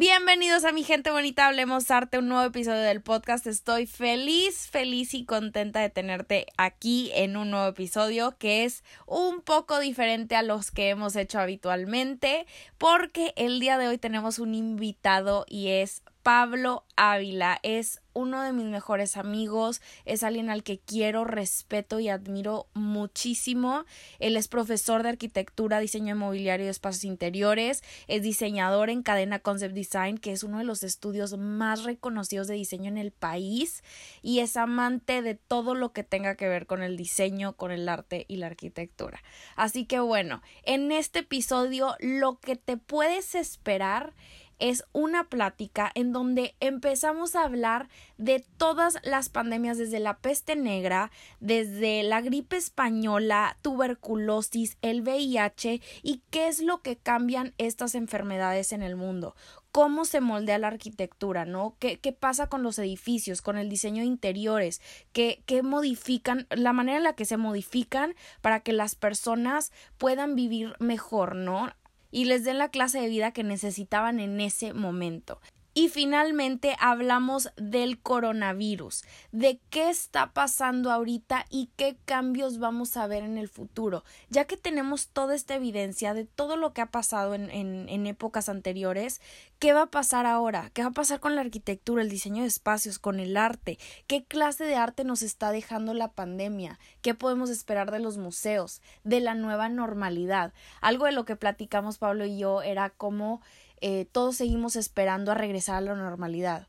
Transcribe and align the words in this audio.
Bienvenidos 0.00 0.64
a 0.64 0.72
mi 0.72 0.82
gente 0.82 1.10
bonita, 1.10 1.46
hablemos 1.46 1.90
arte, 1.90 2.16
un 2.16 2.28
nuevo 2.28 2.44
episodio 2.44 2.80
del 2.80 3.02
podcast. 3.02 3.46
Estoy 3.46 3.84
feliz, 3.84 4.66
feliz 4.70 5.12
y 5.12 5.26
contenta 5.26 5.80
de 5.80 5.90
tenerte 5.90 6.46
aquí 6.56 7.10
en 7.12 7.36
un 7.36 7.50
nuevo 7.50 7.68
episodio 7.68 8.34
que 8.38 8.64
es 8.64 8.82
un 9.04 9.42
poco 9.42 9.78
diferente 9.78 10.36
a 10.36 10.42
los 10.42 10.70
que 10.70 10.88
hemos 10.88 11.16
hecho 11.16 11.38
habitualmente 11.38 12.46
porque 12.78 13.34
el 13.36 13.60
día 13.60 13.76
de 13.76 13.88
hoy 13.88 13.98
tenemos 13.98 14.38
un 14.38 14.54
invitado 14.54 15.44
y 15.46 15.68
es 15.68 16.02
Pablo 16.22 16.84
Ávila 16.96 17.58
es 17.62 18.02
uno 18.12 18.42
de 18.42 18.52
mis 18.52 18.66
mejores 18.66 19.16
amigos, 19.16 19.80
es 20.04 20.22
alguien 20.22 20.50
al 20.50 20.62
que 20.62 20.78
quiero, 20.78 21.24
respeto 21.24 22.00
y 22.00 22.08
admiro 22.08 22.66
muchísimo. 22.74 23.84
Él 24.18 24.36
es 24.36 24.48
profesor 24.48 25.02
de 25.02 25.10
arquitectura, 25.10 25.78
diseño 25.78 26.14
inmobiliario 26.14 26.66
y 26.66 26.68
espacios 26.68 27.04
interiores, 27.04 27.82
es 28.08 28.22
diseñador 28.22 28.90
en 28.90 29.02
Cadena 29.02 29.38
Concept 29.38 29.74
Design, 29.74 30.18
que 30.18 30.32
es 30.32 30.42
uno 30.42 30.58
de 30.58 30.64
los 30.64 30.82
estudios 30.82 31.38
más 31.38 31.84
reconocidos 31.84 32.48
de 32.48 32.54
diseño 32.54 32.88
en 32.88 32.98
el 32.98 33.12
país, 33.12 33.82
y 34.20 34.40
es 34.40 34.56
amante 34.56 35.22
de 35.22 35.36
todo 35.36 35.74
lo 35.74 35.92
que 35.92 36.04
tenga 36.04 36.34
que 36.34 36.48
ver 36.48 36.66
con 36.66 36.82
el 36.82 36.96
diseño, 36.96 37.56
con 37.56 37.70
el 37.70 37.88
arte 37.88 38.26
y 38.28 38.36
la 38.36 38.48
arquitectura. 38.48 39.22
Así 39.56 39.86
que 39.86 40.00
bueno, 40.00 40.42
en 40.64 40.92
este 40.92 41.20
episodio 41.20 41.94
lo 42.00 42.38
que 42.40 42.56
te 42.56 42.76
puedes 42.76 43.34
esperar 43.34 44.14
es 44.60 44.84
una 44.92 45.24
plática 45.24 45.90
en 45.94 46.12
donde 46.12 46.54
empezamos 46.60 47.34
a 47.34 47.44
hablar 47.44 47.88
de 48.18 48.44
todas 48.56 48.98
las 49.02 49.28
pandemias 49.28 49.78
desde 49.78 49.98
la 49.98 50.18
peste 50.18 50.54
negra, 50.54 51.10
desde 51.40 52.02
la 52.02 52.20
gripe 52.20 52.56
española, 52.56 53.56
tuberculosis, 53.62 54.76
el 54.82 55.02
VIH 55.02 55.80
y 56.02 56.22
qué 56.30 56.48
es 56.48 56.60
lo 56.60 56.82
que 56.82 56.96
cambian 56.96 57.54
estas 57.58 57.94
enfermedades 57.94 58.72
en 58.72 58.82
el 58.82 58.96
mundo 58.96 59.34
cómo 59.72 60.04
se 60.04 60.20
moldea 60.20 60.58
la 60.58 60.68
arquitectura, 60.68 61.44
¿no? 61.44 61.76
¿Qué, 61.78 61.98
qué 61.98 62.12
pasa 62.12 62.48
con 62.48 62.62
los 62.62 62.78
edificios, 62.78 63.42
con 63.42 63.56
el 63.56 63.68
diseño 63.68 64.02
de 64.02 64.08
interiores? 64.08 64.80
¿Qué, 65.12 65.42
¿Qué 65.46 65.62
modifican, 65.62 66.46
la 66.50 66.72
manera 66.72 66.98
en 66.98 67.04
la 67.04 67.14
que 67.14 67.24
se 67.24 67.36
modifican 67.36 68.14
para 68.40 68.60
que 68.60 68.72
las 68.72 68.94
personas 68.94 69.72
puedan 69.98 70.34
vivir 70.34 70.74
mejor, 70.80 71.36
¿no? 71.36 71.70
Y 72.10 72.24
les 72.24 72.44
den 72.44 72.58
la 72.58 72.68
clase 72.68 73.00
de 73.00 73.08
vida 73.08 73.32
que 73.32 73.44
necesitaban 73.44 74.20
en 74.20 74.40
ese 74.40 74.72
momento. 74.72 75.40
Y 75.72 75.88
finalmente 75.88 76.76
hablamos 76.80 77.50
del 77.56 78.00
coronavirus, 78.00 79.04
de 79.30 79.60
qué 79.70 79.88
está 79.88 80.32
pasando 80.32 80.90
ahorita 80.90 81.46
y 81.48 81.70
qué 81.76 81.96
cambios 82.04 82.58
vamos 82.58 82.96
a 82.96 83.06
ver 83.06 83.22
en 83.22 83.38
el 83.38 83.48
futuro, 83.48 84.02
ya 84.30 84.46
que 84.46 84.56
tenemos 84.56 85.08
toda 85.08 85.36
esta 85.36 85.54
evidencia 85.54 86.12
de 86.12 86.24
todo 86.24 86.56
lo 86.56 86.72
que 86.72 86.80
ha 86.80 86.90
pasado 86.90 87.34
en, 87.34 87.50
en, 87.50 88.06
épocas 88.06 88.48
anteriores, 88.48 89.20
¿qué 89.60 89.72
va 89.72 89.82
a 89.82 89.90
pasar 89.90 90.26
ahora? 90.26 90.70
¿Qué 90.74 90.82
va 90.82 90.88
a 90.88 90.92
pasar 90.92 91.20
con 91.20 91.36
la 91.36 91.42
arquitectura, 91.42 92.02
el 92.02 92.10
diseño 92.10 92.42
de 92.42 92.48
espacios, 92.48 92.98
con 92.98 93.20
el 93.20 93.36
arte? 93.36 93.78
¿Qué 94.08 94.24
clase 94.24 94.64
de 94.64 94.74
arte 94.74 95.04
nos 95.04 95.22
está 95.22 95.52
dejando 95.52 95.94
la 95.94 96.10
pandemia? 96.10 96.80
¿Qué 97.00 97.14
podemos 97.14 97.48
esperar 97.48 97.92
de 97.92 98.00
los 98.00 98.18
museos, 98.18 98.82
de 99.04 99.20
la 99.20 99.34
nueva 99.34 99.68
normalidad? 99.68 100.52
Algo 100.80 101.06
de 101.06 101.12
lo 101.12 101.24
que 101.24 101.36
platicamos 101.36 101.98
Pablo 101.98 102.24
y 102.24 102.38
yo 102.38 102.62
era 102.62 102.90
cómo 102.90 103.40
eh, 103.80 104.06
todos 104.10 104.36
seguimos 104.36 104.76
esperando 104.76 105.32
a 105.32 105.34
regresar 105.34 105.76
a 105.76 105.80
la 105.80 105.94
normalidad. 105.94 106.68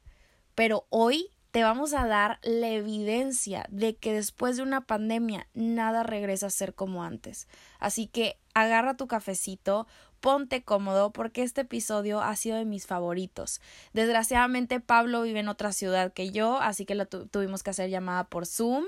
Pero 0.56 0.86
hoy 0.90 1.30
te 1.52 1.64
vamos 1.64 1.94
a 1.94 2.08
dar 2.08 2.40
la 2.44 2.70
evidencia 2.70 3.66
de 3.70 3.96
que 3.96 4.14
después 4.14 4.56
de 4.56 4.64
una 4.64 4.82
pandemia 4.82 5.48
nada 5.54 6.04
regresa 6.04 6.48
a 6.48 6.52
ser 6.52 6.74
como 6.74 7.04
antes. 7.04 7.48
Así 7.80 8.08
que 8.08 8.38
agarra 8.54 8.96
tu 8.96 9.08
cafecito, 9.08 9.86
ponte 10.22 10.64
cómodo 10.64 11.12
porque 11.12 11.42
este 11.42 11.62
episodio 11.62 12.22
ha 12.22 12.34
sido 12.38 12.56
de 12.56 12.64
mis 12.64 12.88
favoritos. 12.88 13.60
Desgraciadamente 13.92 14.80
Pablo 14.80 15.24
vive 15.24 15.42
en 15.42 15.50
otra 15.50 15.74
ciudad 15.74 16.14
que 16.14 16.32
yo, 16.32 16.58
así 16.62 16.86
que 16.86 16.96
lo 16.96 17.08
tuvimos 17.08 17.64
que 17.64 17.72
hacer 17.72 17.90
llamada 17.90 18.26
por 18.26 18.46
Zoom. 18.46 18.86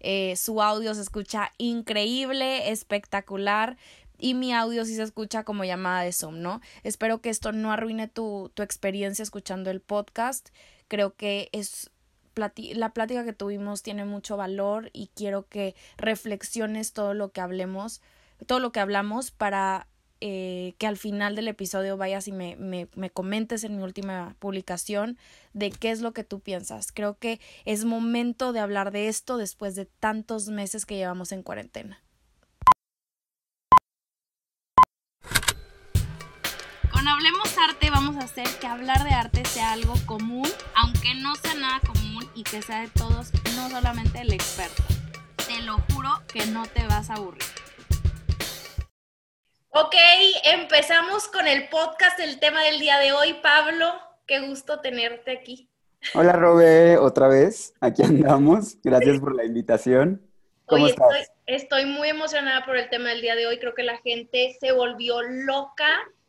Eh, 0.00 0.36
su 0.36 0.62
audio 0.62 0.94
se 0.94 1.02
escucha 1.02 1.52
increíble, 1.58 2.70
espectacular 2.70 3.76
y 4.18 4.34
mi 4.34 4.52
audio 4.52 4.84
sí 4.84 4.94
se 4.94 5.02
escucha 5.02 5.44
como 5.44 5.64
llamada 5.64 6.02
de 6.02 6.12
Zoom, 6.12 6.40
¿no? 6.40 6.60
Espero 6.82 7.20
que 7.20 7.30
esto 7.30 7.52
no 7.52 7.72
arruine 7.72 8.08
tu, 8.08 8.50
tu 8.54 8.62
experiencia 8.62 9.22
escuchando 9.22 9.70
el 9.70 9.80
podcast. 9.80 10.50
Creo 10.88 11.14
que 11.14 11.48
es 11.52 11.90
la 12.34 12.92
plática 12.92 13.24
que 13.24 13.32
tuvimos 13.32 13.82
tiene 13.82 14.04
mucho 14.04 14.36
valor 14.36 14.90
y 14.92 15.10
quiero 15.14 15.48
que 15.48 15.74
reflexiones 15.96 16.92
todo 16.92 17.14
lo 17.14 17.32
que 17.32 17.40
hablemos, 17.40 18.02
todo 18.46 18.60
lo 18.60 18.72
que 18.72 18.80
hablamos 18.80 19.30
para 19.30 19.88
eh, 20.20 20.74
que 20.78 20.86
al 20.86 20.96
final 20.96 21.36
del 21.36 21.48
episodio 21.48 21.96
vayas 21.96 22.26
y 22.28 22.32
me, 22.32 22.56
me, 22.56 22.88
me 22.94 23.10
comentes 23.10 23.64
en 23.64 23.76
mi 23.76 23.82
última 23.82 24.34
publicación 24.38 25.18
de 25.52 25.70
qué 25.70 25.90
es 25.90 26.00
lo 26.00 26.12
que 26.12 26.24
tú 26.24 26.40
piensas. 26.40 26.92
Creo 26.92 27.18
que 27.18 27.40
es 27.64 27.84
momento 27.84 28.52
de 28.52 28.60
hablar 28.60 28.92
de 28.92 29.08
esto 29.08 29.36
después 29.36 29.74
de 29.74 29.86
tantos 29.86 30.48
meses 30.48 30.86
que 30.86 30.96
llevamos 30.96 31.32
en 31.32 31.42
cuarentena. 31.42 32.02
Hablemos 37.08 37.56
Arte 37.56 37.88
vamos 37.88 38.16
a 38.16 38.24
hacer 38.24 38.48
que 38.60 38.66
hablar 38.66 39.04
de 39.04 39.10
arte 39.10 39.44
sea 39.44 39.72
algo 39.72 39.94
común, 40.06 40.48
aunque 40.74 41.14
no 41.14 41.36
sea 41.36 41.54
nada 41.54 41.80
común 41.86 42.28
y 42.34 42.42
que 42.42 42.60
sea 42.62 42.80
de 42.80 42.88
todos, 42.88 43.30
no 43.54 43.70
solamente 43.70 44.22
el 44.22 44.32
experto. 44.32 44.82
Te 45.46 45.62
lo 45.62 45.76
juro 45.92 46.10
que 46.26 46.44
no 46.46 46.66
te 46.66 46.84
vas 46.88 47.08
a 47.08 47.14
aburrir. 47.14 47.44
Ok, 49.68 49.94
empezamos 50.44 51.28
con 51.28 51.46
el 51.46 51.68
podcast, 51.68 52.18
el 52.18 52.40
tema 52.40 52.64
del 52.64 52.80
día 52.80 52.98
de 52.98 53.12
hoy. 53.12 53.34
Pablo, 53.34 53.86
qué 54.26 54.40
gusto 54.40 54.80
tenerte 54.80 55.30
aquí. 55.30 55.70
Hola 56.12 56.32
Robe, 56.32 56.98
otra 56.98 57.28
vez, 57.28 57.72
aquí 57.80 58.02
andamos. 58.02 58.78
Gracias 58.82 59.20
por 59.20 59.34
la 59.36 59.44
invitación. 59.44 60.28
¿Cómo 60.64 60.88
estás? 60.88 61.06
Estoy, 61.46 61.54
estoy 61.54 61.86
muy 61.86 62.08
emocionada 62.08 62.66
por 62.66 62.76
el 62.76 62.90
tema 62.90 63.10
del 63.10 63.20
día 63.20 63.36
de 63.36 63.46
hoy. 63.46 63.60
Creo 63.60 63.74
que 63.74 63.84
la 63.84 63.98
gente 63.98 64.56
se 64.60 64.72
volvió 64.72 65.22
loca 65.22 65.86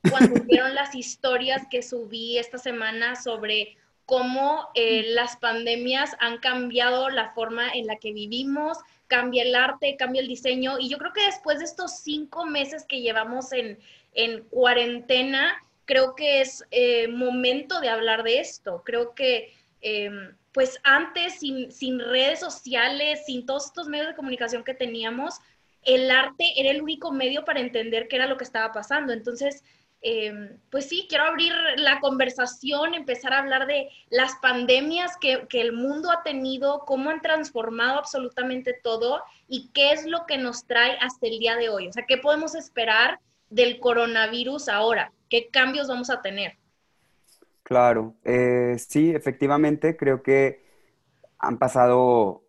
cuando 0.09 0.41
vieron 0.43 0.75
las 0.75 0.95
historias 0.95 1.63
que 1.69 1.81
subí 1.81 2.37
esta 2.37 2.57
semana 2.57 3.15
sobre 3.15 3.77
cómo 4.07 4.69
eh, 4.73 5.03
las 5.09 5.35
pandemias 5.35 6.15
han 6.19 6.37
cambiado 6.37 7.09
la 7.09 7.33
forma 7.33 7.69
en 7.69 7.87
la 7.87 7.97
que 7.97 8.13
vivimos, 8.13 8.77
cambia 9.07 9.43
el 9.43 9.53
arte, 9.53 9.97
cambia 9.97 10.21
el 10.21 10.29
diseño. 10.29 10.79
Y 10.79 10.87
yo 10.87 10.97
creo 10.97 11.11
que 11.11 11.25
después 11.25 11.59
de 11.59 11.65
estos 11.65 11.99
cinco 11.99 12.45
meses 12.45 12.85
que 12.87 13.01
llevamos 13.01 13.47
en, 13.51 13.77
cuarentena, 14.49 15.61
creo 15.85 16.15
que 16.15 16.41
es 16.41 16.63
eh, 16.71 17.07
momento 17.09 17.81
de 17.81 17.89
hablar 17.89 18.23
de 18.23 18.39
esto. 18.39 18.81
Creo 18.85 19.13
que, 19.13 19.53
em, 19.81 20.35
pues 20.53 20.79
antes, 20.83 21.39
sin, 21.39 21.71
sin 21.71 21.99
redes 21.99 22.39
sociales, 22.39 23.25
sin 23.25 23.45
todos 23.45 23.65
estos 23.65 23.87
medios 23.89 24.07
de 24.07 24.15
comunicación 24.15 24.63
que 24.63 24.73
teníamos, 24.73 25.35
el 25.83 26.11
arte 26.11 26.53
era 26.55 26.71
el 26.71 26.81
único 26.81 27.11
medio 27.11 27.45
para 27.45 27.59
entender 27.59 28.07
qué 28.07 28.15
era 28.15 28.27
lo 28.27 28.37
que 28.37 28.43
estaba 28.43 28.71
pasando. 28.71 29.13
Entonces, 29.13 29.63
Em, 30.01 30.59
pues 30.69 30.87
sí, 30.87 31.07
quiero 31.09 31.25
abrir 31.25 31.51
la 31.77 31.99
conversación, 31.99 32.93
empezar 32.93 33.33
a 33.33 33.39
hablar 33.39 33.65
de 33.65 33.89
las 34.09 34.35
pandemias 34.35 35.17
que, 35.19 35.47
el 35.51 35.73
mundo 35.73 36.11
ha 36.11 36.23
tenido, 36.23 36.85
cómo 36.85 37.09
han 37.09 37.21
transformado 37.21 37.97
absolutamente 37.97 38.73
todo 38.73 39.23
y 39.47 39.69
qué 39.73 39.91
es 39.91 40.05
lo 40.05 40.25
que 40.27 40.37
nos 40.37 40.65
trae 40.65 40.97
hasta 41.01 41.27
el 41.27 41.39
día 41.39 41.55
de 41.55 41.69
hoy. 41.69 41.87
O 41.87 41.93
sea, 41.93 42.05
¿qué 42.07 42.17
podemos 42.17 42.53
esperar 42.53 43.19
del 43.49 43.79
coronavirus 43.79 44.69
ahora? 44.69 45.11
¿Qué 45.29 45.49
cambios 45.49 45.87
vamos 45.87 46.09
a 46.09 46.21
tener? 46.21 46.57
Claro, 47.63 48.15
eh, 48.23 48.77
sí, 48.77 49.11
efectivamente, 49.13 49.97
creo 49.97 50.21
que 50.21 50.63
han 51.39 51.57
pasado 51.57 52.46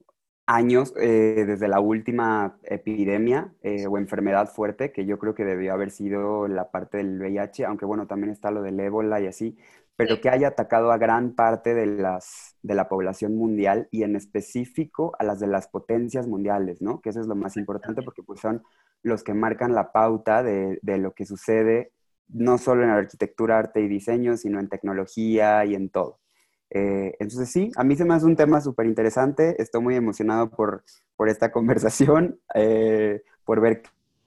años 0.49 0.95
eh, 0.97 1.45
desde 1.47 1.69
la 1.69 1.79
última 1.79 2.59
epidemia 2.65 3.53
eh, 3.63 3.87
o 3.87 3.99
enfermedad 3.99 4.49
fuerte, 4.49 4.93
que 4.93 5.05
yo 5.05 5.19
creo 5.19 5.35
que 5.35 5.45
debió 5.45 5.75
haber 5.75 5.91
sido 5.91 6.49
la 6.49 6.71
parte 6.71 6.97
del 6.97 7.21
VIH, 7.21 7.67
aunque 7.67 7.85
bueno, 7.85 8.07
también 8.07 8.33
está 8.33 8.51
lo 8.51 8.63
del 8.63 8.81
ébola 8.81 9.21
y 9.21 9.27
así, 9.27 9.59
pero 9.95 10.21
que 10.23 10.31
haya 10.31 10.49
atacado 10.49 10.91
a 10.91 10.97
gran 10.97 11.35
parte 11.35 11.75
de, 11.75 11.85
las, 11.87 12.56
de 12.62 12.75
la 12.75 12.89
población 12.89 13.37
mundial 13.37 13.89
y 13.91 14.05
en 14.05 14.17
específico 14.17 15.15
a 15.19 15.25
las 15.25 15.39
de 15.39 15.49
las 15.49 15.69
potencias 15.69 16.27
mundiales, 16.27 16.81
¿no? 16.81 17.01
Que 17.03 17.11
eso 17.11 17.21
es 17.21 17.27
lo 17.27 17.35
más 17.35 17.56
importante 17.59 18.03
porque 18.03 18.23
pues 18.23 18.41
son 18.41 18.62
los 19.03 19.23
que 19.23 19.35
marcan 19.35 19.75
la 19.75 19.93
pauta 19.93 20.43
de, 20.43 20.79
de 20.83 20.99
lo 20.99 21.12
que 21.12 21.27
sucede 21.27 21.93
no 22.29 22.59
solo 22.59 22.85
en 22.85 22.91
arquitectura, 22.91 23.59
arte 23.59 23.81
y 23.81 23.89
diseño, 23.89 24.37
sino 24.37 24.61
en 24.61 24.69
tecnología 24.69 25.65
y 25.65 25.75
en 25.75 25.91
todo. 25.91 26.21
Eh, 26.70 27.17
entonces 27.19 27.50
sí, 27.50 27.70
a 27.76 27.85
mí 27.85 27.97
se 27.97 28.05
me 28.05 28.15
hace 28.15 28.26
un 28.26 28.37
tema 28.37 28.61
súper 28.61 28.87
interesante, 28.87 29.61
estoy 29.61 29.81
muy 29.81 29.94
emocionado 29.94 30.50
por, 30.50 30.85
por 31.17 31.29
esta 31.29 31.50
conversación, 31.53 32.41
eh, 32.55 33.23
por 33.44 33.61
ver 33.61 33.82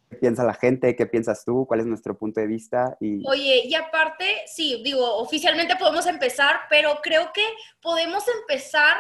qué 0.09 0.15
piensa 0.17 0.43
la 0.43 0.53
gente, 0.53 0.95
qué 0.95 1.05
piensas 1.05 1.45
tú, 1.45 1.65
cuál 1.67 1.81
es 1.81 1.85
nuestro 1.85 2.17
punto 2.17 2.41
de 2.41 2.47
vista. 2.47 2.97
Y... 2.99 3.27
Oye, 3.27 3.63
y 3.65 3.75
aparte, 3.75 4.25
sí, 4.47 4.81
digo, 4.83 5.17
oficialmente 5.17 5.75
podemos 5.75 6.05
empezar, 6.07 6.61
pero 6.69 6.99
creo 7.01 7.31
que 7.33 7.45
podemos 7.81 8.23
empezar 8.41 8.97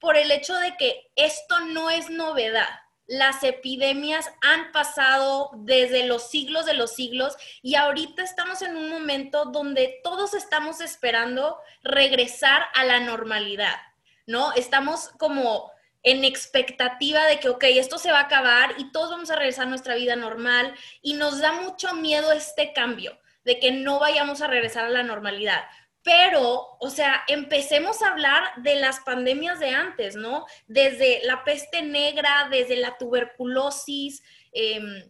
por 0.00 0.16
el 0.16 0.30
hecho 0.30 0.54
de 0.54 0.76
que 0.78 0.94
esto 1.16 1.56
no 1.72 1.90
es 1.90 2.10
novedad. 2.10 2.68
Las 3.08 3.42
epidemias 3.42 4.30
han 4.42 4.70
pasado 4.70 5.50
desde 5.56 6.06
los 6.06 6.28
siglos 6.30 6.66
de 6.66 6.74
los 6.74 6.94
siglos 6.94 7.36
y 7.62 7.74
ahorita 7.74 8.22
estamos 8.22 8.60
en 8.60 8.76
un 8.76 8.90
momento 8.90 9.46
donde 9.46 9.98
todos 10.04 10.34
estamos 10.34 10.82
esperando 10.82 11.58
regresar 11.82 12.66
a 12.74 12.84
la 12.84 13.00
normalidad, 13.00 13.76
¿no? 14.26 14.52
Estamos 14.52 15.08
como 15.18 15.72
en 16.02 16.22
expectativa 16.24 17.24
de 17.24 17.40
que, 17.40 17.48
ok, 17.48 17.64
esto 17.64 17.98
se 17.98 18.12
va 18.12 18.18
a 18.18 18.24
acabar 18.24 18.74
y 18.76 18.92
todos 18.92 19.10
vamos 19.10 19.30
a 19.30 19.36
regresar 19.36 19.66
a 19.66 19.70
nuestra 19.70 19.94
vida 19.94 20.14
normal 20.14 20.74
y 21.00 21.14
nos 21.14 21.40
da 21.40 21.52
mucho 21.52 21.94
miedo 21.94 22.32
este 22.32 22.74
cambio, 22.74 23.18
de 23.44 23.58
que 23.58 23.72
no 23.72 23.98
vayamos 23.98 24.42
a 24.42 24.48
regresar 24.48 24.84
a 24.84 24.90
la 24.90 25.02
normalidad. 25.02 25.64
Pero, 26.02 26.76
o 26.80 26.90
sea, 26.90 27.22
empecemos 27.28 28.02
a 28.02 28.08
hablar 28.08 28.42
de 28.62 28.76
las 28.76 29.00
pandemias 29.00 29.58
de 29.58 29.70
antes, 29.70 30.16
¿no? 30.16 30.46
Desde 30.66 31.20
la 31.24 31.44
peste 31.44 31.82
negra, 31.82 32.48
desde 32.50 32.76
la 32.76 32.96
tuberculosis, 32.96 34.22
em, 34.52 35.02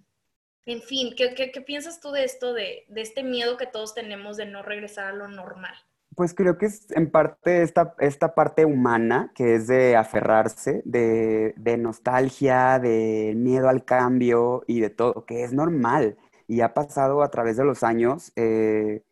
en 0.68 0.82
fin, 0.82 1.14
¿qué, 1.16 1.62
piensas 1.66 1.98
tú 1.98 2.10
de 2.10 2.24
esto, 2.24 2.52
de, 2.52 2.84
este 2.94 3.22
miedo 3.22 3.56
que 3.56 3.66
todos 3.66 3.94
tenemos 3.94 4.36
de 4.36 4.44
no 4.44 4.62
regresar 4.62 5.06
a 5.06 5.12
lo 5.12 5.26
normal? 5.26 5.72
Pues 6.14 6.34
creo 6.34 6.58
que 6.58 6.66
es 6.66 6.90
en 6.90 7.10
parte 7.10 7.62
esta, 7.62 7.94
esta 8.00 8.34
parte 8.34 8.66
humana 8.66 9.32
que 9.34 9.54
es 9.54 9.66
de 9.66 9.96
aferrarse, 9.96 10.82
de, 10.84 11.54
nostalgia, 11.78 12.78
de 12.78 13.32
miedo 13.34 13.70
al 13.70 13.86
cambio 13.86 14.62
y 14.66 14.80
de 14.80 14.90
todo, 14.90 15.24
que 15.24 15.42
es 15.42 15.54
normal 15.54 16.18
y 16.46 16.60
ha 16.60 16.74
pasado 16.74 17.22
a 17.22 17.30
través 17.30 17.56
de 17.56 17.64
los 17.64 17.82
años. 17.82 18.32
Eh, 18.36 19.04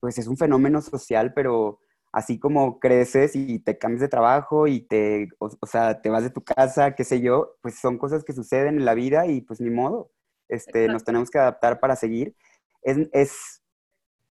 pues 0.00 0.18
es 0.18 0.26
un 0.26 0.36
fenómeno 0.36 0.80
social, 0.82 1.32
pero 1.34 1.80
así 2.12 2.38
como 2.38 2.78
creces 2.78 3.36
y 3.36 3.58
te 3.58 3.78
cambias 3.78 4.00
de 4.00 4.08
trabajo 4.08 4.66
y 4.66 4.80
te, 4.80 5.28
o, 5.38 5.50
sea, 5.66 6.00
te 6.00 6.10
vas 6.10 6.22
de 6.22 6.30
tu 6.30 6.42
casa, 6.42 6.94
qué 6.94 7.04
sé 7.04 7.20
yo, 7.20 7.56
pues 7.62 7.78
son 7.78 7.98
cosas 7.98 8.24
que 8.24 8.32
suceden 8.32 8.78
en 8.78 8.84
la 8.84 8.94
vida 8.94 9.26
y 9.26 9.40
pues 9.40 9.60
ni 9.60 9.70
modo, 9.70 10.10
este, 10.48 10.88
nos 10.88 11.04
tenemos 11.04 11.30
que 11.30 11.38
adaptar 11.38 11.80
para 11.80 11.96
seguir. 11.96 12.34
Es, 12.82 12.98
es, 13.12 13.62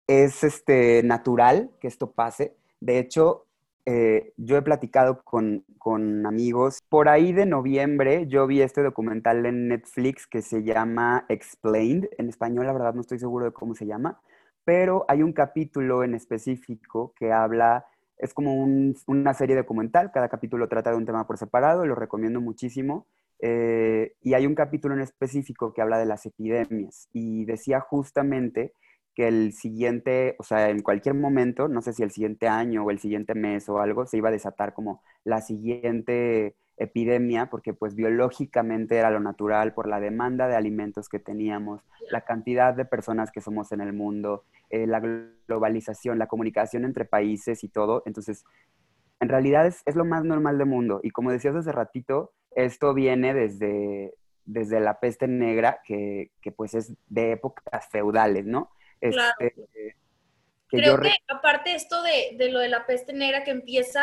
es 0.07 0.45
este, 0.45 1.03
natural 1.03 1.71
que 1.81 1.89
esto 1.89 2.13
pase. 2.13 2.57
De 2.81 2.99
hecho, 2.99 3.47
eh, 3.85 4.33
yo 4.37 4.57
he 4.57 4.63
platicado 4.63 5.23
con, 5.23 5.65
con, 5.79 6.27
amigos. 6.27 6.81
Por 6.89 7.09
ahí 7.09 7.33
de 7.33 7.47
noviembre 7.47 8.27
yo 8.27 8.47
vi 8.47 8.63
este 8.63 8.83
documental 8.83 9.47
en 9.47 9.69
Netflix 9.69 10.27
que 10.27 10.43
se 10.43 10.65
llama 10.65 11.27
Explained. 11.29 12.09
En 12.19 12.29
español, 12.29 12.67
la 12.67 12.73
verdad, 12.73 12.95
no 12.95 13.03
estoy 13.03 13.19
seguro 13.19 13.45
de 13.45 13.53
cómo 13.53 13.75
se 13.75 13.87
llama 13.87 14.21
pero 14.67 15.05
hay 15.07 15.23
un 15.23 15.33
capítulo 15.33 16.03
en 16.03 16.15
específico 16.17 17.15
que 17.17 17.33
habla, 17.33 17.87
es 18.19 18.35
como 18.35 18.53
una 19.07 19.33
serie 19.33 19.55
documental, 19.55 20.11
cada 20.11 20.29
capítulo 20.29 20.69
trata 20.69 20.91
de 20.91 20.97
un 20.97 21.07
tema 21.07 21.25
por 21.25 21.39
separado, 21.39 21.87
lo 21.87 21.95
recomiendo 21.95 22.41
muchísimo, 22.41 23.07
eh, 23.41 24.15
y 24.21 24.35
hay 24.35 24.45
un 24.45 24.57
capítulo 24.57 24.95
en 24.95 25.03
específico 25.03 25.73
que 25.73 25.83
habla 25.83 25.99
de 25.99 26.07
las 26.07 26.27
epidemias 26.27 27.09
y 27.13 27.45
decía 27.45 27.79
justamente 27.79 28.73
que 29.15 29.29
el 29.29 29.53
siguiente, 29.53 30.35
o 30.41 30.43
sea, 30.43 30.69
en 30.69 30.83
cualquier 30.83 31.15
momento, 31.15 31.69
no 31.69 31.81
sé 31.81 31.93
si 31.93 32.03
el 32.03 32.11
siguiente 32.11 32.49
año 32.49 32.85
o 32.85 32.91
el 32.91 32.99
siguiente 32.99 33.37
mes 33.37 33.69
o 33.69 33.79
algo, 33.79 34.05
se 34.07 34.17
iba 34.17 34.31
a 34.31 34.33
desatar 34.33 34.75
como 34.75 35.01
la 35.23 35.43
siguiente 35.43 36.57
epidemia, 36.77 37.47
porque 37.47 37.73
pues 37.73 37.95
biológicamente 37.95 38.97
era 38.97 39.11
lo 39.11 39.21
natural 39.21 39.73
por 39.73 39.89
la 39.89 40.01
demanda 40.01 40.47
de 40.47 40.57
alimentos 40.57 41.09
que 41.09 41.19
teníamos, 41.19 41.83
la 42.11 42.23
cantidad 42.23 42.75
de 42.75 42.85
personas 42.85 43.31
que 43.31 43.41
somos 43.41 43.73
en 43.73 43.81
el 43.81 43.93
mundo, 43.93 44.45
eh, 44.71 44.87
la 44.87 45.01
globalización, 45.01 46.19
la 46.19 46.27
comunicación 46.27 46.85
entre 46.85 47.05
países 47.05 47.65
y 47.65 47.69
todo. 47.69 48.03
Entonces, 48.07 48.45
en 49.21 49.29
realidad 49.29 49.67
es, 49.67 49.83
lo 49.97 50.05
más 50.05 50.25
normal 50.25 50.59
del 50.59 50.67
mundo. 50.67 51.01
Y 51.03 51.11
como 51.11 51.33
decías 51.33 51.57
hace 51.57 51.73
ratito, 51.73 52.33
esto 52.55 52.93
viene 52.93 53.33
desde, 53.33 54.15
desde 54.45 54.81
la 54.81 55.01
peste 55.01 55.29
negra, 55.29 55.81
que, 55.85 56.31
pues 56.57 56.75
es 56.75 56.93
de 57.09 57.33
épocas 57.33 57.89
feudales, 57.91 58.45
¿no? 58.45 58.71
Claro. 59.01 59.35
Este, 59.39 59.97
Creo 60.69 61.01
que 61.01 61.13
aparte 61.29 61.75
esto 61.75 62.03
de, 62.03 62.37
de 62.37 62.51
lo 62.51 62.59
de 62.59 62.69
la 62.69 62.87
peste 62.87 63.13
negra 63.13 63.45
que 63.45 63.53
empieza 63.53 64.03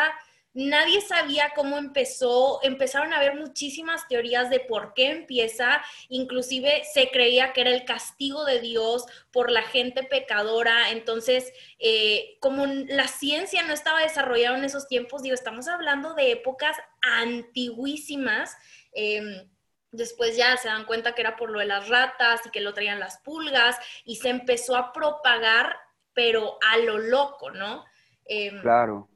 Nadie 0.54 1.00
sabía 1.00 1.50
cómo 1.56 1.78
empezó, 1.78 2.60
empezaron 2.62 3.12
a 3.12 3.16
haber 3.16 3.34
muchísimas 3.34 4.06
teorías 4.06 4.50
de 4.50 4.60
por 4.60 4.94
qué 4.94 5.10
empieza, 5.10 5.82
inclusive 6.08 6.84
se 6.92 7.10
creía 7.10 7.52
que 7.52 7.62
era 7.62 7.70
el 7.70 7.84
castigo 7.84 8.44
de 8.44 8.60
Dios 8.60 9.04
por 9.32 9.50
la 9.50 9.62
gente 9.62 10.04
pecadora, 10.04 10.92
entonces 10.92 11.52
eh, 11.80 12.36
como 12.38 12.66
la 12.66 13.08
ciencia 13.08 13.64
no 13.64 13.72
estaba 13.72 14.00
desarrollada 14.00 14.56
en 14.56 14.64
esos 14.64 14.86
tiempos, 14.86 15.22
digo, 15.22 15.34
estamos 15.34 15.66
hablando 15.66 16.14
de 16.14 16.30
épocas 16.30 16.76
antiguísimas. 17.02 18.56
Em, 18.92 19.50
después 19.90 20.36
ya 20.36 20.56
se 20.56 20.68
dan 20.68 20.86
cuenta 20.86 21.16
que 21.16 21.22
era 21.22 21.34
por 21.36 21.50
lo 21.50 21.58
de 21.58 21.66
las 21.66 21.88
ratas 21.88 22.42
y 22.46 22.50
que 22.50 22.60
lo 22.60 22.74
traían 22.74 23.00
las 23.00 23.18
pulgas 23.18 23.76
y 24.04 24.16
se 24.16 24.28
empezó 24.28 24.76
a 24.76 24.92
propagar, 24.92 25.76
pero 26.12 26.58
a 26.70 26.78
lo 26.78 26.98
loco, 26.98 27.50
¿no? 27.50 27.84
Em, 28.24 28.60
claro. 28.60 29.08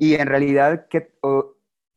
Y 0.00 0.14
en 0.14 0.28
realidad 0.28 0.86
que, 0.88 1.12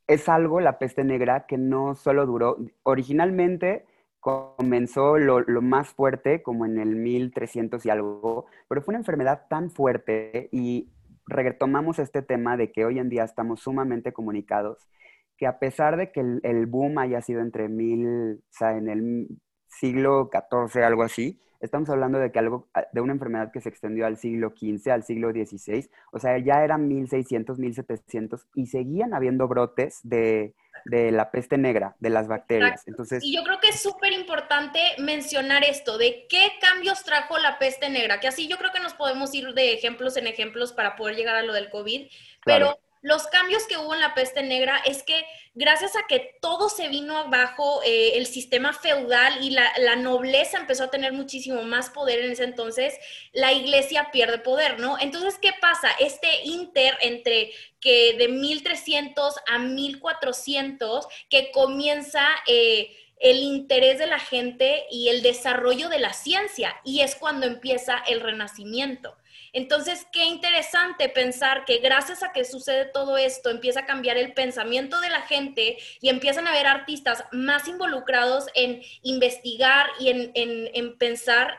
es 0.08 0.28
algo, 0.28 0.60
la 0.60 0.78
peste 0.78 1.06
negra, 1.06 1.46
que 1.48 1.58
no 1.58 1.96
solo 1.96 2.26
duró, 2.26 2.58
originalmente 2.84 3.86
comenzó 4.20 5.18
lo, 5.18 5.40
lo, 5.40 5.62
más 5.62 5.88
fuerte 5.88 6.44
como 6.44 6.66
en 6.66 6.80
el 6.80 6.98
1300 6.98 7.86
y 7.86 7.90
algo, 7.90 8.46
pero 8.68 8.82
fue 8.82 8.92
una 8.92 9.00
enfermedad 9.00 9.46
tan 9.50 9.72
fuerte 9.72 10.50
y 10.52 10.90
retomamos 11.28 11.98
este 11.98 12.22
tema 12.22 12.58
de 12.58 12.74
que 12.74 12.84
hoy 12.84 13.00
en 13.00 13.08
día 13.08 13.24
estamos 13.24 13.62
sumamente 13.62 14.12
comunicados, 14.12 14.90
que 15.38 15.48
a 15.48 15.58
pesar 15.58 15.96
de 15.96 16.12
que 16.12 16.20
el, 16.20 16.42
el 16.44 16.66
boom 16.66 16.98
haya 16.98 17.22
sido 17.22 17.40
entre 17.40 17.70
mil, 17.70 18.44
en 18.60 18.90
el 18.90 19.28
siglo 19.70 20.30
XIV, 20.30 20.84
algo 20.84 21.04
así, 21.04 21.40
estamos 21.64 21.90
hablando 21.90 22.20
de 22.20 22.32
que 22.32 22.40
algo, 22.40 22.68
ah, 22.74 22.86
de 22.92 23.02
una 23.02 23.14
enfermedad 23.14 23.52
que 23.52 23.62
se 23.62 23.70
extendió 23.70 24.06
al 24.06 24.18
siglo 24.18 24.54
XV, 24.56 24.92
al 24.92 25.04
siglo 25.04 25.32
XVI, 25.32 25.90
o 26.12 26.20
sea, 26.20 26.38
ya 26.38 26.64
eran 26.64 26.88
1600, 26.88 27.58
1700 27.58 28.48
y 28.54 28.68
seguían 28.68 29.14
habiendo 29.14 29.48
brotes 29.48 30.02
de, 30.04 30.54
la 30.86 31.32
peste 31.32 31.58
negra, 31.58 31.96
de 32.00 32.10
las 32.10 32.28
bacterias. 32.28 32.86
Entonces, 32.88 33.24
y 33.24 33.34
yo 33.34 33.44
creo 33.44 33.60
que 33.62 33.70
es 33.70 33.82
súper 33.82 34.12
importante 34.12 34.80
mencionar 35.00 35.64
esto, 35.64 35.98
de 35.98 36.26
qué 36.28 36.52
cambios 36.60 37.04
trajo 37.04 37.38
la 37.38 37.58
peste 37.58 37.90
negra, 37.90 38.20
que 38.20 38.28
así 38.28 38.50
yo 38.50 38.58
creo 38.58 38.72
que 38.72 38.82
nos 38.82 38.94
podemos 38.94 39.34
ir 39.34 39.54
de 39.54 39.74
ejemplos 39.74 40.18
en 40.18 40.28
ejemplos 40.28 40.74
para 40.74 40.98
poder 40.98 41.16
llegar 41.16 41.36
a 41.36 41.44
lo 41.44 41.54
del 41.54 41.70
COVID, 41.70 42.10
pero 42.44 42.78
los 43.04 43.28
cambios 43.28 43.68
que 43.68 43.78
hubo 43.78 43.94
en 43.94 44.00
la 44.00 44.16
peste 44.16 44.42
negra 44.44 44.82
es 44.86 45.04
que 45.04 45.26
gracias 45.54 45.98
a 45.98 46.08
que 46.08 46.38
todo 46.42 46.70
se 46.70 46.88
vino 46.88 47.18
abajo, 47.18 47.82
eh, 47.84 48.14
el 48.16 48.26
sistema 48.26 48.72
feudal 48.72 49.44
y 49.44 49.50
la, 49.50 49.96
nobleza 49.98 50.58
empezó 50.58 50.86
a 50.86 50.90
tener 50.90 51.12
muchísimo 51.12 51.64
más 51.64 51.90
poder 51.90 52.20
en 52.20 52.32
ese 52.32 52.46
entonces, 52.46 52.96
la 53.34 53.52
iglesia 53.52 54.10
pierde 54.14 54.38
poder, 54.40 54.80
¿no? 54.80 54.98
Entonces, 55.00 55.38
¿qué 55.38 55.52
pasa? 55.60 55.90
Este 56.00 56.30
inter 56.46 56.98
entre 57.02 57.52
que 57.82 58.14
de 58.18 58.30
1300 58.30 59.36
a 59.48 59.60
1400, 59.60 61.06
que 61.30 61.52
comienza... 61.52 62.26
Eh, 62.48 62.98
el 63.20 63.38
interés 63.42 64.00
de 64.00 64.08
la 64.08 64.20
gente 64.20 64.84
y 64.92 65.08
el 65.08 65.22
desarrollo 65.22 65.88
de 65.88 65.98
la 65.98 66.12
ciencia, 66.12 66.76
y 66.84 67.00
es 67.00 67.16
cuando 67.16 67.46
empieza 67.46 68.04
el 68.06 68.20
renacimiento. 68.20 69.16
Entonces, 69.54 70.08
qué 70.12 70.26
interesante 70.26 71.10
pensar 71.10 71.64
que 71.66 71.78
gracias 71.78 72.24
a 72.24 72.32
que 72.32 72.44
sucede 72.44 72.86
todo 72.92 73.18
esto, 73.18 73.52
empieza 73.52 73.82
a 73.82 73.86
cambiar 73.86 74.18
el 74.18 74.34
pensamiento 74.34 75.00
de 75.00 75.10
la 75.10 75.22
gente 75.22 75.78
y 76.02 76.10
empiezan 76.10 76.48
a 76.48 76.52
haber 76.52 76.66
artistas 76.66 77.24
más 77.32 77.68
involucrados 77.68 78.48
en 78.56 78.82
investigar 79.04 79.86
y 80.00 80.10
en, 80.10 80.98
pensar 80.98 81.52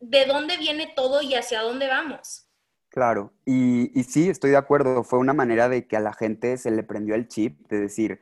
de 0.00 0.24
dónde 0.24 0.56
viene 0.56 0.90
todo 0.96 1.20
y 1.20 1.34
hacia 1.34 1.60
dónde 1.60 1.86
vamos. 1.86 2.48
Claro, 2.88 3.34
y, 3.44 3.98
y, 3.98 4.04
sí, 4.04 4.30
estoy 4.30 4.50
de 4.50 4.56
acuerdo, 4.56 5.04
fue 5.04 5.18
una 5.18 5.34
manera 5.34 5.68
de 5.68 5.86
que 5.86 5.98
a 5.98 6.00
la 6.00 6.14
gente 6.14 6.56
se 6.56 6.70
le 6.70 6.82
prendió 6.82 7.14
el 7.14 7.28
chip, 7.28 7.68
de 7.68 7.80
decir, 7.80 8.20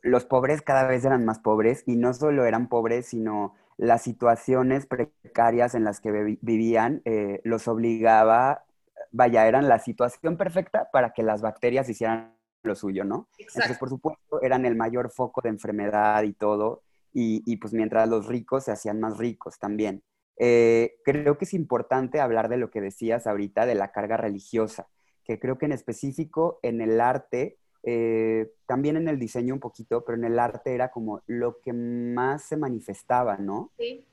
los 0.00 0.24
pobres 0.24 0.62
cada 0.62 0.86
vez 0.86 1.04
eran 1.04 1.26
más 1.26 1.40
pobres 1.40 1.82
y 1.86 1.96
no 1.96 2.14
solo 2.14 2.46
eran 2.46 2.70
pobres, 2.70 3.06
sino 3.08 3.54
las 3.80 4.02
situaciones 4.02 4.84
precarias 4.84 5.74
en 5.74 5.84
las 5.84 6.00
que 6.00 6.36
vivían 6.42 7.00
eh, 7.06 7.40
los 7.44 7.66
obligaba, 7.66 8.64
vaya, 9.10 9.48
eran 9.48 9.68
la 9.68 9.78
situación 9.78 10.36
perfecta 10.36 10.90
para 10.92 11.14
que 11.14 11.22
las 11.22 11.40
bacterias 11.40 11.88
hicieran 11.88 12.36
lo 12.62 12.74
suyo, 12.74 13.04
¿no? 13.04 13.30
Entonces, 13.38 13.78
por 13.78 13.88
supuesto, 13.88 14.42
eran 14.42 14.66
el 14.66 14.76
mayor 14.76 15.10
foco 15.10 15.40
de 15.40 15.48
enfermedad 15.48 16.24
y 16.24 16.34
todo, 16.34 16.82
y, 17.14 17.56
pues 17.56 17.72
mientras 17.72 18.06
los 18.06 18.26
ricos 18.26 18.64
se 18.64 18.72
hacían 18.72 19.00
más 19.00 19.16
ricos 19.16 19.58
también. 19.58 20.02
Eh, 20.36 20.96
creo 21.02 21.38
que 21.38 21.46
es 21.46 21.54
importante 21.54 22.20
hablar 22.20 22.50
de 22.50 22.58
lo 22.58 22.70
que 22.70 22.82
decías 22.82 23.26
ahorita, 23.26 23.64
de 23.64 23.76
la 23.76 23.92
carga 23.92 24.18
religiosa, 24.18 24.88
que 25.24 25.38
creo 25.38 25.56
que 25.56 25.64
en 25.64 25.72
específico 25.72 26.60
en 26.62 26.82
el 26.82 27.00
arte 27.00 27.56
eh, 27.82 28.52
también 28.66 28.96
en 28.96 29.08
el 29.08 29.18
diseño 29.18 29.54
un 29.54 29.60
poquito, 29.60 30.04
pero 30.04 30.18
en 30.18 30.24
el 30.24 30.38
arte 30.38 30.74
era 30.74 30.90
como 30.90 31.22
lo 31.26 31.60
que 31.60 31.72
más 31.72 32.44
se 32.44 32.56
manifestaba, 32.56 33.36
¿no? 33.38 33.70
Sí. 33.78 34.04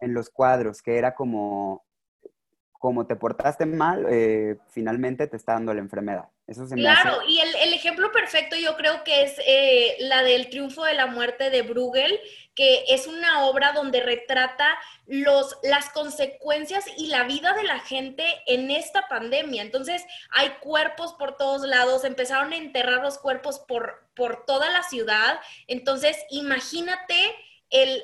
En 0.00 0.14
los 0.14 0.30
cuadros, 0.30 0.82
que 0.82 0.96
era 0.96 1.14
como, 1.14 1.84
como 2.80 3.06
te 3.06 3.14
portaste 3.14 3.66
mal, 3.66 4.06
eh, 4.08 4.56
finalmente 4.70 5.26
te 5.26 5.36
está 5.36 5.52
dando 5.52 5.74
la 5.74 5.80
enfermedad. 5.80 6.30
Eso 6.46 6.66
se 6.66 6.76
claro, 6.76 7.18
y 7.28 7.38
el, 7.38 7.74
ejemplo 7.74 8.10
perfecto 8.10 8.56
yo 8.56 8.74
creo 8.78 9.04
que 9.04 9.22
es 9.22 9.38
eh, 9.46 9.96
la 10.00 10.22
del 10.22 10.48
triunfo 10.48 10.84
de 10.84 10.94
la 10.94 11.04
muerte 11.06 11.50
de 11.50 11.60
Bruegel, 11.60 12.18
que 12.54 12.84
es 12.88 13.06
una 13.06 13.44
obra 13.44 13.72
donde 13.72 14.00
retrata 14.00 14.66
los, 15.06 15.58
las 15.62 15.90
consecuencias 15.90 16.86
y 16.96 17.08
la 17.08 17.24
vida 17.24 17.52
de 17.52 17.64
la 17.64 17.80
gente 17.80 18.24
en 18.46 18.70
esta 18.70 19.08
pandemia. 19.08 19.60
Entonces, 19.60 20.02
hay 20.30 20.48
cuerpos 20.62 21.12
por 21.18 21.36
todos 21.36 21.68
lados, 21.68 22.04
empezaron 22.04 22.54
a 22.54 22.56
enterrar 22.56 23.02
los 23.02 23.18
cuerpos 23.18 23.58
por, 23.58 24.08
por 24.16 24.46
toda 24.46 24.70
la 24.70 24.82
ciudad. 24.84 25.38
Entonces, 25.66 26.16
imagínate 26.30 27.14
el, 27.70 28.02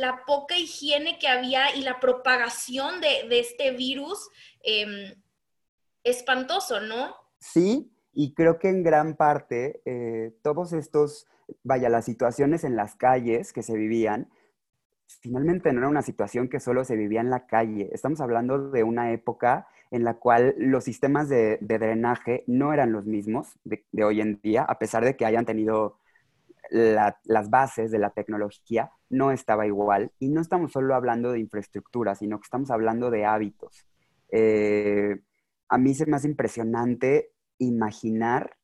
la, 0.00 0.24
poca 0.26 0.56
higiene 0.56 1.18
que 1.18 1.28
había 1.28 1.74
y 1.74 1.82
la 1.82 2.00
propagación 2.00 3.00
de, 3.00 3.38
este 3.38 3.70
virus 3.70 4.28
em, 4.62 5.14
espantoso, 6.04 6.80
¿no? 6.80 7.14
Sí, 7.38 7.90
y 8.12 8.34
creo 8.34 8.58
que 8.58 8.68
en 8.68 8.82
gran 8.82 9.16
parte 9.16 9.80
eh, 9.84 10.34
todos 10.42 10.72
estos, 10.72 11.26
vaya, 11.62 11.88
las 11.88 12.04
situaciones 12.04 12.64
en 12.64 12.76
las 12.76 12.96
calles 12.96 13.52
que 13.52 13.62
se 13.62 13.76
vivían, 13.76 14.28
finalmente 15.20 15.72
no 15.72 15.80
era 15.80 15.88
una 15.88 16.02
situación 16.02 16.48
que 16.48 16.60
solo 16.60 16.84
se 16.84 16.96
vivía 16.96 17.20
en 17.20 17.30
la 17.30 17.46
calle. 17.46 17.88
Estamos 17.92 18.20
hablando 18.20 18.70
de 18.70 18.82
una 18.82 19.12
época 19.12 19.68
en 19.90 20.04
la 20.04 20.14
cual 20.14 20.54
los 20.56 20.84
sistemas 20.84 21.28
de, 21.28 21.58
drenaje 21.60 22.44
no 22.46 22.72
eran 22.72 22.92
los 22.92 23.06
mismos 23.06 23.58
de, 23.64 23.84
hoy 24.04 24.20
en 24.20 24.40
día, 24.40 24.62
a 24.62 24.78
pesar 24.78 25.04
de 25.04 25.16
que 25.16 25.26
hayan 25.26 25.46
tenido 25.46 25.98
las 26.70 27.50
bases 27.50 27.90
de 27.90 27.98
la 27.98 28.10
tecnología 28.10 28.90
no 29.08 29.32
estaba 29.32 29.66
igual. 29.66 30.12
Y 30.18 30.28
no 30.28 30.40
estamos 30.40 30.72
solo 30.72 30.94
hablando 30.94 31.32
de 31.32 31.40
infraestructura, 31.40 32.14
sino 32.14 32.38
que 32.38 32.44
estamos 32.44 32.70
hablando 32.70 33.10
de 33.10 33.24
hábitos. 33.24 33.86
Eh, 34.30 35.20
a 35.68 35.78
mí 35.78 35.94
se 35.94 36.06
me 36.06 36.16
hace 36.16 36.28
impresionante 36.28 37.32
imaginar, 37.58 38.56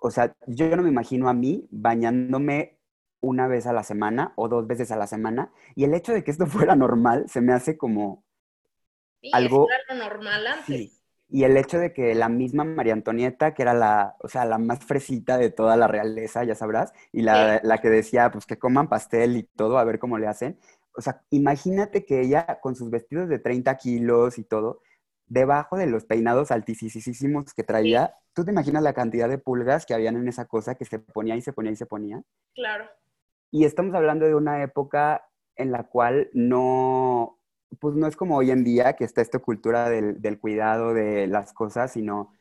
o 0.00 0.10
sea, 0.10 0.36
yo 0.46 0.74
no 0.76 0.82
me 0.82 0.88
imagino 0.88 1.28
a 1.28 1.34
mí 1.34 1.68
bañándome 1.70 2.78
una 3.20 3.46
vez 3.48 3.66
a 3.66 3.72
la 3.72 3.82
semana 3.82 4.32
o 4.36 4.48
dos 4.48 4.66
veces 4.66 4.90
a 4.90 4.96
la 4.96 5.06
semana, 5.06 5.52
y 5.74 5.84
el 5.84 5.94
hecho 5.94 6.12
de 6.12 6.24
que 6.24 6.30
esto 6.30 6.46
fuera 6.46 6.74
normal 6.76 7.26
se 7.28 7.40
me 7.40 7.52
hace 7.52 7.76
como 7.76 8.24
algo... 9.32 9.68
normal 9.94 10.46
antes. 10.46 10.99
Y 11.30 11.44
el 11.44 11.56
hecho 11.56 11.78
de 11.78 11.92
que 11.92 12.14
la 12.14 12.28
misma 12.28 12.64
María 12.64 12.92
Antonieta, 12.92 13.54
que 13.54 13.62
era 13.62 13.72
la, 13.72 14.16
o 14.20 14.28
sea, 14.28 14.44
la 14.44 14.58
más 14.58 14.84
fresita 14.84 15.38
de 15.38 15.50
toda 15.50 15.76
la 15.76 15.86
realeza, 15.86 16.42
ya 16.44 16.54
sabrás, 16.54 16.92
y 17.12 17.22
la, 17.22 17.60
la, 17.62 17.78
que 17.78 17.88
decía, 17.88 18.30
pues 18.32 18.46
que 18.46 18.58
coman 18.58 18.88
pastel 18.88 19.36
y 19.36 19.44
todo, 19.44 19.78
a 19.78 19.84
ver 19.84 19.98
cómo 20.00 20.18
le 20.18 20.26
hacen. 20.26 20.58
O 20.96 21.00
sea, 21.00 21.22
imagínate 21.30 22.04
que 22.04 22.20
ella, 22.20 22.58
con 22.60 22.74
sus 22.74 22.90
vestidos 22.90 23.28
de 23.28 23.38
30 23.38 23.76
kilos 23.76 24.38
y 24.38 24.44
todo, 24.44 24.82
debajo 25.30 25.76
de 25.76 25.86
los 25.86 26.04
peinados 26.04 26.50
altísimos 26.50 27.54
que 27.54 27.62
traía, 27.62 28.16
¿tú 28.34 28.44
te 28.44 28.50
imaginas 28.50 28.82
la 28.82 28.92
cantidad 28.92 29.28
de 29.28 29.38
pulgas 29.38 29.86
que 29.86 29.94
habían 29.94 30.16
en 30.16 30.28
esa 30.28 30.46
cosa 30.46 30.74
que 30.74 30.84
se 30.84 30.98
ponía 30.98 31.36
y 31.36 31.40
se 31.40 31.52
ponía 31.52 31.70
y 31.70 31.76
se 31.76 31.86
ponía? 31.86 32.20
Claro. 32.54 32.86
Y 33.52 33.64
estamos 33.64 33.94
hablando 33.94 34.26
de 34.26 34.34
una 34.34 34.62
época 34.62 35.24
en 35.54 35.70
la 35.70 35.84
cual 35.84 36.30
no, 36.32 37.38
pues 37.78 37.94
no 37.94 38.06
es 38.06 38.16
como 38.16 38.36
hoy 38.36 38.50
en 38.50 38.64
día 38.64 38.94
que 38.94 39.04
está 39.04 39.20
esta 39.22 39.38
cultura 39.38 39.88
del, 39.88 40.20
del, 40.20 40.38
cuidado 40.38 40.92
de 40.92 41.26
las 41.26 41.52
cosas, 41.52 41.92
sino 41.92 42.32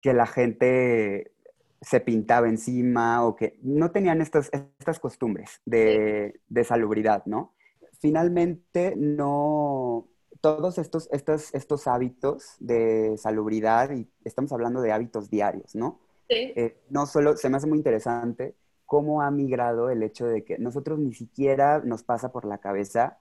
que 0.00 0.12
la 0.12 0.26
gente 0.26 1.32
se 1.80 2.00
pintaba 2.00 2.48
encima 2.48 3.24
o 3.24 3.34
que 3.34 3.58
no 3.62 3.90
tenían 3.90 4.20
estas, 4.20 4.50
estas 4.52 5.00
costumbres 5.00 5.60
de, 5.64 6.40
de 6.48 6.64
salubridad, 6.64 7.24
¿no? 7.26 7.54
Finalmente, 7.98 8.94
no, 8.96 10.08
todos 10.40 10.78
estos, 10.78 11.08
estos, 11.12 11.52
estos 11.54 11.86
hábitos 11.86 12.56
de 12.60 13.16
salubridad, 13.16 13.90
y 13.90 14.08
estamos 14.24 14.52
hablando 14.52 14.80
de 14.80 14.92
hábitos 14.92 15.30
diarios, 15.30 15.74
¿no? 15.74 16.00
Sí. 16.28 16.52
Eh, 16.56 16.76
no 16.88 17.06
solo, 17.06 17.36
se 17.36 17.48
me 17.48 17.56
hace 17.56 17.66
muy 17.66 17.78
interesante 17.78 18.54
cómo 18.86 19.22
ha 19.22 19.30
migrado 19.30 19.90
el 19.90 20.02
hecho 20.02 20.26
de 20.26 20.44
que 20.44 20.58
nosotros 20.58 20.98
ni 20.98 21.14
siquiera 21.14 21.80
nos 21.84 22.02
pasa 22.02 22.30
por 22.30 22.44
la 22.44 22.58
cabeza 22.58 23.18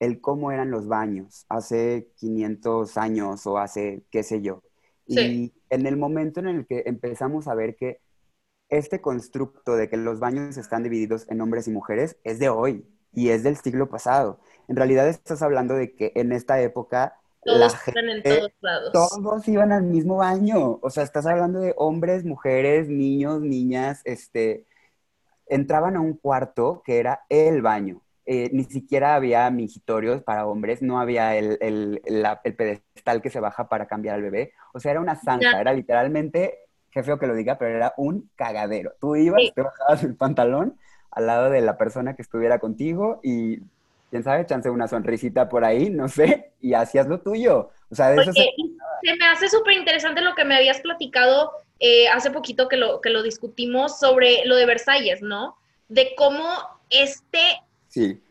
el 0.00 0.20
cómo 0.20 0.50
eran 0.50 0.70
los 0.70 0.88
baños 0.88 1.46
hace 1.48 2.08
500 2.16 2.96
años 2.96 3.46
o 3.46 3.58
hace 3.58 4.02
qué 4.10 4.22
sé 4.22 4.42
yo. 4.42 4.62
Y 5.06 5.52
en 5.70 5.86
el 5.86 5.96
momento 5.96 6.40
en 6.40 6.48
el 6.48 6.66
que 6.66 6.84
empezamos 6.86 7.48
a 7.48 7.54
ver 7.54 7.76
que 7.76 8.00
este 8.68 9.00
constructo 9.00 9.76
de 9.76 9.88
que 9.88 9.96
los 9.96 10.20
baños 10.20 10.56
están 10.56 10.82
divididos 10.82 11.28
en 11.28 11.40
hombres 11.40 11.66
y 11.68 11.72
mujeres 11.72 12.16
es 12.24 12.38
de 12.38 12.48
hoy 12.48 12.86
y 13.12 13.30
es 13.30 13.42
del 13.42 13.56
siglo 13.56 13.88
pasado. 13.88 14.40
En 14.68 14.76
realidad 14.76 15.08
estás 15.08 15.42
hablando 15.42 15.74
de 15.74 15.94
que 15.94 16.12
en 16.14 16.32
esta 16.32 16.60
época 16.60 17.16
todos 17.42 17.74
en 17.86 18.22
todos 18.22 18.52
lados. 18.60 18.92
Todos 18.92 19.48
iban 19.48 19.72
al 19.72 19.82
mismo 19.84 20.16
baño. 20.16 20.78
O 20.82 20.90
sea, 20.90 21.02
estás 21.02 21.26
hablando 21.26 21.60
de 21.60 21.74
hombres, 21.76 22.24
mujeres, 22.24 22.88
niños, 22.88 23.40
niñas, 23.40 24.02
este, 24.04 24.66
entraban 25.46 25.96
a 25.96 26.00
un 26.00 26.14
cuarto 26.14 26.82
que 26.84 26.98
era 26.98 27.24
el 27.28 27.62
baño. 27.62 28.02
Eh, 28.32 28.48
ni 28.52 28.62
siquiera 28.62 29.16
había 29.16 29.50
mingitorios 29.50 30.22
para 30.22 30.46
hombres, 30.46 30.82
no 30.82 31.00
había 31.00 31.34
el, 31.34 31.58
el, 31.60 32.00
el, 32.04 32.54
pedestal 32.54 33.22
que 33.22 33.28
se 33.28 33.40
baja 33.40 33.68
para 33.68 33.88
cambiar 33.88 34.14
al 34.14 34.22
bebé. 34.22 34.52
O 34.72 34.78
sea, 34.78 34.92
era 34.92 35.00
una 35.00 35.16
zanja, 35.16 35.60
era 35.60 35.72
literalmente, 35.72 36.60
qué 36.92 37.02
feo 37.02 37.18
que 37.18 37.26
lo 37.26 37.34
diga, 37.34 37.58
pero 37.58 37.74
era 37.74 37.92
un 37.96 38.30
cagadero. 38.36 38.92
Tú 39.00 39.16
ibas, 39.16 39.42
te 39.52 39.62
bajabas 39.62 40.04
el 40.04 40.14
pantalón 40.14 40.78
al 41.10 41.26
lado 41.26 41.50
de 41.50 41.60
la 41.60 41.76
persona 41.76 42.14
que 42.14 42.22
estuviera 42.22 42.60
contigo 42.60 43.18
y, 43.24 43.58
quién 44.10 44.22
sabe, 44.22 44.46
chance 44.46 44.70
una 44.70 44.86
sonrisita 44.86 45.48
por 45.48 45.64
ahí, 45.64 45.90
no 45.90 46.06
sé, 46.06 46.52
y 46.60 46.74
hacías 46.74 47.08
lo 47.08 47.18
tuyo. 47.18 47.70
O 47.90 47.96
sea, 47.96 48.10
de 48.10 48.22
eso 48.22 48.32
se... 48.32 48.42
se... 48.44 49.16
me 49.16 49.26
hace 49.26 49.48
súper 49.48 49.72
interesante 49.72 50.20
lo 50.20 50.36
que 50.36 50.44
me 50.44 50.54
habías 50.54 50.80
platicado 50.82 51.50
eh, 51.80 52.06
hace 52.06 52.30
poquito 52.30 52.68
que 52.68 52.76
lo, 52.76 53.00
que 53.00 53.10
lo 53.10 53.24
discutimos 53.24 53.98
sobre 53.98 54.44
lo 54.44 54.54
de 54.54 54.66
Versalles, 54.66 55.20
¿no? 55.20 55.56
De 55.88 56.14
cómo 56.16 56.46
este 56.90 57.40
Sí. 57.90 58.22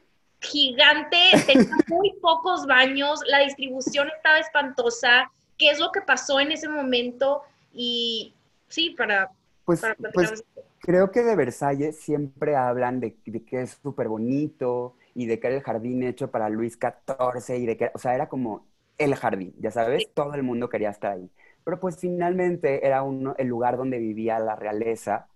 Gigante, 0.41 1.17
tenía 1.45 1.69
muy 1.87 2.13
pocos 2.21 2.65
baños, 2.65 3.19
la 3.27 3.39
distribución 3.39 4.07
estaba 4.15 4.39
espantosa. 4.39 5.29
¿Qué 5.57 5.69
es 5.69 5.79
lo 5.79 5.91
que 5.91 6.01
pasó 6.01 6.39
en 6.39 6.51
ese 6.51 6.67
momento? 6.67 7.43
Y 7.73 8.33
sí, 8.69 8.91
para... 8.91 9.29
Pues, 9.65 9.81
pues 10.13 10.43
creo 10.79 11.11
que 11.11 11.21
de 11.21 11.35
Versalles 11.35 11.99
siempre 11.99 12.55
hablan 12.55 12.99
de, 12.99 13.15
que 13.15 13.61
es 13.61 13.77
súper 13.83 14.07
bonito 14.07 14.95
y 15.13 15.27
de 15.27 15.39
que 15.39 15.47
era 15.47 15.57
el 15.57 15.61
jardín 15.61 16.01
hecho 16.01 16.31
para 16.31 16.49
Luis 16.49 16.79
XIV 16.79 17.57
y 17.57 17.65
de 17.67 17.77
que, 17.77 17.91
o 17.93 17.99
sea, 17.99 18.15
era 18.15 18.27
como 18.29 18.65
el 18.97 19.13
jardín, 19.15 19.53
ya 19.59 19.71
sabes, 19.71 20.09
todo 20.13 20.33
el 20.33 20.43
mundo 20.43 20.69
quería 20.69 20.89
estar 20.89 21.11
ahí. 21.13 21.29
Pero 21.63 21.79
pues 21.79 21.97
finalmente 21.97 22.85
era 22.85 23.03
uno, 23.03 23.35
el 23.37 23.47
lugar 23.47 23.77
donde 23.77 23.99
vivía 23.99 24.39
la 24.39 24.55
realeza 24.55 25.27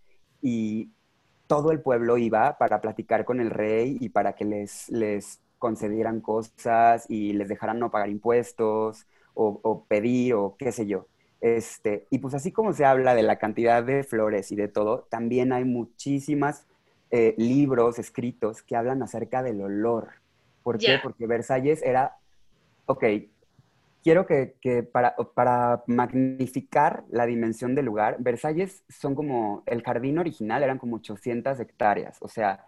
y 0.42 0.90
todo 1.54 1.72
el 1.72 1.82
pueblo 1.82 2.18
iba 2.18 2.58
para 2.58 2.82
platicar 2.82 3.26
con 3.26 3.40
el 3.40 3.52
rey 3.52 3.96
y 4.00 4.10
para 4.10 4.34
que 4.34 4.44
les, 4.44 4.90
les 4.90 5.40
concedieran 5.60 6.20
cosas 6.20 7.06
y 7.12 7.34
les 7.34 7.48
dejaran 7.48 7.78
no 7.78 7.92
pagar 7.92 8.10
impuestos 8.10 9.06
o, 9.36 9.86
pedir 9.88 10.34
o 10.34 10.56
qué 10.58 10.72
sé 10.72 10.88
yo. 10.88 11.06
Este, 11.42 12.08
y 12.10 12.18
pues 12.18 12.34
así 12.34 12.52
como 12.52 12.74
se 12.74 12.86
habla 12.86 13.14
de 13.14 13.22
la 13.22 13.38
cantidad 13.38 13.84
de 13.84 14.04
flores 14.04 14.52
y 14.52 14.56
de 14.56 14.68
todo, 14.68 15.06
también 15.12 15.54
hay 15.54 15.64
muchísimas 15.64 16.66
eh, 17.12 17.36
libros 17.38 18.00
escritos 18.00 18.64
que 18.64 18.76
hablan 18.76 19.04
acerca 19.04 19.44
del 19.44 19.62
olor. 19.62 20.14
¿Por 20.64 20.80
qué? 20.80 20.98
Porque 21.04 21.28
Versalles 21.28 21.84
era, 21.84 22.18
ok, 22.88 23.04
quiero 24.04 24.28
que, 24.28 24.56
para, 24.92 25.16
para, 25.34 25.84
magnificar 25.88 27.06
la 27.10 27.26
dimensión 27.26 27.74
del 27.74 27.86
lugar, 27.86 28.18
Versalles 28.20 28.84
son 28.90 29.16
como, 29.16 29.64
el 29.66 29.82
jardín 29.82 30.20
original 30.20 30.62
eran 30.62 30.78
como 30.78 30.98
800 30.98 31.60
hectáreas, 31.60 32.18
o 32.22 32.28
sea, 32.28 32.66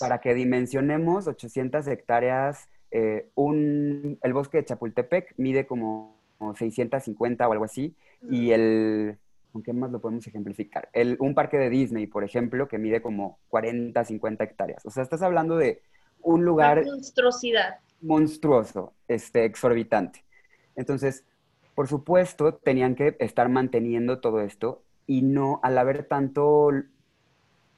para 0.00 0.20
que 0.20 0.34
dimensionemos 0.34 1.28
800 1.28 1.86
hectáreas, 1.86 2.68
eh, 2.90 3.30
un, 3.36 4.18
el 4.22 4.32
bosque 4.32 4.58
de 4.58 4.64
Chapultepec 4.64 5.34
mide 5.36 5.66
como, 5.66 6.18
650 6.56 7.46
o 7.46 7.52
algo 7.52 7.64
así, 7.64 7.94
y 8.28 8.50
el, 8.50 9.18
¿con 9.52 9.62
qué 9.62 9.72
más 9.72 9.92
lo 9.92 10.00
podemos 10.00 10.26
ejemplificar? 10.26 10.88
El, 10.92 11.16
un 11.20 11.34
parque 11.34 11.58
de 11.58 11.70
Disney, 11.70 12.06
por 12.06 12.24
ejemplo, 12.24 12.66
que 12.66 12.78
mide 12.78 13.02
como 13.02 13.38
40, 13.48 14.04
50 14.04 14.44
hectáreas, 14.44 14.84
o 14.84 14.90
sea, 14.90 15.02
estás 15.02 15.22
hablando 15.22 15.56
de 15.56 15.82
un 16.22 16.44
lugar... 16.44 16.84
monstruosidad. 16.84 17.78
Monstruoso, 18.02 18.94
este, 19.06 19.44
exorbitante. 19.44 20.24
Entonces, 20.80 21.24
por 21.74 21.88
supuesto, 21.88 22.54
tenían 22.54 22.94
que 22.94 23.16
estar 23.20 23.48
manteniendo 23.48 24.20
todo 24.20 24.40
esto 24.40 24.82
y 25.06 25.22
no, 25.22 25.60
al 25.62 25.78
haber 25.78 26.04
tanto, 26.06 26.70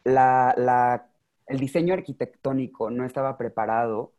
el 0.05 1.59
diseño 1.59 1.95
arquitectónico 1.95 2.91
no 2.91 3.05
estaba 3.05 3.37
preparado 3.37 4.13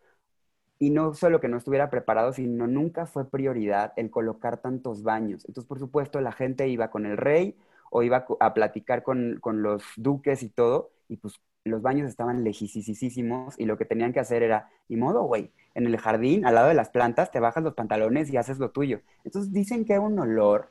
y 0.79 0.89
no 0.89 1.13
solo 1.13 1.39
que 1.39 1.47
no 1.47 1.57
estuviera 1.57 1.89
preparado, 1.89 2.33
sino 2.33 2.67
nunca 2.67 3.05
fue 3.05 3.29
prioridad 3.29 3.93
el 3.95 4.11
colocar 4.11 4.57
tantos 4.57 5.03
baños. 5.03 5.45
Entonces, 5.47 5.67
por 5.67 5.79
supuesto, 5.79 6.21
la 6.21 6.31
gente 6.33 6.67
iba 6.67 6.89
con 6.91 7.05
el 7.05 7.17
rey 7.17 7.55
o 7.91 8.03
iba 8.03 8.25
a 8.39 8.53
platicar 8.53 9.03
con, 9.03 9.39
con 9.39 9.61
los 9.63 9.83
duques 9.97 10.43
y 10.43 10.49
todo, 10.49 10.91
y 11.07 11.17
pues 11.17 11.39
los 11.63 11.81
baños 11.81 12.09
estaban 12.09 12.43
lejísimos 12.43 13.57
y 13.57 13.65
lo 13.65 13.77
que 13.77 13.85
tenían 13.85 14.13
que 14.13 14.19
hacer 14.19 14.43
era, 14.43 14.69
ni 14.89 14.97
modo, 14.97 15.23
güey, 15.23 15.51
en 15.75 15.87
el 15.87 15.97
jardín, 15.97 16.45
al 16.45 16.55
lado 16.55 16.67
de 16.67 16.73
las 16.73 16.89
plantas, 16.89 17.31
te 17.31 17.39
bajas 17.39 17.63
los 17.63 17.73
pantalones 17.73 18.31
y 18.31 18.37
haces 18.37 18.59
lo 18.59 18.71
tuyo. 18.71 19.01
Entonces 19.23 19.51
dicen 19.51 19.85
que 19.85 19.93
hay 19.93 19.99
un 19.99 20.19
olor, 20.19 20.69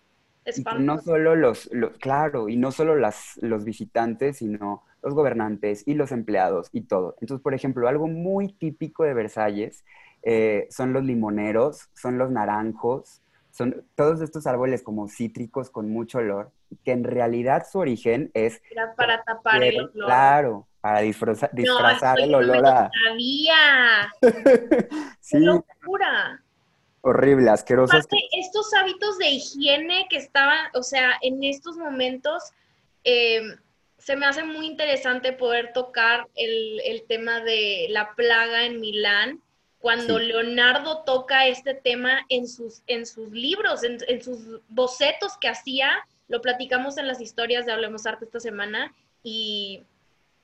no 0.79 0.99
solo 1.01 1.37
los, 1.37 1.71
claro, 2.01 2.49
y 2.49 2.57
no 2.57 2.73
solo 2.73 2.97
las, 2.97 3.39
los 3.41 3.65
visitantes, 3.65 4.39
sino 4.39 4.85
los 5.03 5.15
gobernantes 5.15 5.83
y 5.87 5.95
los 5.95 6.13
empleados 6.13 6.69
y 6.73 6.83
todo. 6.83 7.17
Entonces, 7.21 7.43
por 7.43 7.55
ejemplo, 7.55 7.89
algo 7.89 8.07
muy 8.07 8.53
típico 8.53 9.05
de 9.05 9.15
Versalles 9.15 9.85
eh, 10.23 10.69
son 10.71 10.93
los 10.93 11.05
limoneros, 11.05 11.89
son 11.95 12.19
los 12.19 12.31
naranjos, 12.31 13.21
son 13.51 13.85
todos 13.95 14.21
estos 14.21 14.47
árboles 14.47 14.83
como 14.83 15.09
cítricos 15.09 15.71
con 15.71 15.91
mucho 15.91 16.19
olor, 16.19 16.53
que 16.85 16.93
en 16.93 17.05
realidad 17.05 17.67
su 17.71 17.79
origen 17.79 18.31
es... 18.35 18.63
Era 18.71 18.95
para 18.95 19.23
tapar 19.25 19.63
el 19.63 19.81
olor. 19.81 20.07
Claro, 20.07 20.67
para 20.83 21.01
disfrazar, 21.01 21.49
disfrazar 21.53 22.21
el 22.21 22.35
olor 22.35 22.67
a... 22.67 22.91
sabía! 23.09 24.13
sí. 25.21 25.39
locura! 25.39 26.43
Horrible, 27.01 27.51
asqueroso. 27.51 27.97
estos 27.97 28.75
hábitos 28.75 29.17
de 29.19 29.31
higiene 29.31 30.07
que 30.11 30.19
estaban, 30.19 30.67
o 30.75 30.83
sea, 30.83 31.15
en 31.23 31.43
estos 31.43 31.79
momentos, 31.79 32.53
eh, 33.05 33.57
se 33.97 34.17
me 34.17 34.27
hace 34.27 34.45
muy 34.45 34.67
interesante 34.67 35.33
poder 35.33 35.73
tocar 35.73 36.29
el, 36.35 36.81
el 36.85 37.05
tema 37.09 37.41
de 37.41 37.87
la 37.89 38.15
plaga 38.15 38.67
en 38.67 38.81
Milán 38.81 39.41
cuando 39.83 40.21
Leonardo 40.21 41.03
toca 41.03 41.49
este 41.49 41.75
tema 41.75 42.25
en 42.29 42.47
sus, 42.47 42.83
en 42.87 43.05
sus 43.05 43.33
libros, 43.33 43.83
en, 43.83 44.23
sus 44.23 44.61
bocetos 44.69 45.37
que 45.41 45.49
hacía, 45.49 46.07
lo 46.29 46.41
platicamos 46.41 46.97
en 46.99 47.09
las 47.09 47.21
historias 47.21 47.67
de 47.67 47.73
Hablemos 47.73 48.07
Arte 48.07 48.25
esta 48.25 48.39
semana, 48.39 48.95
y 49.25 49.83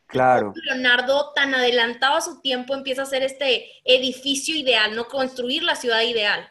claro. 0.09 0.53
Leonardo, 0.65 1.33
tan 1.35 1.55
adelantado 1.55 2.17
a 2.17 2.21
su 2.21 2.41
tiempo, 2.41 2.75
empieza 2.75 3.03
a 3.03 3.05
hacer 3.05 3.23
este 3.23 3.67
edificio 3.85 4.57
ideal, 4.57 4.97
no 4.97 5.07
construir 5.07 5.63
la 5.63 5.77
ciudad 5.77 6.03
ideal. 6.03 6.49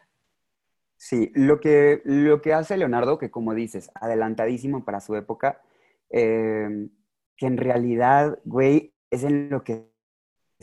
Sí, 0.96 1.30
lo 1.34 1.60
que, 1.60 2.02
lo 2.04 2.40
que 2.40 2.54
hace 2.54 2.76
Leonardo, 2.76 3.18
que 3.18 3.30
como 3.30 3.54
dices, 3.54 3.90
adelantadísimo 3.94 4.84
para 4.84 5.00
su 5.00 5.14
época, 5.14 5.62
eh, 6.10 6.88
que 7.36 7.46
en 7.46 7.56
realidad, 7.56 8.38
güey, 8.44 8.94
es 9.10 9.22
en 9.22 9.50
lo 9.50 9.62
que 9.62 9.88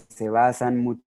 se 0.09 0.29
basan 0.29 0.77
mucho 0.77 1.05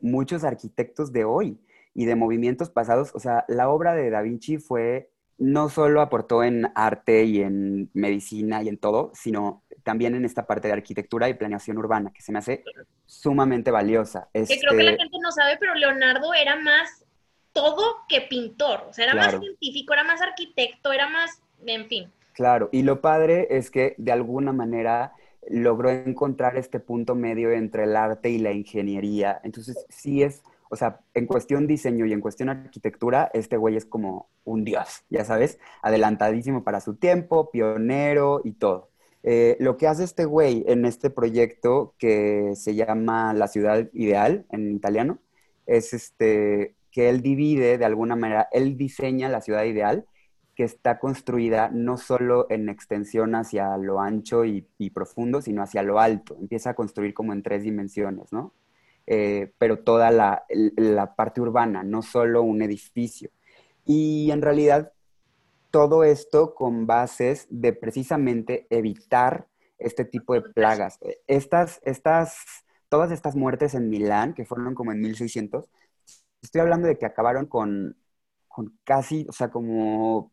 muchos 0.00 0.44
arquitectos 0.44 1.12
de 1.12 1.24
hoy 1.24 1.60
y 1.94 2.04
de 2.04 2.14
movimientos 2.14 2.70
pasados. 2.70 3.10
O 3.14 3.20
sea, 3.20 3.44
la 3.48 3.68
obra 3.68 3.94
de 3.94 4.10
Da 4.10 4.22
Vinci 4.22 4.58
fue, 4.58 5.10
no 5.40 5.70
solo 5.70 6.02
aportó 6.02 6.44
en 6.44 6.70
arte 6.74 7.24
y 7.24 7.40
en 7.40 7.90
medicina 7.94 8.62
y 8.62 8.68
en 8.68 8.76
todo, 8.76 9.10
sino 9.14 9.64
también 9.82 10.14
en 10.14 10.26
esta 10.26 10.46
parte 10.46 10.68
de 10.68 10.74
arquitectura 10.74 11.30
y 11.30 11.34
planeación 11.34 11.78
urbana, 11.78 12.12
que 12.12 12.20
se 12.20 12.30
me 12.30 12.38
hace 12.38 12.62
sumamente 13.06 13.70
valiosa. 13.70 14.28
Que 14.34 14.44
creo 14.44 14.76
que 14.76 14.84
la 14.84 14.90
este 14.90 15.02
gente 15.02 15.16
no 15.20 15.32
sabe, 15.32 15.56
pero 15.58 15.74
Leonardo 15.74 16.34
era 16.34 16.56
más 16.56 17.06
todo 17.52 18.04
que 18.06 18.20
pintor, 18.20 18.84
o 18.90 18.92
sea, 18.92 19.06
era 19.06 19.14
más 19.14 19.40
científico, 19.40 19.94
era 19.94 20.04
más 20.04 20.20
arquitecto, 20.20 20.92
era 20.92 21.08
más, 21.08 21.42
en 21.64 21.86
fin. 21.86 22.12
Claro, 22.34 22.68
y 22.70 22.82
lo 22.82 23.00
padre 23.00 23.48
es 23.50 23.70
que 23.70 23.94
de 23.96 24.12
alguna 24.12 24.52
manera 24.52 25.14
logró 25.48 25.90
encontrar 25.90 26.58
este 26.58 26.80
punto 26.80 27.14
medio 27.14 27.50
entre 27.50 27.84
el 27.84 27.96
arte 27.96 28.28
y 28.28 28.38
la 28.38 28.52
ingeniería. 28.52 29.40
Entonces, 29.42 29.86
sí 29.88 30.22
es, 30.22 30.42
o 30.70 30.76
sea, 30.76 31.00
en 31.14 31.26
cuestión 31.26 31.66
diseño 31.66 32.06
y 32.06 32.12
en 32.12 32.20
cuestión 32.20 32.48
arquitectura, 32.48 33.30
este 33.34 33.56
güey 33.56 33.76
es 33.76 33.84
como 33.84 34.30
un 34.44 34.64
dios, 34.64 35.04
ya 35.10 35.24
sabes, 35.24 35.58
adelantadísimo 35.82 36.64
para 36.64 36.80
su 36.80 36.94
tiempo, 36.96 37.50
pionero 37.50 38.40
y 38.44 38.52
todo. 38.52 38.90
Eh, 39.22 39.56
lo 39.60 39.76
que 39.76 39.86
hace 39.86 40.04
este 40.04 40.24
güey 40.24 40.64
en 40.66 40.86
este 40.86 41.10
proyecto 41.10 41.94
que 41.98 42.54
se 42.56 42.74
llama 42.74 43.34
La 43.34 43.48
Ciudad 43.48 43.90
Ideal 43.92 44.46
en 44.50 44.74
italiano, 44.74 45.18
es 45.66 45.92
este, 45.92 46.74
que 46.90 47.08
él 47.10 47.20
divide 47.22 47.78
de 47.78 47.84
alguna 47.84 48.16
manera, 48.16 48.48
él 48.52 48.76
diseña 48.76 49.28
la 49.28 49.40
ciudad 49.40 49.64
ideal 49.64 50.06
que 50.56 50.64
está 50.64 50.98
construida 50.98 51.70
no 51.72 51.96
solo 51.96 52.46
en 52.50 52.68
extensión 52.68 53.34
hacia 53.34 53.76
lo 53.78 54.00
ancho 54.00 54.44
y, 54.44 54.62
profundo, 54.92 55.40
sino 55.40 55.62
hacia 55.62 55.82
lo 55.82 56.00
alto. 56.00 56.36
Empieza 56.40 56.70
a 56.70 56.74
construir 56.74 57.14
como 57.14 57.32
en 57.32 57.42
tres 57.42 57.62
dimensiones, 57.62 58.32
¿no? 58.32 58.52
Eh, 59.06 59.52
pero 59.58 59.80
toda 59.80 60.10
la, 60.10 60.44
parte 61.16 61.40
urbana, 61.40 61.82
no 61.82 62.02
solo 62.02 62.42
un 62.42 62.62
edificio. 62.62 63.30
Y 63.84 64.30
en 64.30 64.42
realidad 64.42 64.92
todo 65.70 66.04
esto 66.04 66.54
con 66.54 66.86
bases 66.86 67.46
de 67.50 67.72
precisamente 67.72 68.66
evitar 68.70 69.46
este 69.78 70.04
tipo 70.04 70.34
de 70.34 70.42
plagas. 70.42 70.98
Estas, 71.26 71.80
estas, 71.84 72.36
todas 72.88 73.10
estas 73.10 73.34
muertes 73.36 73.74
en 73.74 73.88
Milán, 73.88 74.34
que 74.34 74.44
fueron 74.44 74.74
como 74.74 74.92
en 74.92 75.00
1600, 75.00 75.68
estoy 76.42 76.60
hablando 76.60 76.88
de 76.88 76.98
que 76.98 77.06
acabaron 77.06 77.46
con, 77.46 77.96
con 78.48 78.78
casi, 78.84 79.26
o 79.28 79.32
sea, 79.32 79.50
como 79.50 80.32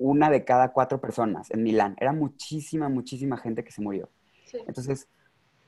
una 0.00 0.30
de 0.30 0.44
cada 0.44 0.72
cuatro 0.72 1.00
personas 1.00 1.50
en 1.50 1.62
Milán. 1.62 1.94
Era 2.00 2.12
muchísima, 2.12 2.88
muchísima 2.88 3.36
gente 3.36 3.62
que 3.62 3.70
se 3.70 3.82
murió. 3.82 4.08
Entonces, 4.66 5.08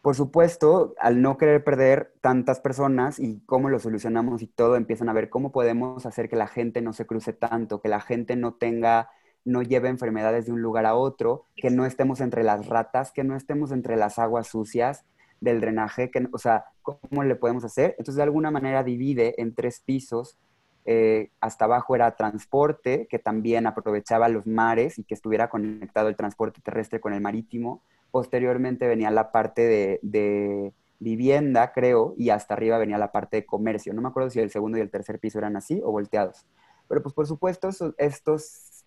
por 0.03 0.17
supuesto, 0.17 0.95
al 0.99 1.23
no 1.23 1.39
querer 1.39 1.63
perder 1.63 2.13
tantas 2.21 2.61
personas 2.61 3.21
y 3.21 3.41
cómo 3.47 3.71
lo 3.71 3.79
solucionamos 3.79 4.43
y 4.43 4.49
todo, 4.49 4.77
empiezan 4.77 5.09
a 5.09 5.13
ver 5.13 5.31
cómo 5.31 5.53
podemos 5.53 6.05
hacer 6.07 6.29
que 6.29 6.37
la 6.37 6.49
gente 6.49 6.83
no 6.83 6.93
se 6.93 7.07
cruce 7.07 7.33
tanto, 7.33 7.81
que 7.81 7.89
la 7.89 8.01
gente 8.01 8.35
no 8.35 8.55
tenga, 8.55 9.11
no 9.45 9.63
lleve 9.63 9.89
enfermedades 9.89 10.47
de 10.47 10.53
un 10.53 10.61
lugar 10.61 10.87
a 10.87 10.97
otro, 10.97 11.47
que 11.55 11.71
no 11.71 11.87
estemos 11.87 12.21
entre 12.21 12.43
las 12.43 12.67
ratas, 12.67 13.13
que 13.13 13.23
no 13.23 13.37
estemos 13.37 13.71
entre 13.71 13.97
las 13.97 14.19
aguas 14.19 14.49
sucias 14.49 15.05
del 15.41 15.61
drenaje, 15.61 16.11
que, 16.11 16.29
o 16.33 16.39
sea, 16.39 16.67
¿cómo 16.83 17.23
le 17.23 17.37
podemos 17.37 17.65
hacer? 17.65 17.91
Entonces, 17.93 18.17
de 18.17 18.23
alguna 18.25 18.51
manera 18.51 18.83
divide 18.83 19.41
en 19.41 19.55
tres 19.55 19.81
pisos 19.81 20.37
eh, 20.85 21.31
hasta 21.41 21.67
abajo 21.67 21.95
era 21.95 22.17
transporte, 22.17 23.07
que 23.09 23.21
también 23.21 23.67
aprovechaba 23.67 24.29
los 24.29 24.47
mares 24.47 24.99
y 24.99 25.05
que 25.05 25.15
estuviera 25.15 25.49
conectado 25.49 26.09
el 26.09 26.17
transporte 26.17 26.61
terrestre 26.61 27.01
con 27.01 27.13
el 27.13 27.21
marítimo. 27.21 27.83
Posteriormente 28.13 28.87
venía 28.87 29.11
la 29.11 29.33
parte 29.33 30.01
de, 30.11 30.73
vivienda, 31.01 31.73
creo, 31.73 32.15
y 32.17 32.31
hasta 32.31 32.55
arriba 32.55 32.79
venía 32.79 32.97
la 32.97 33.11
parte 33.11 33.39
de 33.39 33.45
comercio. 33.45 33.93
No 33.93 34.03
me 34.03 34.09
acuerdo 34.09 34.31
si 34.31 34.39
el 34.39 34.51
segundo 34.51 34.79
y 34.79 34.83
el 34.83 34.91
tercer 34.91 35.19
piso 35.19 35.39
eran 35.39 35.57
así 35.57 35.81
o 35.83 35.91
volteados. 35.91 36.47
Pero 36.87 37.03
pues 37.03 37.13
por 37.13 37.27
supuesto, 37.27 37.71
estos 37.99 38.85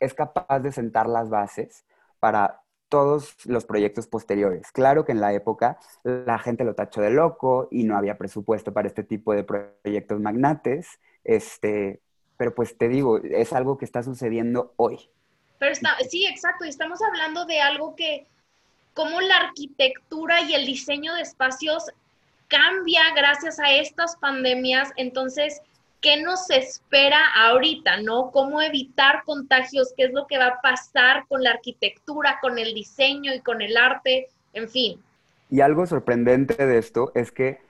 es 0.00 0.14
capaz 0.14 0.58
de 0.58 0.72
sentar 0.72 1.08
las 1.08 1.30
bases 1.30 1.84
para 2.18 2.62
todos 2.92 3.36
los 3.46 3.64
proyectos 3.64 4.06
posteriores. 4.06 4.70
Claro 4.70 5.06
que 5.06 5.12
en 5.12 5.20
la 5.20 5.32
época 5.32 5.78
la 6.02 6.38
gente 6.38 6.62
lo 6.64 6.74
tachó 6.74 7.00
de 7.00 7.10
loco 7.10 7.68
y 7.70 7.84
no 7.84 7.96
había 7.96 8.18
presupuesto 8.18 8.74
para 8.74 8.86
este 8.86 9.02
tipo 9.02 9.32
de 9.32 9.44
proyectos 9.44 10.20
magnates, 10.20 11.00
este, 11.24 12.02
pero 12.36 12.54
pues 12.54 12.76
te 12.76 12.88
digo, 12.88 13.16
es 13.18 13.52
algo 13.54 13.78
que 13.78 13.86
está 13.86 14.02
sucediendo 14.02 14.74
hoy. 14.76 15.08
Pero 15.58 15.72
está, 15.72 15.96
sí, 16.06 16.26
exacto, 16.26 16.64
y 16.66 16.68
estamos 16.68 17.00
hablando 17.00 17.46
de 17.46 17.60
algo 17.60 17.94
que, 17.96 18.26
como 18.94 19.20
la 19.20 19.36
arquitectura 19.36 20.42
y 20.42 20.54
el 20.54 20.66
diseño 20.66 21.14
de 21.14 21.22
espacios 21.22 21.90
cambia 22.48 23.02
gracias 23.16 23.58
a 23.58 23.72
estas 23.72 24.16
pandemias, 24.16 24.90
entonces, 24.96 25.62
¿qué 26.00 26.20
nos 26.20 26.50
espera 26.50 27.18
ahorita, 27.34 28.02
no? 28.02 28.30
¿Cómo 28.30 28.60
evitar 28.60 29.22
contagios? 29.24 29.94
¿Qué 29.96 30.04
es 30.04 30.12
lo 30.12 30.26
que 30.26 30.38
va 30.38 30.48
a 30.48 30.60
pasar 30.60 31.26
con 31.28 31.42
la 31.42 31.50
arquitectura, 31.52 32.38
con 32.42 32.58
el 32.58 32.74
diseño 32.74 33.34
y 33.34 33.40
con 33.40 33.62
el 33.62 33.76
arte? 33.76 34.28
En 34.52 34.68
fin. 34.68 35.02
Y 35.50 35.60
algo 35.60 35.86
sorprendente 35.86 36.66
de 36.66 36.78
esto 36.78 37.12
es 37.14 37.32
que 37.32 37.60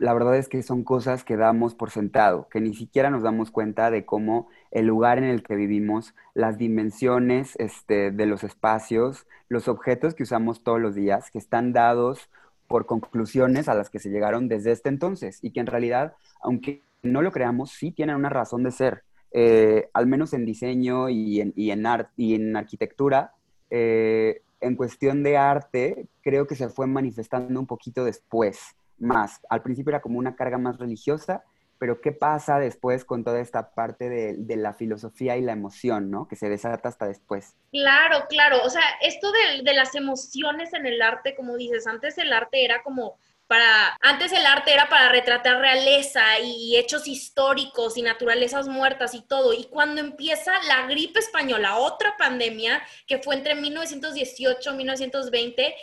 la 0.00 0.14
verdad 0.14 0.34
es 0.36 0.48
que 0.48 0.62
son 0.62 0.82
cosas 0.82 1.24
que 1.24 1.36
damos 1.36 1.74
por 1.74 1.90
sentado, 1.90 2.48
que 2.50 2.58
ni 2.58 2.74
siquiera 2.74 3.10
nos 3.10 3.22
damos 3.22 3.50
cuenta 3.50 3.90
de 3.90 4.06
cómo 4.06 4.48
el 4.70 4.86
lugar 4.86 5.18
en 5.18 5.24
el 5.24 5.42
que 5.42 5.56
vivimos, 5.56 6.14
las 6.32 6.56
dimensiones 6.56 7.54
este, 7.56 8.10
de 8.10 8.24
los 8.24 8.42
espacios, 8.42 9.26
los 9.50 9.68
objetos 9.68 10.14
que 10.14 10.22
usamos 10.22 10.64
todos 10.64 10.80
los 10.80 10.94
días, 10.94 11.30
que 11.30 11.36
están 11.36 11.74
dados 11.74 12.30
por 12.66 12.86
conclusiones 12.86 13.68
a 13.68 13.74
las 13.74 13.90
que 13.90 13.98
se 13.98 14.08
llegaron 14.08 14.48
desde 14.48 14.72
este 14.72 14.88
entonces 14.88 15.38
y 15.42 15.50
que 15.50 15.60
en 15.60 15.66
realidad, 15.66 16.14
aunque 16.40 16.82
no 17.02 17.20
lo 17.20 17.30
creamos, 17.30 17.70
sí 17.70 17.90
tienen 17.90 18.16
una 18.16 18.30
razón 18.30 18.62
de 18.62 18.70
ser. 18.70 19.02
Eh, 19.32 19.90
al 19.92 20.06
menos 20.06 20.32
en 20.32 20.46
diseño 20.46 21.10
y 21.10 21.42
en, 21.42 21.52
y 21.54 21.72
en, 21.72 21.84
y 22.16 22.34
en 22.36 22.56
arquitectura, 22.56 23.34
eh, 23.68 24.40
en 24.62 24.76
cuestión 24.76 25.22
de 25.22 25.36
arte, 25.36 26.06
creo 26.22 26.46
que 26.46 26.54
se 26.54 26.70
fue 26.70 26.86
manifestando 26.86 27.60
un 27.60 27.66
poquito 27.66 28.02
después 28.02 28.74
más. 29.00 29.40
Al 29.48 29.62
principio 29.62 29.90
era 29.90 30.00
como 30.00 30.18
una 30.18 30.36
carga 30.36 30.58
más 30.58 30.78
religiosa, 30.78 31.42
pero 31.80 32.02
¿qué 32.02 32.12
pasa 32.12 32.58
después 32.58 33.06
con 33.06 33.24
toda 33.24 33.40
esta 33.40 33.72
parte 33.72 34.10
de, 34.10 34.56
la 34.56 34.74
filosofía 34.74 35.38
y 35.38 35.40
la 35.40 35.52
emoción, 35.52 36.10
¿no? 36.10 36.28
Que 36.28 36.36
se 36.36 36.50
desata 36.50 36.90
hasta 36.90 37.06
después. 37.06 37.54
Claro, 37.72 38.26
claro. 38.28 38.58
O 38.64 38.68
sea, 38.68 38.82
esto 39.00 39.32
de, 39.32 39.72
las 39.72 39.94
emociones 39.94 40.74
en 40.74 40.84
el 40.84 41.00
arte, 41.00 41.34
como 41.34 41.56
dices, 41.56 41.86
antes 41.86 42.18
el 42.18 42.34
arte 42.34 42.66
era 42.66 42.82
como 42.82 43.16
para, 43.46 43.96
antes 44.02 44.30
el 44.32 44.44
arte 44.44 44.74
era 44.74 44.90
para 44.90 45.08
retratar 45.08 45.58
realeza 45.58 46.38
y 46.38 46.76
hechos 46.76 47.08
históricos 47.08 47.96
y 47.96 48.02
naturalezas 48.02 48.68
muertas 48.68 49.14
y 49.14 49.22
todo. 49.22 49.54
Y 49.54 49.64
cuando 49.64 50.02
empieza 50.02 50.52
la 50.68 50.86
gripe 50.86 51.18
española, 51.18 51.78
otra 51.78 52.14
pandemia 52.18 52.82
que 53.06 53.18
fue 53.20 53.36
entre 53.36 53.54
1918 53.54 54.70
y 54.70 54.76
1920, 54.76 55.74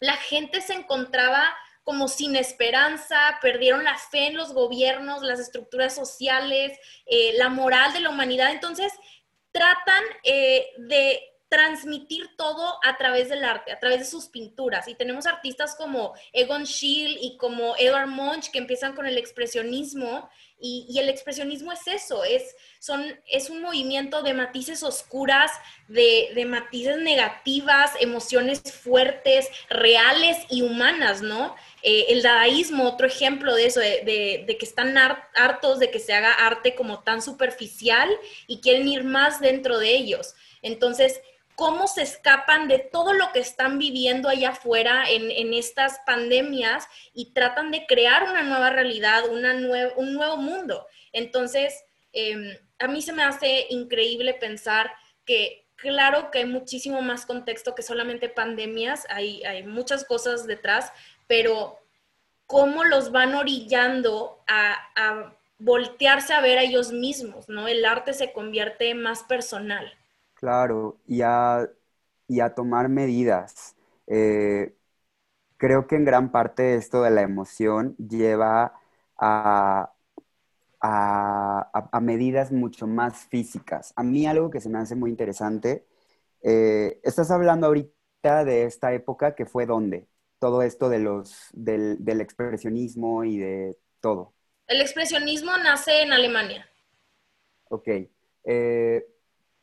la 0.00 0.16
gente 0.16 0.60
se 0.60 0.74
encontraba 0.74 1.54
como 1.84 2.08
sin 2.08 2.34
esperanza, 2.34 3.38
perdieron 3.40 3.84
la 3.84 3.96
fe 3.96 4.28
en 4.28 4.36
los 4.36 4.52
gobiernos, 4.52 5.22
las 5.22 5.38
estructuras 5.38 5.94
sociales, 5.94 6.78
eh, 7.06 7.34
la 7.36 7.50
moral 7.50 7.92
de 7.92 8.00
la 8.00 8.10
humanidad. 8.10 8.50
Entonces, 8.50 8.92
tratan 9.52 10.02
eh, 10.24 10.66
de 10.78 11.20
transmitir 11.48 12.36
todo 12.36 12.78
a 12.82 12.96
través 12.96 13.28
del 13.28 13.44
arte, 13.44 13.70
a 13.70 13.78
través 13.78 14.00
de 14.00 14.04
sus 14.06 14.26
pinturas. 14.26 14.88
Y 14.88 14.96
tenemos 14.96 15.26
artistas 15.26 15.76
como 15.76 16.14
Egon 16.32 16.66
Schiele 16.66 17.18
y 17.20 17.36
como 17.36 17.76
Edward 17.76 18.08
Munch 18.08 18.50
que 18.50 18.58
empiezan 18.58 18.96
con 18.96 19.06
el 19.06 19.18
expresionismo. 19.18 20.28
Y, 20.66 20.98
el 20.98 21.10
expresionismo 21.10 21.72
es 21.72 21.86
eso, 21.86 22.24
es, 22.24 22.56
son, 22.78 23.04
es 23.30 23.50
un 23.50 23.60
movimiento 23.60 24.22
de 24.22 24.32
matices 24.32 24.82
oscuras, 24.82 25.50
de, 25.88 26.30
de, 26.34 26.46
matices 26.46 26.96
negativas, 26.96 27.90
emociones 28.00 28.62
fuertes, 28.72 29.48
reales 29.68 30.38
y 30.48 30.62
humanas, 30.62 31.20
¿no? 31.20 31.54
Eh, 31.82 32.06
el 32.08 32.22
dadaísmo, 32.22 32.88
otro 32.88 33.06
ejemplo 33.06 33.54
de 33.54 33.66
eso, 33.66 33.80
de, 33.80 34.44
de 34.46 34.56
que 34.56 34.64
están 34.64 34.96
hartos 34.96 35.80
de 35.80 35.90
que 35.90 35.98
se 35.98 36.14
haga 36.14 36.32
arte 36.32 36.74
como 36.74 37.02
tan 37.02 37.20
superficial 37.20 38.08
y 38.46 38.62
quieren 38.62 38.88
ir 38.88 39.04
más 39.04 39.42
dentro 39.42 39.78
de 39.78 39.94
ellos. 39.94 40.34
Entonces, 40.62 41.20
cómo 41.56 41.86
se 41.86 42.02
escapan 42.02 42.68
de 42.68 42.78
todo 42.78 43.12
lo 43.12 43.32
que 43.32 43.38
están 43.38 43.78
viviendo 43.78 44.28
allá 44.28 44.50
afuera 44.50 45.04
en, 45.08 45.54
estas 45.54 46.00
pandemias 46.06 46.86
y 47.12 47.32
tratan 47.32 47.70
de 47.70 47.86
crear 47.86 48.24
una 48.24 48.42
nueva 48.42 48.70
realidad, 48.70 49.28
una 49.30 49.54
un 49.96 50.14
nuevo 50.14 50.36
mundo. 50.36 50.86
Entonces, 51.12 51.84
em, 52.12 52.56
a 52.78 52.88
mí 52.88 53.02
se 53.02 53.12
me 53.12 53.22
hace 53.22 53.66
increíble 53.70 54.34
pensar 54.34 54.92
que 55.24 55.66
claro 55.76 56.30
que 56.30 56.38
hay 56.38 56.46
muchísimo 56.46 57.02
más 57.02 57.26
contexto 57.26 57.74
que 57.74 57.82
solamente 57.82 58.28
pandemias, 58.28 59.06
hay, 59.08 59.44
hay 59.44 59.62
muchas 59.62 60.04
cosas 60.04 60.46
detrás, 60.46 60.92
pero 61.26 61.78
cómo 62.46 62.84
los 62.84 63.12
van 63.12 63.34
orillando 63.34 64.42
a 64.46 65.34
voltearse 65.58 66.34
a 66.34 66.40
ver 66.40 66.58
a 66.58 66.62
ellos 66.62 66.92
mismos, 66.92 67.48
¿no? 67.48 67.68
El 67.68 67.84
arte 67.84 68.12
se 68.12 68.32
convierte 68.32 68.94
más 68.94 69.22
personal. 69.22 69.96
Claro, 70.34 71.00
y 71.06 71.22
a, 71.22 71.68
tomar 72.54 72.88
medidas. 72.88 73.76
Eh, 74.06 74.74
creo 75.56 75.86
que 75.86 75.96
en 75.96 76.04
gran 76.04 76.30
parte 76.30 76.74
esto 76.74 77.02
de 77.02 77.10
la 77.10 77.22
emoción 77.22 77.96
lleva 77.96 78.74
a, 79.16 79.90
medidas 82.02 82.52
mucho 82.52 82.86
más 82.86 83.26
físicas. 83.26 83.92
A 83.96 84.02
mí 84.02 84.26
algo 84.26 84.50
que 84.50 84.60
se 84.60 84.68
me 84.68 84.78
hace 84.78 84.94
muy 84.94 85.10
interesante, 85.10 85.86
eh, 86.42 87.00
estás 87.02 87.30
hablando 87.30 87.66
ahorita 87.66 88.44
de 88.44 88.64
esta 88.64 88.92
época 88.92 89.34
que 89.34 89.46
fue 89.46 89.64
donde, 89.64 90.06
todo 90.38 90.62
esto 90.62 90.90
de 90.90 90.98
los, 90.98 91.48
del, 91.52 92.04
del 92.04 92.20
expresionismo 92.20 93.24
y 93.24 93.38
de 93.38 93.78
todo. 94.00 94.34
El 94.66 94.80
expresionismo 94.80 95.56
nace 95.58 96.02
en 96.02 96.12
Alemania. 96.12 96.68
Ok. 97.68 97.88
Eh, 98.44 99.06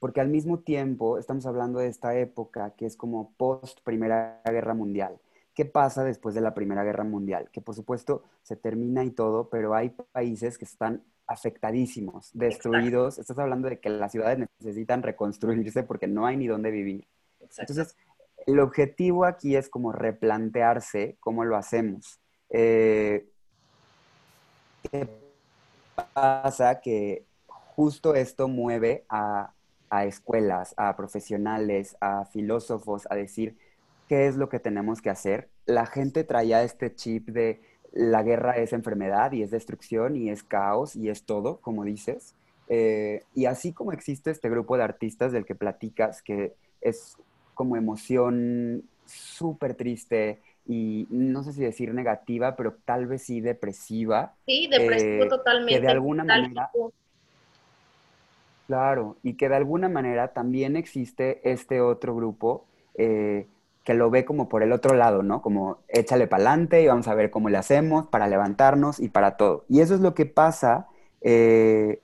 porque 0.02 0.20
al 0.20 0.30
mismo 0.30 0.58
tiempo 0.58 1.20
estamos 1.20 1.46
hablando 1.46 1.78
de 1.78 1.88
esta 1.88 2.18
época 2.18 2.74
que 2.76 2.88
es 2.88 2.98
como 2.98 3.34
post 3.38 3.82
Primera 3.84 4.42
Guerra 4.44 4.74
Mundial. 4.74 5.20
¿Qué 5.54 5.64
pasa 5.64 6.04
después 6.04 6.34
de 6.34 6.42
la 6.42 6.56
Primera 6.56 6.84
Guerra 6.84 7.04
Mundial? 7.04 7.52
Que 7.52 7.62
por 7.62 7.76
supuesto 7.76 8.24
se 8.42 8.56
termina 8.56 9.04
y 9.04 9.12
todo, 9.12 9.50
pero 9.50 9.76
hay 9.76 9.92
países 10.12 10.58
que 10.58 10.66
están 10.66 11.04
afectadísimos, 11.28 12.32
destruidos. 12.34 13.20
Estás 13.20 13.38
hablando 13.38 13.70
de 13.70 13.80
que 13.80 13.90
las 13.90 14.12
ciudades 14.12 14.40
necesitan 14.60 15.04
reconstruirse 15.04 15.84
porque 15.84 16.08
no 16.08 16.26
hay 16.26 16.36
ni 16.36 16.48
dónde 16.48 16.72
vivir. 16.72 17.08
Entonces, 17.40 17.96
el 18.48 18.60
objetivo 18.60 19.26
aquí 19.26 19.56
es 19.56 19.70
como 19.70 19.92
replantearse 19.92 21.18
cómo 21.20 21.46
lo 21.46 21.58
hacemos. 21.58 22.20
Eh, 22.50 23.30
¿Qué 24.90 25.08
pasa? 26.16 26.82
Que 26.82 27.24
justo 27.46 28.16
esto 28.16 28.48
mueve 28.48 29.06
a 29.08 29.54
a 29.92 30.06
escuelas, 30.06 30.74
a 30.78 30.96
profesionales, 30.96 31.98
a 32.00 32.26
filósofos, 32.26 33.06
a 33.12 33.16
decir 33.16 33.58
qué 34.08 34.28
es 34.28 34.38
lo 34.38 34.50
que 34.50 34.60
tenemos 34.60 35.02
que 35.02 35.10
hacer. 35.10 35.50
La 35.66 35.86
gente 35.86 36.24
traía 36.24 36.64
este 36.64 36.96
chip 36.96 37.28
de 37.28 37.62
la 37.92 38.24
guerra 38.24 38.58
es 38.58 38.72
enfermedad 38.72 39.34
y 39.34 39.44
es 39.44 39.52
destrucción 39.52 40.16
y 40.16 40.30
es 40.30 40.44
caos 40.44 40.96
y 40.96 41.10
es 41.10 41.24
todo, 41.24 41.58
como 41.58 41.84
dices. 41.84 42.36
Eh, 42.70 43.24
y 43.36 43.46
así 43.46 43.74
como 43.74 43.92
existe 43.92 44.32
este 44.32 44.50
grupo 44.50 44.78
de 44.78 44.84
artistas 44.84 45.34
del 45.34 45.46
que 45.46 45.56
platicas, 45.56 46.22
que 46.22 46.54
es 46.80 47.18
como 47.54 47.76
emoción 47.76 48.86
súper 49.06 49.76
triste 49.76 50.40
y 50.66 51.06
no 51.10 51.44
sé 51.44 51.52
si 51.52 51.62
decir 51.62 51.94
negativa, 51.94 52.56
pero 52.56 52.78
tal 52.86 53.08
vez 53.08 53.24
sí 53.24 53.42
depresiva. 53.42 54.36
Sí, 54.46 54.70
depresivo 54.72 55.26
eh, 55.26 55.28
totalmente. 55.28 55.82
Que 55.82 55.86
de 55.86 55.92
alguna 55.92 56.24
manera 56.24 56.72
Claro, 58.72 59.18
y 59.22 59.34
que 59.34 59.50
de 59.50 59.58
alguna 59.58 59.90
manera 59.90 60.30
también 60.30 60.78
existe 60.78 61.42
este 61.44 61.82
otro 61.82 62.16
grupo 62.16 62.68
eh, 62.96 63.46
que 63.84 63.94
lo 63.94 64.10
ve 64.10 64.24
como 64.24 64.48
por 64.48 64.64
el 64.64 64.72
otro 64.72 64.96
lado, 64.96 65.24
¿no? 65.24 65.42
Como 65.42 65.80
échale 65.90 66.26
para 66.26 66.44
adelante 66.44 66.82
y 66.82 66.88
vamos 66.88 67.10
a 67.10 67.14
ver 67.14 67.32
cómo 67.32 67.50
le 67.50 67.58
hacemos 67.58 68.08
para 68.08 68.30
levantarnos 68.30 69.02
y 69.02 69.10
para 69.10 69.36
todo. 69.36 69.66
Y 69.68 69.82
eso 69.82 69.94
es 69.94 70.00
lo 70.00 70.14
que 70.14 70.26
pasa 70.26 70.88
eh, 71.20 72.00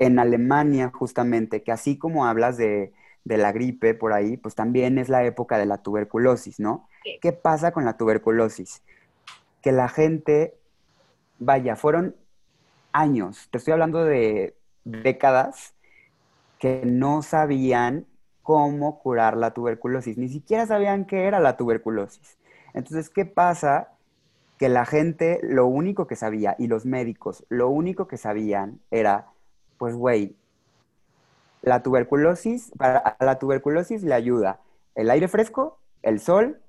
en 0.00 0.18
Alemania 0.18 0.90
justamente, 0.92 1.62
que 1.62 1.70
así 1.70 1.96
como 1.96 2.26
hablas 2.26 2.56
de, 2.56 2.92
la 3.22 3.52
gripe 3.52 3.94
por 3.94 4.12
ahí, 4.12 4.36
pues 4.36 4.56
también 4.56 4.98
es 4.98 5.08
la 5.08 5.24
época 5.24 5.56
de 5.56 5.66
la 5.66 5.78
tuberculosis, 5.78 6.58
¿no? 6.58 6.88
¿Qué 7.20 7.30
pasa 7.30 7.70
con 7.70 7.84
la 7.84 7.96
tuberculosis? 7.96 8.82
Que 9.62 9.70
la 9.70 9.88
gente, 9.88 10.58
vaya, 11.38 11.76
fueron 11.76 12.16
años, 12.90 13.46
te 13.52 13.58
estoy 13.58 13.74
hablando 13.74 14.04
de 14.04 14.56
décadas 14.82 15.75
que 16.58 16.82
no 16.84 17.22
sabían 17.22 18.06
cómo 18.42 18.98
curar 19.00 19.36
la 19.36 19.52
tuberculosis, 19.52 20.16
ni 20.18 20.28
siquiera 20.28 20.66
sabían 20.66 21.04
qué 21.04 21.24
era 21.24 21.40
la 21.40 21.56
tuberculosis. 21.56 22.38
Entonces, 22.74 23.10
¿qué 23.10 23.24
pasa? 23.24 23.88
Que 24.58 24.68
la 24.68 24.86
gente 24.86 25.40
lo 25.42 25.66
único 25.66 26.06
que 26.06 26.16
sabía, 26.16 26.54
y 26.58 26.68
los 26.68 26.86
médicos, 26.86 27.44
lo 27.48 27.68
único 27.68 28.06
que 28.06 28.16
sabían 28.16 28.80
era, 28.90 29.26
pues, 29.78 29.94
güey, 29.94 30.36
la 31.62 31.82
tuberculosis, 31.82 32.70
para 32.78 33.16
la 33.18 33.38
tuberculosis 33.38 34.02
le 34.02 34.14
ayuda 34.14 34.60
el 34.94 35.10
aire 35.10 35.28
fresco, 35.28 35.78
el 36.02 36.20
sol 36.20 36.60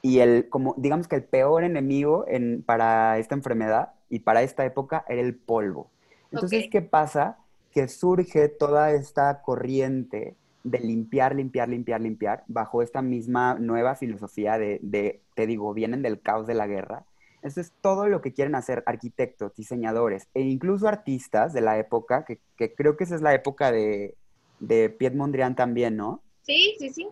y 0.00 0.20
el, 0.20 0.48
como 0.48 0.74
digamos 0.78 1.08
que 1.08 1.16
el 1.16 1.24
peor 1.24 1.64
enemigo 1.64 2.24
en, 2.28 2.62
para 2.62 3.18
esta 3.18 3.34
enfermedad 3.34 3.92
y 4.08 4.20
para 4.20 4.42
esta 4.42 4.64
época 4.64 5.04
era 5.08 5.20
el 5.20 5.34
polvo. 5.34 5.90
Entonces, 6.30 6.66
¿qué 6.70 6.80
pasa? 6.82 7.38
Que 7.72 7.88
surge 7.88 8.48
toda 8.48 8.92
esta 8.92 9.42
corriente 9.42 10.36
de 10.64 10.78
limpiar, 10.78 11.34
limpiar, 11.34 11.68
limpiar, 11.68 12.00
limpiar, 12.00 12.44
bajo 12.46 12.82
esta 12.82 13.02
misma 13.02 13.54
nueva 13.54 13.96
filosofía 13.96 14.58
de, 14.58 15.20
te 15.34 15.46
digo, 15.46 15.74
vienen 15.74 16.02
del 16.02 16.20
caos 16.20 16.46
de 16.46 16.54
la 16.54 16.66
guerra. 16.66 17.04
Eso 17.42 17.60
es 17.60 17.72
todo 17.80 18.06
lo 18.06 18.20
que 18.20 18.32
quieren 18.32 18.54
hacer 18.54 18.84
arquitectos, 18.86 19.56
diseñadores 19.56 20.28
e 20.32 20.42
incluso 20.42 20.86
artistas 20.86 21.52
de 21.52 21.60
la 21.60 21.78
época, 21.78 22.24
que, 22.24 22.38
creo 22.74 22.96
que 22.96 23.04
esa 23.04 23.16
es 23.16 23.22
la 23.22 23.34
época 23.34 23.72
de, 23.72 24.14
de 24.60 24.90
Piet 24.90 25.14
Mondrian 25.14 25.56
también, 25.56 25.96
¿no? 25.96 26.20
Sí, 26.42 26.76
sí, 26.78 26.90
sí. 26.90 27.08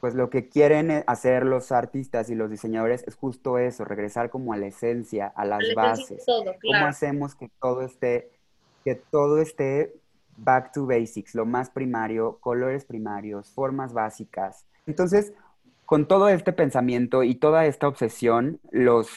Pues 0.00 0.14
lo 0.14 0.30
que 0.30 0.48
quieren 0.48 1.04
hacer 1.06 1.44
los 1.44 1.72
artistas 1.72 2.30
y 2.30 2.34
los 2.34 2.50
diseñadores 2.50 3.04
es 3.06 3.16
justo 3.16 3.58
eso, 3.58 3.84
regresar 3.84 4.30
como 4.30 4.52
a 4.52 4.56
la 4.56 4.66
esencia, 4.66 5.26
a 5.26 5.44
las 5.44 5.62
bases. 5.74 6.24
¿Cómo 6.26 6.86
hacemos 6.86 7.34
que 7.34 7.50
todo 7.60 7.82
esté 7.82 8.30
que 8.86 8.94
todo 8.94 9.38
esté 9.38 9.96
back 10.36 10.70
to 10.70 10.86
basics, 10.86 11.34
lo 11.34 11.44
más 11.44 11.70
primario, 11.70 12.38
colores 12.38 12.84
primarios, 12.84 13.50
formas 13.50 13.92
básicas. 13.92 14.64
Entonces, 14.86 15.32
con 15.86 16.06
todo 16.06 16.28
este 16.28 16.52
pensamiento 16.52 17.24
y 17.24 17.34
toda 17.34 17.66
esta 17.66 17.88
obsesión, 17.88 18.60
los, 18.70 19.08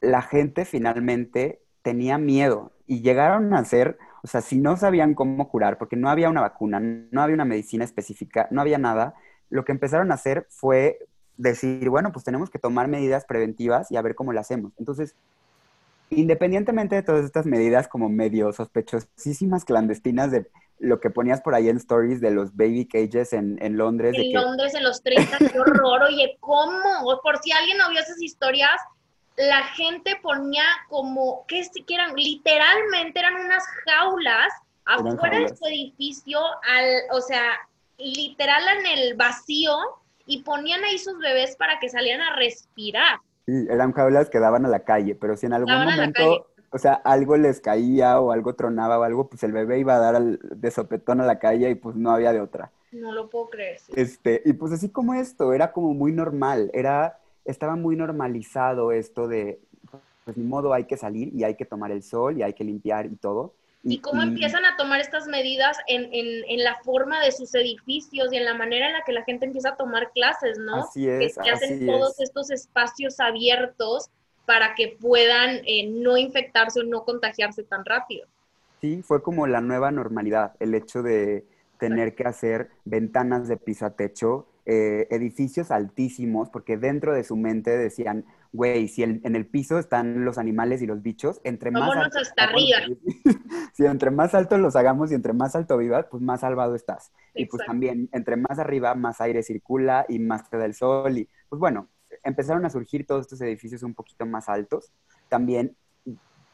la 0.00 0.22
gente 0.22 0.64
finalmente 0.64 1.60
tenía 1.82 2.16
miedo 2.16 2.72
y 2.86 3.02
llegaron 3.02 3.52
a 3.52 3.62
ser, 3.66 3.98
o 4.22 4.28
sea, 4.28 4.40
si 4.40 4.56
no 4.56 4.78
sabían 4.78 5.12
cómo 5.12 5.46
curar, 5.50 5.76
porque 5.76 5.96
no 5.96 6.08
había 6.08 6.30
una 6.30 6.40
vacuna, 6.40 6.80
no 6.80 7.20
había 7.20 7.34
una 7.34 7.44
medicina 7.44 7.84
específica, 7.84 8.48
no 8.50 8.62
había 8.62 8.78
nada, 8.78 9.12
lo 9.50 9.66
que 9.66 9.72
empezaron 9.72 10.10
a 10.10 10.14
hacer 10.14 10.46
fue 10.48 11.00
decir, 11.36 11.90
bueno, 11.90 12.12
pues 12.12 12.24
tenemos 12.24 12.48
que 12.48 12.58
tomar 12.58 12.88
medidas 12.88 13.26
preventivas 13.26 13.90
y 13.90 13.98
a 13.98 14.02
ver 14.02 14.14
cómo 14.14 14.32
lo 14.32 14.40
hacemos. 14.40 14.72
Entonces, 14.78 15.14
independientemente 16.10 16.94
de 16.94 17.02
todas 17.02 17.24
estas 17.24 17.46
medidas 17.46 17.88
como 17.88 18.08
medio 18.08 18.52
sospechosísimas, 18.52 19.64
clandestinas 19.64 20.30
de 20.30 20.46
lo 20.78 21.00
que 21.00 21.10
ponías 21.10 21.40
por 21.40 21.54
ahí 21.54 21.68
en 21.68 21.78
stories 21.78 22.20
de 22.20 22.30
los 22.30 22.54
baby 22.54 22.86
cages 22.86 23.32
en, 23.32 23.58
Londres. 23.76 24.14
En 24.16 24.32
Londres 24.32 24.74
en 24.74 24.84
los 24.84 25.02
30, 25.02 25.38
qué 25.38 25.58
horror, 25.58 26.02
oye, 26.02 26.36
¿cómo? 26.40 27.20
Por 27.22 27.38
si 27.38 27.52
alguien 27.52 27.78
no 27.78 27.88
vio 27.90 28.00
esas 28.00 28.20
historias, 28.20 28.78
la 29.36 29.64
gente 29.64 30.16
ponía 30.22 30.64
como, 30.88 31.44
¿qué 31.48 31.62
eran? 31.88 32.14
Literalmente 32.14 33.18
eran 33.18 33.34
unas 33.36 33.64
jaulas 33.84 34.52
afuera 34.84 35.40
de 35.40 35.48
su 35.48 35.66
edificio, 35.66 36.40
al, 36.40 36.86
o 37.10 37.20
sea, 37.20 37.52
literal 37.98 38.62
en 38.78 38.98
el 38.98 39.14
vacío, 39.14 39.76
y 40.26 40.42
ponían 40.42 40.82
ahí 40.84 40.98
sus 40.98 41.18
bebés 41.18 41.56
para 41.56 41.78
que 41.78 41.88
salieran 41.88 42.20
a 42.20 42.36
respirar. 42.36 43.20
Sí, 43.46 43.66
eran 43.70 43.92
jaulas 43.92 44.28
que 44.28 44.40
daban 44.40 44.66
a 44.66 44.68
la 44.68 44.80
calle, 44.80 45.14
pero 45.14 45.36
si 45.36 45.46
en 45.46 45.52
algún 45.52 45.72
momento, 45.72 46.48
o 46.70 46.78
sea, 46.78 46.94
algo 46.94 47.36
les 47.36 47.60
caía 47.60 48.20
o 48.20 48.32
algo 48.32 48.54
tronaba 48.54 48.98
o 48.98 49.04
algo, 49.04 49.28
pues 49.28 49.44
el 49.44 49.52
bebé 49.52 49.78
iba 49.78 49.94
a 49.94 50.00
dar 50.00 50.20
de 50.20 50.70
sopetón 50.70 51.20
a 51.20 51.26
la 51.26 51.38
calle 51.38 51.70
y 51.70 51.74
pues 51.76 51.94
no 51.94 52.10
había 52.10 52.32
de 52.32 52.40
otra. 52.40 52.72
No 52.90 53.12
lo 53.12 53.30
puedo 53.30 53.50
creer. 53.50 53.78
Este, 53.94 54.42
y 54.44 54.52
pues 54.54 54.72
así 54.72 54.90
como 54.90 55.14
esto, 55.14 55.52
era 55.52 55.72
como 55.72 55.94
muy 55.94 56.12
normal, 56.12 56.70
era, 56.74 57.20
estaba 57.44 57.76
muy 57.76 57.94
normalizado 57.94 58.90
esto 58.90 59.28
de, 59.28 59.60
pues 60.24 60.36
ni 60.36 60.44
modo, 60.44 60.72
hay 60.72 60.84
que 60.84 60.96
salir 60.96 61.32
y 61.32 61.44
hay 61.44 61.54
que 61.54 61.64
tomar 61.64 61.92
el 61.92 62.02
sol 62.02 62.36
y 62.36 62.42
hay 62.42 62.52
que 62.52 62.64
limpiar 62.64 63.06
y 63.06 63.14
todo. 63.14 63.54
Y, 63.88 64.00
cómo 64.00 64.22
empiezan 64.22 64.64
a 64.64 64.76
tomar 64.76 65.00
estas 65.00 65.28
medidas 65.28 65.76
en, 65.86 66.04
en, 66.12 66.44
en, 66.48 66.64
la 66.64 66.76
forma 66.82 67.22
de 67.22 67.30
sus 67.30 67.54
edificios 67.54 68.32
y 68.32 68.36
en 68.36 68.44
la 68.44 68.54
manera 68.54 68.88
en 68.88 68.94
la 68.94 69.02
que 69.02 69.12
la 69.12 69.22
gente 69.22 69.46
empieza 69.46 69.70
a 69.70 69.76
tomar 69.76 70.10
clases, 70.12 70.58
¿no? 70.58 70.82
Así 70.82 71.08
es. 71.08 71.38
Que, 71.38 71.50
hacen 71.50 71.86
todos 71.86 72.18
estos 72.20 72.50
espacios 72.50 73.20
abiertos 73.20 74.10
para 74.44 74.74
que 74.74 74.96
puedan 75.00 75.60
eh, 75.66 75.88
no 75.88 76.16
infectarse 76.16 76.80
o 76.80 76.82
no 76.84 77.04
contagiarse 77.04 77.62
tan 77.62 77.84
rápido. 77.84 78.26
Sí, 78.80 79.02
fue 79.02 79.22
como 79.22 79.46
la 79.46 79.60
nueva 79.60 79.90
normalidad, 79.90 80.54
el 80.60 80.74
hecho 80.74 81.02
de 81.02 81.44
tener 81.78 82.14
que 82.14 82.24
hacer 82.24 82.70
ventanas 82.84 83.48
de 83.48 83.56
piso 83.56 83.86
a 83.86 83.90
techo, 83.90 84.46
eh, 84.64 85.06
edificios 85.10 85.70
altísimos, 85.70 86.48
porque 86.48 86.76
dentro 86.76 87.14
de 87.14 87.24
su 87.24 87.36
mente 87.36 87.76
decían, 87.76 88.24
güey, 88.56 88.88
si 88.88 89.02
en 89.02 89.36
el 89.36 89.46
piso 89.46 89.78
están 89.78 90.24
los 90.24 90.38
animales 90.38 90.82
y 90.82 90.86
los 90.86 91.02
bichos, 91.02 91.40
entre 91.44 91.70
más... 91.70 91.94
Alto, 91.94 92.18
hasta 92.18 92.44
arriba. 92.44 92.78
si 93.74 93.84
entre 93.84 94.10
más 94.10 94.34
alto 94.34 94.56
los 94.56 94.74
hagamos 94.74 95.12
y 95.12 95.14
entre 95.14 95.34
más 95.34 95.54
alto 95.54 95.76
vivas, 95.76 96.06
pues 96.10 96.22
más 96.22 96.40
salvado 96.40 96.74
estás. 96.74 97.12
Y 97.34 97.46
pues 97.46 97.64
también, 97.66 98.08
entre 98.12 98.36
más 98.36 98.58
arriba, 98.58 98.94
más 98.94 99.20
aire 99.20 99.42
circula 99.42 100.06
y 100.08 100.18
más 100.18 100.48
te 100.48 100.56
da 100.56 100.64
el 100.64 100.74
sol. 100.74 101.18
Y 101.18 101.28
pues 101.48 101.60
bueno, 101.60 101.88
empezaron 102.24 102.64
a 102.64 102.70
surgir 102.70 103.06
todos 103.06 103.22
estos 103.22 103.40
edificios 103.42 103.82
un 103.82 103.94
poquito 103.94 104.24
más 104.24 104.48
altos. 104.48 104.90
También 105.28 105.76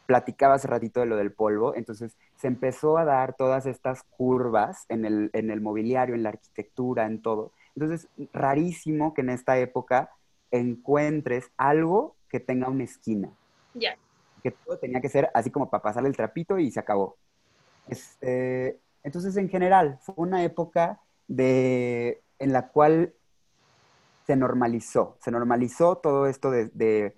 platicaba 0.05 0.55
hace 0.55 0.67
ratito 0.67 0.99
de 0.99 1.05
lo 1.05 1.15
del 1.15 1.31
polvo, 1.31 1.73
entonces 1.75 2.17
se 2.35 2.47
empezó 2.47 2.97
a 2.97 3.05
dar 3.05 3.35
todas 3.37 3.65
estas 3.65 4.03
curvas 4.03 4.85
en 4.89 5.05
el, 5.05 5.29
en 5.31 5.49
el 5.49 5.61
mobiliario, 5.61 6.13
en 6.13 6.23
la 6.23 6.29
arquitectura, 6.29 7.05
en 7.05 7.21
todo. 7.21 7.53
Entonces, 7.75 8.09
rarísimo 8.33 9.13
que 9.13 9.21
en 9.21 9.29
esta 9.29 9.57
época 9.57 10.11
encuentres 10.53 11.51
algo 11.57 12.15
que 12.29 12.39
tenga 12.39 12.69
una 12.69 12.83
esquina. 12.83 13.29
Ya. 13.73 13.97
Que 14.41 14.51
todo 14.51 14.77
tenía 14.77 15.01
que 15.01 15.09
ser 15.09 15.29
así 15.33 15.49
como 15.49 15.69
para 15.69 15.83
pasarle 15.83 16.09
el 16.09 16.15
trapito 16.15 16.59
y 16.59 16.71
se 16.71 16.79
acabó. 16.79 17.17
Este, 17.87 18.79
entonces, 19.03 19.35
en 19.35 19.49
general, 19.49 19.99
fue 20.01 20.15
una 20.17 20.43
época 20.43 21.01
de, 21.27 22.21
en 22.39 22.53
la 22.53 22.69
cual 22.69 23.13
se 24.25 24.35
normalizó, 24.35 25.17
se 25.21 25.31
normalizó 25.31 25.97
todo 25.97 26.27
esto 26.27 26.51
de, 26.51 26.69
de, 26.73 27.15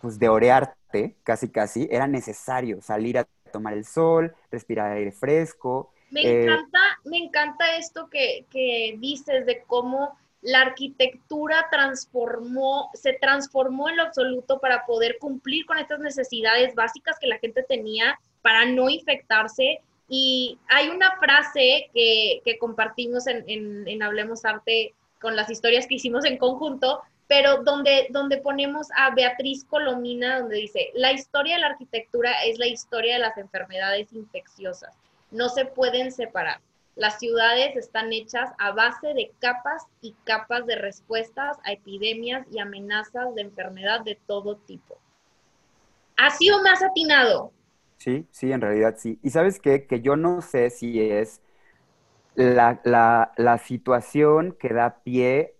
pues 0.00 0.18
de 0.18 0.28
orearte, 0.28 1.16
casi 1.22 1.48
casi, 1.48 1.88
era 1.90 2.06
necesario 2.06 2.82
salir 2.82 3.18
a 3.18 3.26
tomar 3.52 3.72
el 3.72 3.84
sol, 3.84 4.34
respirar 4.50 4.92
aire 4.92 5.12
fresco. 5.12 5.92
Me 6.10 6.22
eh, 6.22 6.42
encanta, 6.42 6.78
me 7.04 7.18
encanta 7.18 7.76
esto 7.76 8.10
que, 8.10 8.46
que 8.50 8.96
dices 8.98 9.46
de 9.46 9.62
cómo 9.66 10.18
la 10.42 10.60
arquitectura 10.60 11.66
transformó, 11.70 12.90
se 12.94 13.14
transformó 13.14 13.88
en 13.88 13.96
lo 13.96 14.04
absoluto 14.04 14.60
para 14.60 14.86
poder 14.86 15.18
cumplir 15.18 15.66
con 15.66 15.78
estas 15.78 15.98
necesidades 15.98 16.74
básicas 16.74 17.18
que 17.18 17.26
la 17.26 17.38
gente 17.38 17.62
tenía 17.64 18.18
para 18.42 18.64
no 18.64 18.88
infectarse. 18.88 19.80
Y 20.08 20.58
hay 20.68 20.88
una 20.88 21.16
frase 21.18 21.90
que, 21.92 22.56
compartimos 22.58 23.26
en, 23.26 24.02
Hablemos 24.02 24.44
Arte 24.44 24.94
con 25.20 25.34
las 25.34 25.50
historias 25.50 25.86
que 25.86 25.96
hicimos 25.96 26.24
en 26.24 26.38
conjunto, 26.38 27.02
pero 27.26 27.62
donde, 27.62 28.06
donde 28.10 28.38
ponemos 28.38 28.88
a 28.96 29.10
Beatriz 29.14 29.64
Colomina, 29.64 30.40
donde 30.40 30.56
dice, 30.56 30.90
la 30.94 31.12
historia 31.12 31.56
de 31.56 31.60
la 31.60 31.66
arquitectura 31.68 32.44
es 32.44 32.58
la 32.58 32.68
historia 32.68 33.14
de 33.14 33.20
las 33.20 33.36
enfermedades 33.36 34.12
infecciosas, 34.12 34.96
no 35.30 35.48
se 35.48 35.66
pueden 35.66 36.10
separar. 36.10 36.60
Las 36.98 37.20
ciudades 37.20 37.76
están 37.76 38.12
hechas 38.12 38.50
a 38.58 38.72
base 38.72 39.14
de 39.14 39.30
capas 39.38 39.86
y 40.00 40.16
capas 40.24 40.66
de 40.66 40.74
respuestas 40.74 41.56
a 41.64 41.70
epidemias 41.70 42.44
y 42.50 42.58
amenazas 42.58 43.32
de 43.36 43.42
enfermedad 43.42 44.00
de 44.00 44.18
todo 44.26 44.56
tipo. 44.56 44.98
¿Ha 46.16 46.30
sido 46.30 46.60
más 46.60 46.82
atinado? 46.82 47.52
Sí, 47.98 48.26
sí, 48.32 48.50
en 48.50 48.60
realidad 48.60 48.96
sí. 48.98 49.20
Y 49.22 49.30
sabes 49.30 49.60
qué? 49.60 49.86
Que 49.86 50.00
yo 50.00 50.16
no 50.16 50.42
sé 50.42 50.70
si 50.70 51.00
es 51.00 51.40
la, 52.34 52.80
la 52.84 53.58
situación 53.58 54.56
que 54.58 54.70
da 54.70 54.98
pie 55.04 55.54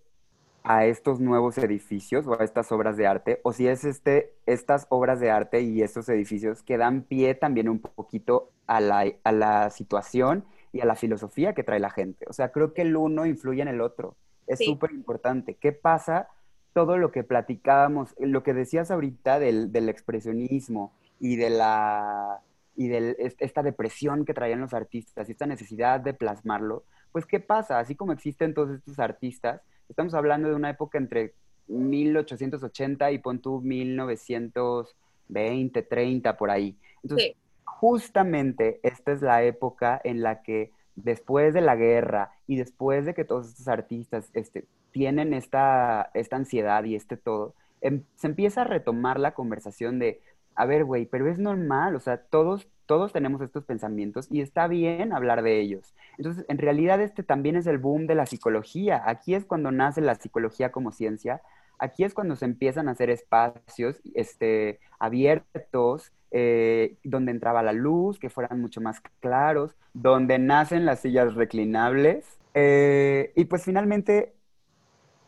a 0.63 0.85
estos 0.85 1.19
nuevos 1.19 1.57
edificios 1.57 2.27
o 2.27 2.39
a 2.39 2.43
estas 2.43 2.71
obras 2.71 2.97
de 2.97 3.07
arte, 3.07 3.39
o 3.43 3.53
si 3.53 3.67
es 3.67 3.85
este, 3.85 4.33
estas 4.45 4.87
obras 4.89 5.19
de 5.19 5.31
arte 5.31 5.61
y 5.61 5.81
estos 5.81 6.09
edificios 6.09 6.63
que 6.63 6.77
dan 6.77 7.03
pie 7.03 7.33
también 7.33 7.69
un 7.69 7.79
poquito 7.79 8.51
a 8.67 8.81
la, 8.81 9.05
a 9.23 9.31
la 9.31 9.69
situación 9.69 10.45
y 10.71 10.81
a 10.81 10.85
la 10.85 10.95
filosofía 10.95 11.53
que 11.53 11.63
trae 11.63 11.79
la 11.79 11.89
gente. 11.89 12.25
O 12.27 12.33
sea, 12.33 12.51
creo 12.51 12.73
que 12.73 12.83
el 12.83 12.95
uno 12.95 13.25
influye 13.25 13.61
en 13.61 13.67
el 13.67 13.81
otro. 13.81 14.15
Es 14.47 14.59
súper 14.59 14.91
importante. 14.91 15.55
¿Qué 15.55 15.71
pasa? 15.71 16.27
Todo 16.73 16.97
lo 16.97 17.11
que 17.11 17.23
platicábamos, 17.23 18.15
lo 18.19 18.43
que 18.43 18.53
decías 18.53 18.91
ahorita 18.91 19.39
del, 19.39 19.71
del 19.71 19.89
expresionismo 19.89 20.93
y 21.19 21.35
de 21.35 21.49
la 21.49 22.41
y 22.75 22.87
de 22.87 23.33
esta 23.39 23.61
depresión 23.61 24.23
que 24.23 24.33
traían 24.33 24.61
los 24.61 24.73
artistas 24.73 25.27
y 25.27 25.33
esta 25.33 25.45
necesidad 25.45 25.99
de 25.99 26.13
plasmarlo, 26.13 26.85
pues 27.11 27.25
¿qué 27.25 27.41
pasa? 27.41 27.77
Así 27.77 27.93
como 27.93 28.13
existen 28.13 28.53
todos 28.53 28.77
estos 28.77 28.99
artistas, 28.99 29.59
estamos 29.89 30.13
hablando 30.13 30.47
de 30.47 30.55
una 30.55 30.69
época 30.69 30.97
entre 30.97 31.33
1880 31.67 33.11
y 33.11 33.19
pon 33.19 33.41
1920, 33.43 35.83
30, 35.83 36.37
por 36.37 36.49
ahí. 36.49 36.77
Entonces, 37.03 37.35
justamente 37.79 38.81
esta 38.83 39.13
es 39.13 39.21
la 39.21 39.41
época 39.43 40.01
en 40.03 40.21
la 40.21 40.41
que 40.41 40.73
después 40.97 41.53
de 41.53 41.61
la 41.61 41.77
guerra 41.77 42.33
y 42.45 42.57
después 42.57 43.05
de 43.05 43.13
que 43.13 43.23
todos 43.23 43.47
estos 43.47 43.69
artistas 43.69 44.29
este, 44.33 44.65
tienen 44.91 45.33
esta, 45.33 46.11
esta 46.13 46.35
ansiedad 46.35 46.83
y 46.83 46.95
este 46.95 47.15
todo, 47.15 47.55
em, 47.79 48.03
se 48.15 48.27
empieza 48.27 48.61
a 48.61 48.65
retomar 48.65 49.17
la 49.17 49.33
conversación 49.33 49.97
de, 49.97 50.19
a 50.55 50.65
ver, 50.65 50.83
güey, 50.83 51.05
pero 51.05 51.29
es 51.29 51.39
normal, 51.39 51.95
o 51.95 52.01
sea, 52.01 52.17
todos, 52.17 52.67
todos 52.85 53.13
tenemos 53.13 53.39
estos 53.39 53.63
pensamientos 53.63 54.27
y 54.29 54.41
está 54.41 54.67
bien 54.67 55.13
hablar 55.13 55.41
de 55.41 55.61
ellos. 55.61 55.95
Entonces, 56.17 56.43
en 56.49 56.57
realidad 56.57 56.99
este 56.99 57.23
también 57.23 57.55
es 57.55 57.65
el 57.65 57.77
boom 57.77 58.07
de 58.07 58.15
la 58.15 58.25
psicología. 58.25 59.03
Aquí 59.05 59.35
es 59.35 59.45
cuando 59.45 59.71
nace 59.71 60.01
la 60.01 60.15
psicología 60.15 60.73
como 60.73 60.91
ciencia. 60.91 61.41
Aquí 61.77 62.03
es 62.03 62.13
cuando 62.13 62.35
se 62.35 62.43
empiezan 62.43 62.89
a 62.89 62.91
hacer 62.91 63.09
espacios 63.09 64.01
este, 64.15 64.81
abiertos 64.99 66.11
eh, 66.31 66.97
donde 67.03 67.31
entraba 67.31 67.63
la 67.63 67.73
luz, 67.73 68.19
que 68.19 68.29
fueran 68.29 68.61
mucho 68.61 68.81
más 68.81 69.01
claros, 69.19 69.75
donde 69.93 70.39
nacen 70.39 70.85
las 70.85 70.99
sillas 70.99 71.33
reclinables. 71.35 72.37
Eh, 72.53 73.31
y 73.35 73.45
pues 73.45 73.63
finalmente 73.63 74.33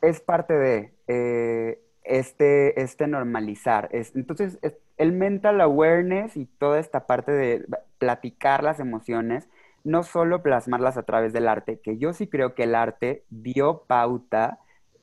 es 0.01 0.21
parte 0.21 0.53
de 0.53 0.93
eh, 1.07 1.81
este, 2.03 2.81
este 2.81 3.07
normalizar. 3.07 3.89
entonces, 3.91 4.59
el 4.97 5.11
mental 5.11 5.61
awareness 5.61 6.37
y 6.37 6.45
toda 6.45 6.79
esta 6.79 7.07
parte 7.07 7.31
de 7.31 7.65
platicar 7.97 8.63
las 8.63 8.79
emociones, 8.79 9.49
no 9.83 10.03
solo 10.03 10.43
plasmarlas 10.43 10.97
a 10.97 11.03
través 11.03 11.33
del 11.33 11.47
arte, 11.47 11.79
que 11.79 11.97
yo 11.97 12.13
sí 12.13 12.27
creo 12.27 12.53
que 12.53 12.63
el 12.63 12.75
arte 12.75 13.23
dio 13.29 13.83
pauta 13.87 14.59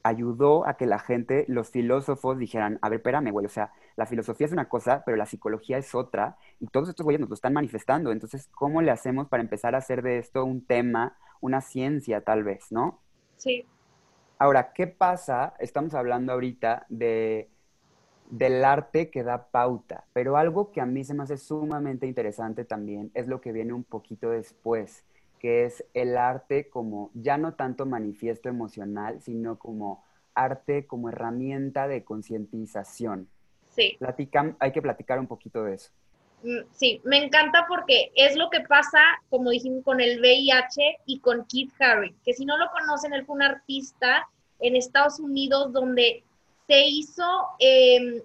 ayudó 0.08 0.66
a 0.66 0.76
que 0.76 0.86
la 0.86 0.98
gente, 0.98 1.44
los 1.48 1.70
filósofos 1.70 2.38
dijeran, 2.38 2.78
a 2.82 2.88
ver, 2.88 2.98
espérame, 2.98 3.30
güey, 3.30 3.46
o 3.46 3.50
sea, 3.50 3.72
la 3.96 4.06
filosofía 4.06 4.46
es 4.46 4.52
una 4.52 4.68
cosa, 4.68 5.02
pero 5.04 5.16
la 5.16 5.26
psicología 5.26 5.78
es 5.78 5.94
otra, 5.94 6.36
y 6.60 6.66
todos 6.66 6.88
estos 6.88 7.04
güeyes 7.04 7.20
nos 7.20 7.28
lo 7.28 7.34
están 7.34 7.52
manifestando, 7.52 8.12
entonces, 8.12 8.48
¿cómo 8.52 8.82
le 8.82 8.90
hacemos 8.90 9.28
para 9.28 9.42
empezar 9.42 9.74
a 9.74 9.78
hacer 9.78 10.02
de 10.02 10.18
esto 10.18 10.44
un 10.44 10.64
tema, 10.64 11.16
una 11.40 11.60
ciencia 11.60 12.22
tal 12.22 12.44
vez, 12.44 12.70
¿no? 12.70 13.00
Sí. 13.36 13.66
Ahora, 14.38 14.72
¿qué 14.72 14.86
pasa? 14.86 15.54
Estamos 15.58 15.94
hablando 15.94 16.32
ahorita 16.32 16.86
de 16.88 17.50
del 18.30 18.64
arte 18.64 19.10
que 19.10 19.22
da 19.22 19.50
pauta, 19.50 20.04
pero 20.12 20.36
algo 20.36 20.70
que 20.70 20.80
a 20.80 20.86
mí 20.86 21.04
se 21.04 21.14
me 21.14 21.22
hace 21.22 21.38
sumamente 21.38 22.06
interesante 22.06 22.64
también 22.64 23.10
es 23.14 23.26
lo 23.26 23.40
que 23.40 23.52
viene 23.52 23.72
un 23.72 23.84
poquito 23.84 24.30
después, 24.30 25.04
que 25.38 25.64
es 25.64 25.85
el 25.94 26.16
arte 26.16 26.68
como 26.68 27.11
ya 27.14 27.38
no 27.38 27.55
tanto 27.55 27.87
manifiesto 27.87 28.48
emocional, 28.48 29.20
sino 29.20 29.59
como 29.59 30.05
arte 30.35 30.87
como 30.87 31.09
herramienta 31.09 31.88
de 31.88 32.05
concientización. 32.05 33.29
Sí. 33.70 33.96
hay 34.59 34.72
que 34.72 34.83
platicar 34.83 35.20
un 35.20 35.29
poquito 35.29 35.62
de 35.62 35.74
eso. 35.74 35.90
Mm, 36.42 36.61
sí, 36.72 37.01
me 37.05 37.24
encanta 37.24 37.66
porque 37.68 38.12
es 38.14 38.37
lo 38.37 38.48
que 38.51 38.61
pasa, 38.61 38.98
como 39.29 39.51
dijimos, 39.51 39.85
con 39.85 40.01
el 40.01 40.20
VIH 40.20 40.98
y 41.07 41.20
con 41.20 41.44
Keith 41.46 41.72
Harry, 41.81 42.14
que 42.24 42.33
si 42.33 42.44
no 42.44 42.57
lo 42.59 42.70
conocen, 42.70 43.12
él 43.12 43.24
fue 43.24 43.37
un 43.37 43.42
artista 43.42 44.29
en 44.61 44.77
Estados 44.77 45.18
Unidos 45.18 45.72
donde 45.72 46.24
se 46.66 46.87
hizo, 46.87 47.24
em, 47.59 48.22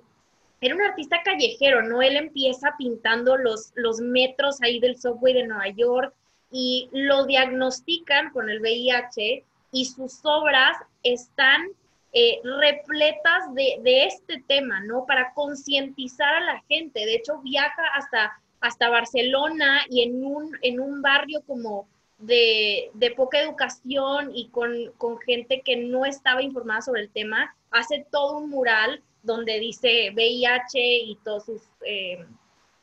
era 0.61 0.75
un 0.75 0.81
artista 0.81 1.17
callejero, 1.23 1.81
¿no? 1.83 2.01
Él 2.01 2.15
empieza 2.15 2.75
pintando 2.77 3.37
los, 3.37 3.71
los 3.75 3.99
metros 3.99 4.61
ahí 4.61 4.79
del 4.79 4.97
subway 4.97 5.33
de 5.33 5.47
Nueva 5.47 5.69
York, 5.69 6.13
y 6.55 6.87
lo 6.91 7.25
diagnostican 7.25 8.29
con 8.29 8.47
el 8.47 8.61
VIH 8.61 9.43
y 9.71 9.85
sus 9.85 10.19
obras 10.23 10.77
están 11.01 11.67
eh, 12.13 12.39
repletas 12.43 13.51
de, 13.55 13.79
de, 13.81 14.05
este 14.05 14.43
tema, 14.47 14.79
¿no? 14.81 15.07
Para 15.07 15.33
concientizar 15.33 16.35
a 16.35 16.41
la 16.41 16.63
gente. 16.69 17.07
De 17.07 17.15
hecho, 17.15 17.39
viaja 17.39 17.81
hasta, 17.95 18.39
hasta 18.61 18.89
Barcelona 18.89 19.81
y 19.89 20.03
en 20.03 20.23
un, 20.23 20.55
en 20.61 20.79
un 20.79 21.01
barrio 21.01 21.41
como 21.47 21.87
de, 22.19 22.91
de 22.93 23.09
poca 23.11 23.41
educación 23.41 24.29
y 24.35 24.49
con, 24.49 24.91
con, 24.99 25.17
gente 25.21 25.63
que 25.65 25.75
no 25.75 26.05
estaba 26.05 26.43
informada 26.43 26.83
sobre 26.83 27.01
el 27.01 27.09
tema, 27.09 27.55
hace 27.71 28.05
todo 28.11 28.37
un 28.37 28.51
mural 28.51 29.01
donde 29.23 29.59
dice 29.59 30.11
VIH 30.13 30.79
y 30.79 31.17
todos 31.23 31.45
sus, 31.45 31.61
eh, 31.83 32.23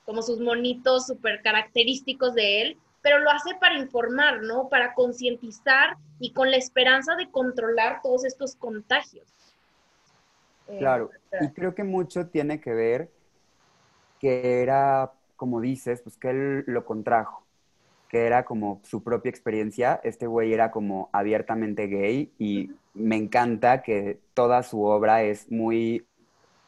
como 0.04 0.22
sus 0.22 0.40
monitos 0.40 1.06
súper 1.06 1.40
característicos 1.42 2.35
de 2.35 2.62
él, 2.62 2.76
pero 3.02 3.18
lo 3.18 3.30
hace 3.30 3.54
para 3.60 3.78
informar, 3.78 4.42
¿no? 4.42 4.68
Para 4.68 4.94
concientizar 4.94 5.96
y 6.18 6.32
con 6.32 6.50
la 6.50 6.56
esperanza 6.56 7.16
de 7.16 7.30
controlar 7.30 8.00
todos 8.02 8.24
estos 8.24 8.56
contagios. 8.56 9.26
Eh, 10.68 10.78
claro, 10.78 11.10
y 11.40 11.48
creo 11.50 11.74
que 11.74 11.84
mucho 11.84 12.28
tiene 12.28 12.60
que 12.60 12.72
ver 12.72 13.10
que 14.20 14.62
era, 14.62 15.12
como 15.36 15.60
dices, 15.60 16.02
pues 16.02 16.16
que 16.16 16.30
él 16.30 16.64
lo 16.66 16.84
contrajo, 16.84 17.44
que 18.08 18.26
era 18.26 18.44
como 18.44 18.80
su 18.84 19.02
propia 19.02 19.30
experiencia. 19.30 20.00
Este 20.04 20.26
güey 20.26 20.52
era 20.52 20.70
como 20.70 21.08
abiertamente 21.12 21.86
gay 21.86 22.32
y 22.38 22.70
me 22.92 23.16
encanta 23.16 23.82
que 23.82 24.20
toda 24.34 24.62
su 24.62 24.82
obra 24.82 25.22
es 25.22 25.50
muy 25.50 26.06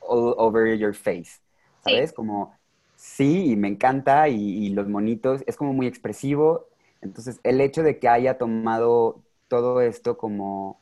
all 0.00 0.34
over 0.38 0.76
your 0.78 0.94
face, 0.94 1.40
¿sabes? 1.84 2.12
Como 2.12 2.56
sí, 3.02 3.50
y 3.52 3.56
me 3.56 3.68
encanta, 3.68 4.28
y, 4.28 4.68
los 4.70 4.88
monitos, 4.88 5.42
es 5.46 5.56
como 5.56 5.72
muy 5.72 5.86
expresivo. 5.88 6.68
Entonces, 7.00 7.40
el 7.42 7.60
hecho 7.60 7.82
de 7.82 7.98
que 7.98 8.08
haya 8.08 8.38
tomado 8.38 9.22
todo 9.48 9.80
esto 9.80 10.16
como, 10.16 10.80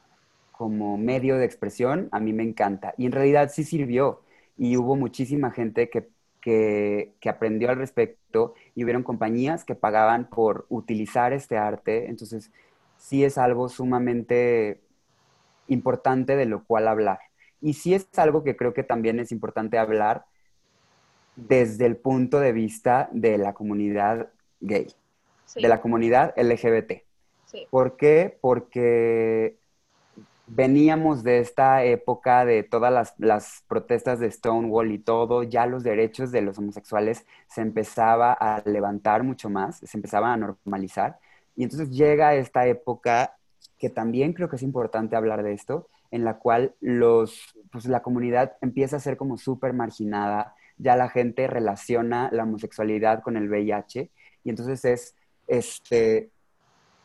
como 0.52 0.98
medio 0.98 1.38
de 1.38 1.46
expresión, 1.46 2.08
a 2.12 2.20
mí 2.20 2.32
me 2.34 2.42
encanta. 2.42 2.94
Y 2.98 3.06
en 3.06 3.12
realidad 3.12 3.50
sí 3.52 3.64
sirvió. 3.64 4.22
Y 4.58 4.76
hubo 4.76 4.96
muchísima 4.96 5.50
gente 5.50 5.88
que, 5.90 6.10
que, 6.42 7.14
que 7.20 7.28
aprendió 7.30 7.70
al 7.70 7.76
respecto 7.78 8.54
y 8.74 8.84
hubieron 8.84 9.02
compañías 9.02 9.64
que 9.64 9.74
pagaban 9.74 10.28
por 10.28 10.66
utilizar 10.68 11.32
este 11.32 11.56
arte. 11.56 12.08
Entonces, 12.10 12.52
sí 12.98 13.24
es 13.24 13.38
algo 13.38 13.68
sumamente 13.70 14.80
importante 15.68 16.36
de 16.36 16.46
lo 16.46 16.64
cual 16.64 16.88
hablar. 16.88 17.20
Y 17.62 17.74
sí 17.74 17.94
es 17.94 18.08
algo 18.18 18.44
que 18.44 18.56
creo 18.56 18.74
que 18.74 18.82
también 18.84 19.20
es 19.20 19.32
importante 19.32 19.78
hablar 19.78 20.26
desde 21.48 21.86
el 21.86 21.96
punto 21.96 22.40
de 22.40 22.52
vista 22.52 23.08
de 23.12 23.38
la 23.38 23.52
comunidad 23.54 24.30
gay, 24.60 24.88
de 25.54 25.68
la 25.68 25.80
comunidad 25.80 26.34
LGBT. 26.36 27.02
¿Por 27.70 27.96
qué? 27.96 28.38
Porque 28.40 29.56
veníamos 30.46 31.22
de 31.22 31.38
esta 31.38 31.84
época 31.84 32.44
de 32.44 32.62
todas 32.62 32.92
las, 32.92 33.14
las, 33.18 33.64
protestas 33.68 34.18
de 34.18 34.30
Stonewall 34.30 34.92
y 34.92 34.98
todo, 34.98 35.42
ya 35.44 35.66
los 35.66 35.82
derechos 35.82 36.32
de 36.32 36.42
los 36.42 36.58
homosexuales 36.58 37.24
se 37.48 37.60
empezaba 37.60 38.32
a 38.32 38.62
levantar 38.64 39.22
mucho 39.22 39.48
más, 39.48 39.78
se 39.78 39.96
empezaban 39.96 40.32
a 40.32 40.36
normalizar. 40.36 41.18
Y 41.56 41.64
entonces 41.64 41.90
llega 41.90 42.34
esta 42.34 42.66
época 42.66 43.36
que 43.78 43.90
también 43.90 44.32
creo 44.32 44.48
que 44.48 44.56
es 44.56 44.62
importante 44.62 45.16
hablar 45.16 45.42
de 45.42 45.52
esto, 45.52 45.88
en 46.10 46.24
la 46.24 46.38
cual 46.38 46.74
los, 46.80 47.54
pues, 47.70 47.86
la 47.86 48.02
comunidad 48.02 48.56
empieza 48.60 48.96
a 48.96 49.00
ser 49.00 49.16
como 49.16 49.38
súper 49.38 49.72
marginada, 49.72 50.54
ya 50.80 50.96
la 50.96 51.08
gente 51.08 51.46
relaciona 51.46 52.30
la 52.32 52.44
homosexualidad 52.44 53.22
con 53.22 53.36
el 53.36 53.48
VIH 53.48 54.10
y 54.44 54.50
entonces 54.50 54.84
es, 54.84 55.14
este, 55.46 56.30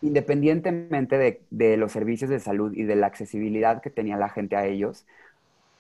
independientemente 0.01 1.41
de, 1.49 1.77
los 1.77 1.91
servicios 1.91 2.29
de 2.29 2.39
salud 2.39 2.73
y 2.73 2.83
de 2.83 2.95
la 2.95 3.07
accesibilidad 3.07 3.81
que 3.81 3.89
tenía 3.89 4.17
la 4.17 4.29
gente 4.29 4.55
a 4.55 4.65
ellos, 4.65 5.05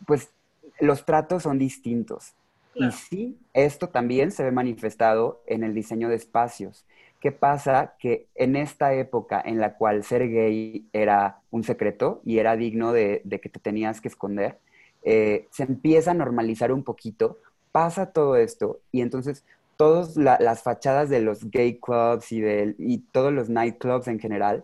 pues 0.05 0.31
los 0.79 1.05
tratos 1.05 1.43
son 1.43 1.59
distintos. 1.59 2.33
Y 2.73 2.91
sí, 2.91 3.37
esto 3.53 3.87
también 3.89 4.31
se 4.31 4.43
ve 4.43 4.51
manifestado 4.51 5.41
en 5.47 5.63
el 5.63 5.73
diseño 5.73 6.09
de 6.09 6.15
espacios. 6.15 6.85
¿Qué 7.21 7.31
pasa? 7.31 7.95
Que 7.99 8.27
en 8.35 8.57
esta 8.57 8.93
época 8.93 9.41
en 9.43 9.59
la 9.59 9.75
cual 9.75 10.03
ser 10.03 10.27
gay 10.29 10.85
era 10.91 11.39
un 11.51 11.63
secreto 11.63 12.21
y 12.25 12.39
era 12.39 12.57
digno 12.57 12.91
de, 12.91 13.21
que 13.41 13.49
te 13.49 13.59
tenías 13.59 14.01
que 14.01 14.09
esconder, 14.09 14.59
eh, 15.03 15.47
se 15.51 15.63
empieza 15.63 16.11
a 16.11 16.15
normalizar 16.15 16.71
un 16.73 16.83
poquito 16.83 17.39
pasa 17.75 18.05
todo 18.13 18.37
esto 18.37 18.79
y 18.89 19.01
entonces 19.01 19.43
todas 19.75 20.15
las 20.15 20.63
fachadas 20.63 21.09
de 21.09 21.19
los 21.19 21.51
gay 21.51 21.77
clubs 21.77 22.31
y, 22.31 22.39
de, 22.39 22.73
y 22.79 22.99
todos 22.99 23.33
los 23.33 23.49
nightclubs 23.49 24.07
en 24.07 24.17
general 24.17 24.63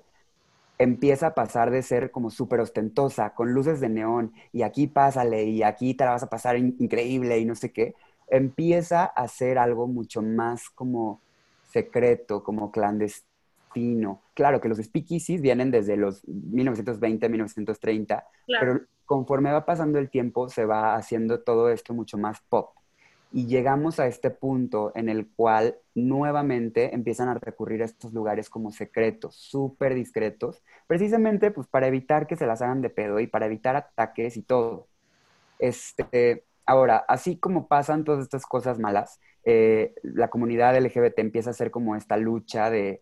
empieza 0.78 1.28
a 1.28 1.34
pasar 1.34 1.71
de 1.71 1.84
ser 1.84 2.10
como 2.10 2.30
súper 2.30 2.62
ostentosa, 2.62 3.32
con 3.36 3.52
luces 3.52 3.82
de 3.82 3.89
neón, 3.89 4.32
y 4.54 4.62
aquí 4.62 4.88
pásale, 4.88 5.43
y 5.43 5.62
aquí 5.62 5.93
te 5.93 6.06
la 6.06 6.12
vas 6.12 6.24
a 6.24 6.30
pasar 6.30 6.58
increíble, 6.58 7.38
y 7.38 7.43
no 7.43 7.54
sé 7.54 7.74
qué, 7.74 7.95
empieza 8.30 9.04
a 9.04 9.28
ser 9.28 9.58
algo 9.58 9.88
mucho 9.88 10.21
más 10.21 10.69
como 10.69 11.19
secreto, 11.69 12.43
como 12.45 12.71
clandestino. 12.71 14.21
Claro 14.34 14.62
que 14.62 14.69
los 14.69 14.78
speakeasies 14.78 15.41
vienen 15.41 15.69
desde 15.69 15.97
los 15.97 16.26
1920, 16.26 17.28
1930, 17.28 18.26
pero 18.47 18.80
conforme 19.06 19.52
va 19.52 19.65
pasando 19.65 20.00
el 20.00 20.10
tiempo 20.10 20.47
se 20.47 20.63
va 20.63 20.95
haciendo 20.95 21.41
todo 21.41 21.69
esto 21.69 21.93
mucho 21.93 22.17
más 22.17 22.39
pop. 22.47 22.69
Y 23.34 23.48
llegamos 23.48 24.00
a 24.00 24.08
este 24.08 24.30
punto 24.30 24.91
en 24.94 25.08
el 25.08 25.28
cual 25.30 25.78
nuevamente 25.96 26.94
empiezan 26.94 27.30
a 27.30 27.36
recurrir 27.36 27.82
a 27.82 27.86
estos 27.86 28.13
lugares 28.13 28.50
como 28.50 28.72
secretos, 28.72 29.36
súper 29.36 29.96
discretos, 29.96 30.62
precisamente 30.88 31.52
pues 31.52 31.67
para 31.67 31.88
evitar 31.88 32.28
que 32.28 32.36
se 32.36 32.46
las 32.46 32.62
hagan 32.62 32.82
de 32.82 32.89
pedo 32.89 33.20
y 33.22 33.28
para 33.28 33.46
evitar 33.46 33.76
ataques 33.78 34.36
y 34.36 34.41
todo. 34.41 34.88
Este, 35.60 36.44
ahora, 36.65 37.06
así 37.08 37.38
como 37.38 37.67
pasan 37.67 38.04
todas 38.04 38.22
estas 38.24 38.46
cosas 38.46 38.80
malas, 38.80 39.20
eh, 39.44 39.96
la 40.04 40.30
comunidad 40.30 40.76
LGBT 40.78 41.20
empieza 41.20 41.50
a 41.50 41.52
hacer 41.52 41.72
como 41.72 41.96
esta 41.96 42.17
lucha 42.17 42.70
de 42.70 43.02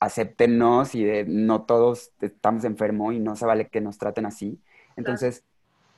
acéptenos 0.00 0.94
y 0.94 1.04
de 1.04 1.24
no 1.24 1.62
todos 1.62 2.12
estamos 2.20 2.64
enfermos 2.64 3.14
y 3.14 3.18
no 3.20 3.36
se 3.36 3.46
vale 3.46 3.68
que 3.68 3.80
nos 3.80 3.98
traten 3.98 4.26
así. 4.26 4.60
Entonces, 4.96 5.44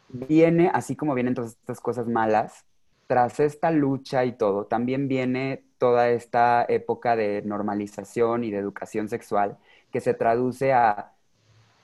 viene, 0.09 0.71
así 0.73 0.97
como 0.97 1.15
vienen 1.15 1.35
todas 1.35 1.53
estas 1.53 1.81
cosas 1.81 2.07
malas, 2.07 2.65
tras 3.09 3.41
esta 3.41 3.71
lucha 3.71 4.27
y 4.27 4.33
todo, 4.33 4.67
también 4.67 5.09
viene 5.09 5.65
toda 5.79 6.11
esta 6.11 6.65
época 6.69 7.17
de 7.17 7.43
normalización 7.43 8.45
y 8.45 8.51
de 8.51 8.59
educación 8.59 9.09
sexual 9.09 9.57
que 9.91 10.01
se 10.01 10.13
traduce 10.13 10.75
a 10.75 11.13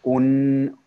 un 0.02 0.78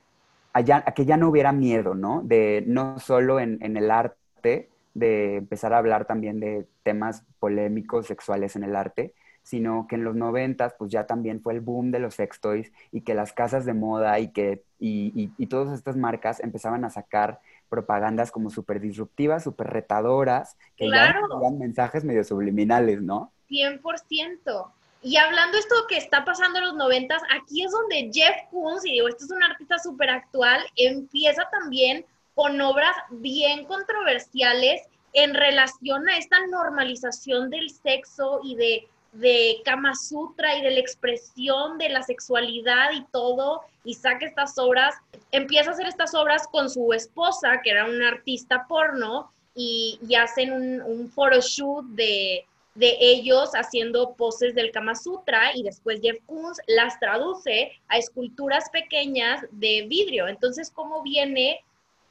a, 0.53 0.63
que 0.93 1.05
ya 1.05 1.17
no 1.17 1.29
hubiera 1.29 1.51
miedo, 1.51 1.95
¿no? 1.95 2.21
De 2.23 2.63
no 2.67 2.99
solo 2.99 3.39
en, 3.39 3.59
el 3.61 3.89
arte, 3.89 4.69
de 4.93 5.37
empezar 5.37 5.73
a 5.73 5.79
hablar 5.79 6.05
también 6.05 6.39
de 6.39 6.67
temas 6.83 7.25
polémicos 7.39 8.05
sexuales 8.05 8.55
en 8.55 8.63
el 8.63 8.75
arte, 8.75 9.13
sino 9.41 9.87
que 9.87 9.95
en 9.95 10.03
los 10.03 10.15
noventas 10.15 10.75
pues 10.77 10.91
ya 10.91 11.07
también 11.07 11.41
fue 11.41 11.53
el 11.53 11.61
boom 11.61 11.89
de 11.89 11.99
los 11.99 12.15
sex 12.15 12.39
toys 12.39 12.71
y 12.91 13.01
que 13.01 13.15
las 13.15 13.33
casas 13.33 13.65
de 13.65 13.73
moda 13.73 14.19
y 14.19 14.29
que 14.29 14.63
y, 14.79 15.11
y, 15.15 15.31
y 15.37 15.47
todas 15.47 15.73
estas 15.73 15.95
marcas 15.95 16.39
empezaban 16.41 16.85
a 16.85 16.91
sacar 16.91 17.39
propagandas 17.69 18.31
como 18.31 18.49
súper 18.49 18.79
disruptivas, 18.79 19.43
súper 19.43 19.67
retadoras, 19.67 20.57
que 20.75 20.89
ya 20.89 21.15
dan 21.41 21.57
mensajes 21.57 22.03
medio 22.03 22.23
subliminales, 22.23 23.01
¿no? 23.01 23.31
100%. 23.49 24.71
Y 25.03 25.17
hablando 25.17 25.57
esto 25.57 25.75
que 25.87 25.97
está 25.97 26.25
pasando 26.25 26.59
en 26.59 26.65
los 26.65 26.75
noventas, 26.75 27.21
aquí 27.33 27.63
es 27.63 27.71
donde 27.71 28.09
Jeff 28.11 28.35
Koons, 28.51 28.85
y 28.85 28.93
digo, 28.93 29.07
este 29.07 29.25
es 29.25 29.31
un 29.31 29.43
artista 29.43 29.77
súper 29.77 30.09
actual, 30.09 30.61
empieza 30.75 31.47
también 31.51 32.05
con 32.33 32.59
obras 32.61 32.95
bien 33.09 33.65
controversiales 33.65 34.81
en 35.13 35.33
relación 35.33 36.07
a 36.09 36.17
esta 36.17 36.37
normalización 36.47 37.49
del 37.49 37.69
sexo 37.69 38.41
y 38.43 38.55
de 38.55 38.87
de 39.13 39.61
Kama 39.65 39.95
Sutra 39.95 40.55
y 40.57 40.61
de 40.61 40.71
la 40.71 40.79
expresión 40.79 41.77
de 41.77 41.89
la 41.89 42.03
sexualidad 42.03 42.91
y 42.93 43.03
todo, 43.11 43.61
y 43.83 43.93
saca 43.93 44.25
estas 44.25 44.57
obras, 44.57 44.95
empieza 45.31 45.71
a 45.71 45.73
hacer 45.73 45.87
estas 45.87 46.13
obras 46.13 46.47
con 46.47 46.69
su 46.69 46.93
esposa, 46.93 47.61
que 47.63 47.71
era 47.71 47.85
una 47.85 48.09
artista 48.09 48.65
porno, 48.67 49.31
y, 49.55 49.99
hacen 50.15 50.53
un, 50.53 50.81
un 50.81 51.09
photoshoot 51.09 51.83
de, 51.87 52.45
de 52.77 52.95
ellos 52.99 53.49
haciendo 53.55 54.13
poses 54.13 54.53
del 54.53 54.71
Kama 54.71 54.93
Sutra 54.93 55.55
y 55.55 55.63
después 55.63 55.99
Jeff 55.99 56.17
Koons 56.27 56.59
las 56.67 56.99
traduce 56.99 57.71
a 57.87 57.97
esculturas 57.97 58.69
pequeñas 58.69 59.43
de 59.49 59.87
vidrio. 59.89 60.27
Entonces, 60.27 60.69
¿cómo 60.69 61.01
viene? 61.01 61.59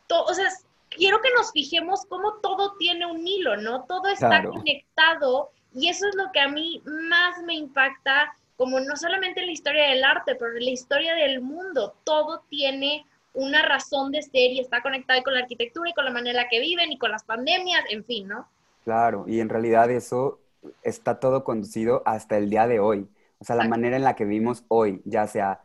Todo, 0.08 0.24
o 0.24 0.34
sea, 0.34 0.48
quiero 0.90 1.20
que 1.22 1.30
nos 1.36 1.52
fijemos 1.52 2.04
cómo 2.06 2.38
todo 2.42 2.74
tiene 2.78 3.06
un 3.06 3.24
hilo, 3.24 3.56
¿no? 3.56 3.84
Todo 3.84 4.08
está 4.08 4.42
conectado 4.42 5.50
y 5.74 5.88
eso 5.88 6.06
es 6.08 6.14
lo 6.14 6.32
que 6.32 6.40
a 6.40 6.48
mí 6.48 6.82
más 6.84 7.42
me 7.44 7.54
impacta, 7.54 8.34
como 8.56 8.80
no 8.80 8.96
solamente 8.96 9.40
en 9.40 9.46
la 9.46 9.52
historia 9.52 9.90
del 9.90 10.04
arte, 10.04 10.34
pero 10.34 10.56
en 10.56 10.64
la 10.64 10.70
historia 10.70 11.14
del 11.14 11.40
mundo. 11.40 11.94
Todo 12.04 12.42
tiene 12.48 13.06
una 13.34 13.62
razón 13.62 14.12
de 14.12 14.22
ser 14.22 14.52
y 14.52 14.60
está 14.60 14.80
conectado 14.82 15.22
con 15.22 15.34
la 15.34 15.40
arquitectura 15.40 15.90
y 15.90 15.94
con 15.94 16.06
la 16.06 16.10
manera 16.10 16.30
en 16.30 16.44
la 16.44 16.48
que 16.48 16.60
viven 16.60 16.90
y 16.90 16.98
con 16.98 17.10
las 17.10 17.24
pandemias, 17.24 17.84
en 17.90 18.04
fin, 18.04 18.28
¿no? 18.28 18.48
Claro, 18.84 19.24
y 19.26 19.40
en 19.40 19.48
realidad 19.48 19.90
eso 19.90 20.40
está 20.82 21.20
todo 21.20 21.44
conducido 21.44 22.02
hasta 22.06 22.38
el 22.38 22.48
día 22.48 22.66
de 22.66 22.80
hoy. 22.80 23.08
O 23.38 23.44
sea, 23.44 23.56
la 23.56 23.68
manera 23.68 23.96
en 23.96 24.04
la 24.04 24.16
que 24.16 24.24
vivimos 24.24 24.64
hoy, 24.68 25.02
ya 25.04 25.26
sea 25.26 25.60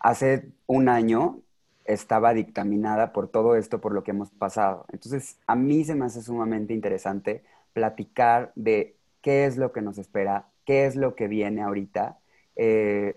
hace 0.00 0.48
un 0.66 0.88
año 0.88 1.40
estaba 1.84 2.34
dictaminada 2.34 3.12
por 3.12 3.28
todo 3.28 3.56
esto, 3.56 3.80
por 3.80 3.92
lo 3.92 4.02
que 4.02 4.10
hemos 4.12 4.30
pasado. 4.30 4.86
Entonces, 4.92 5.38
a 5.46 5.54
mí 5.54 5.84
se 5.84 5.94
me 5.94 6.06
hace 6.06 6.22
sumamente 6.22 6.72
interesante 6.72 7.44
platicar 7.72 8.52
de 8.54 8.96
qué 9.22 9.46
es 9.46 9.56
lo 9.56 9.72
que 9.72 9.82
nos 9.82 9.98
espera, 9.98 10.46
qué 10.64 10.86
es 10.86 10.96
lo 10.96 11.14
que 11.14 11.28
viene 11.28 11.62
ahorita, 11.62 12.18
eh, 12.56 13.16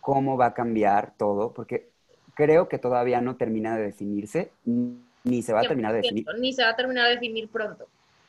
cómo 0.00 0.36
va 0.36 0.46
a 0.46 0.54
cambiar 0.54 1.14
todo, 1.16 1.52
porque 1.52 1.90
creo 2.34 2.68
que 2.68 2.78
todavía 2.78 3.20
no 3.20 3.36
termina 3.36 3.76
de 3.76 3.82
definirse, 3.82 4.50
ni 4.64 5.42
se 5.42 5.52
va 5.52 5.60
a 5.60 5.62
terminar 5.62 5.92
de 5.92 5.98
definir. 5.98 6.26
Ni 6.38 6.52
se 6.52 6.62
va 6.62 6.70
a 6.70 6.76
terminar 6.76 7.06
de 7.08 7.14
definir 7.14 7.48
pronto. 7.48 7.86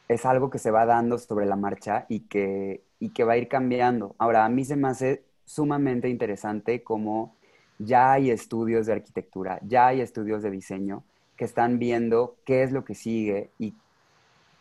Es 0.07 0.25
algo 0.25 0.49
que 0.49 0.59
se 0.59 0.71
va 0.71 0.85
dando 0.85 1.17
sobre 1.17 1.45
la 1.45 1.55
marcha 1.55 2.05
y 2.09 2.21
que, 2.21 2.81
y 2.99 3.09
que 3.09 3.23
va 3.23 3.33
a 3.33 3.37
ir 3.37 3.47
cambiando. 3.47 4.15
Ahora, 4.17 4.43
a 4.43 4.49
mí 4.49 4.65
se 4.65 4.75
me 4.75 4.89
hace 4.89 5.23
sumamente 5.45 6.09
interesante 6.09 6.83
cómo 6.83 7.35
ya 7.77 8.13
hay 8.13 8.31
estudios 8.31 8.85
de 8.85 8.93
arquitectura, 8.93 9.59
ya 9.63 9.87
hay 9.87 10.01
estudios 10.01 10.43
de 10.43 10.51
diseño 10.51 11.03
que 11.35 11.45
están 11.45 11.79
viendo 11.79 12.35
qué 12.45 12.63
es 12.63 12.71
lo 12.71 12.85
que 12.85 12.93
sigue 12.93 13.49
y 13.57 13.73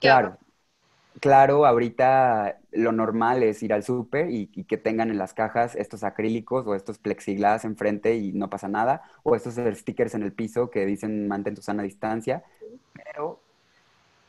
claro, 0.01 0.39
claro, 1.19 1.67
ahorita 1.67 2.61
lo 2.73 2.93
normal 2.93 3.43
es 3.43 3.63
ir 3.63 3.73
al 3.73 3.83
súper 3.83 4.31
y, 4.31 4.47
que 4.47 4.77
tengan 4.77 5.11
en 5.11 5.19
las 5.19 5.35
cajas 5.35 5.75
estos 5.75 6.05
acrílicos 6.05 6.67
o 6.67 6.75
estos 6.75 6.99
plexiglas 6.99 7.65
enfrente 7.65 8.15
y 8.17 8.33
no 8.33 8.49
pasa 8.49 8.69
nada, 8.69 9.03
o 9.23 9.35
estos 9.35 9.55
stickers 9.55 10.15
en 10.15 10.23
el 10.23 10.33
piso 10.33 10.71
que 10.71 10.87
dicen 10.87 11.27
mantén 11.27 11.55
tu 11.55 11.63
sana 11.63 11.83
distancia, 11.83 12.45
pero 12.93 13.41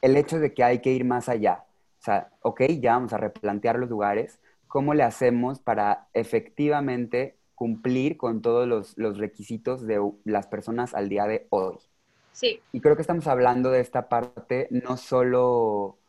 el 0.02 0.18
hecho 0.18 0.40
de 0.40 0.54
que 0.54 0.64
hay 0.64 0.80
que 0.80 0.92
ir 0.92 1.06
más 1.06 1.30
allá, 1.30 1.66
o 2.00 2.04
sea, 2.04 2.32
ok, 2.42 2.64
ya 2.80 2.94
vamos 2.94 3.14
a 3.14 3.18
replantear 3.18 3.78
los 3.78 3.90
lugares, 3.90 4.40
¿cómo 4.68 4.94
le 4.94 5.04
hacemos 5.04 5.60
para 5.60 6.08
efectivamente 6.14 7.36
cumplir 7.62 8.18
con 8.18 8.42
todos 8.42 8.68
los, 8.68 9.18
requisitos 9.20 9.86
de 9.86 10.02
las 10.24 10.48
personas 10.48 10.96
al 10.96 11.10
día 11.10 11.28
de 11.28 11.46
hoy. 11.52 11.78
Sí. 12.32 12.60
Y 12.72 12.82
creo 12.82 12.96
que 12.96 13.04
estamos 13.04 13.28
hablando 13.28 13.70
de 13.70 13.82
esta 13.82 14.10
parte 14.10 14.68
no 14.72 14.98
solo 14.98 16.00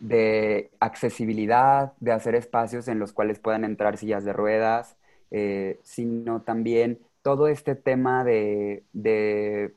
de 0.00 0.70
accesibilidad, 0.80 1.92
de 2.00 2.12
hacer 2.12 2.34
espacios 2.34 2.88
en 2.88 2.98
los 2.98 3.12
cuales 3.12 3.38
puedan 3.38 3.64
entrar 3.64 3.96
sillas 3.96 4.24
de 4.24 4.32
ruedas, 4.32 4.96
eh, 5.30 5.80
sino 5.82 6.42
también 6.42 7.00
todo 7.22 7.48
este 7.48 7.74
tema 7.74 8.24
de, 8.24 8.84
de, 8.92 9.74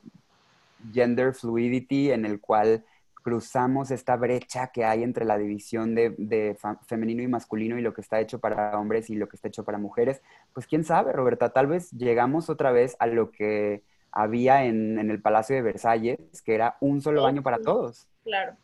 gender 0.92 1.34
fluidity 1.34 2.10
en 2.10 2.24
el 2.24 2.40
cual 2.40 2.84
cruzamos 3.22 3.90
esta 3.90 4.16
brecha 4.16 4.68
que 4.68 4.84
hay 4.84 5.02
entre 5.02 5.24
la 5.24 5.36
división 5.36 5.94
de, 5.94 6.56
femenino 6.86 7.22
y 7.22 7.28
masculino 7.28 7.78
y 7.78 7.82
lo 7.82 7.92
que 7.92 8.00
está 8.00 8.20
hecho 8.20 8.38
para 8.38 8.78
hombres 8.78 9.10
y 9.10 9.14
lo 9.14 9.28
que 9.28 9.36
está 9.36 9.48
hecho 9.48 9.64
para 9.64 9.78
mujeres, 9.78 10.22
pues 10.54 10.66
quién 10.66 10.84
sabe, 10.84 11.12
Roberta, 11.12 11.50
tal 11.50 11.66
vez 11.66 11.90
llegamos 11.90 12.48
otra 12.48 12.70
vez 12.72 12.96
a 12.98 13.06
lo 13.06 13.30
que 13.30 13.82
había 14.12 14.64
en, 14.64 14.98
el 14.98 15.20
Palacio 15.20 15.54
de 15.54 15.62
Versalles, 15.62 16.18
que 16.44 16.54
era 16.54 16.76
un 16.80 17.00
solo 17.00 17.22
baño 17.22 17.42
para 17.42 17.58
todos. 17.58 18.08
Claro. 18.24 18.56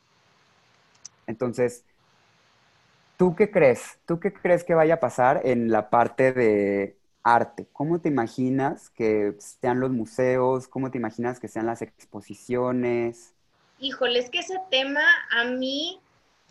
Entonces, 1.26 1.84
¿tú 3.16 3.34
qué 3.36 3.50
crees? 3.50 3.98
¿Tú 4.06 4.20
qué 4.20 4.32
crees 4.32 4.64
que 4.64 4.74
vaya 4.74 4.94
a 4.94 5.00
pasar 5.00 5.40
en 5.44 5.70
la 5.70 5.90
parte 5.90 6.32
de 6.32 6.96
arte? 7.22 7.66
¿Cómo 7.72 8.00
te 8.00 8.08
imaginas 8.08 8.90
que 8.90 9.34
sean 9.38 9.80
los 9.80 9.90
museos? 9.90 10.68
¿Cómo 10.68 10.90
te 10.90 10.98
imaginas 10.98 11.40
que 11.40 11.48
sean 11.48 11.66
las 11.66 11.82
exposiciones? 11.82 13.36
híjole, 13.78 14.18
es 14.18 14.30
que 14.30 14.38
ese 14.40 14.60
tema 14.70 15.04
a 15.30 15.44
mí 15.44 16.00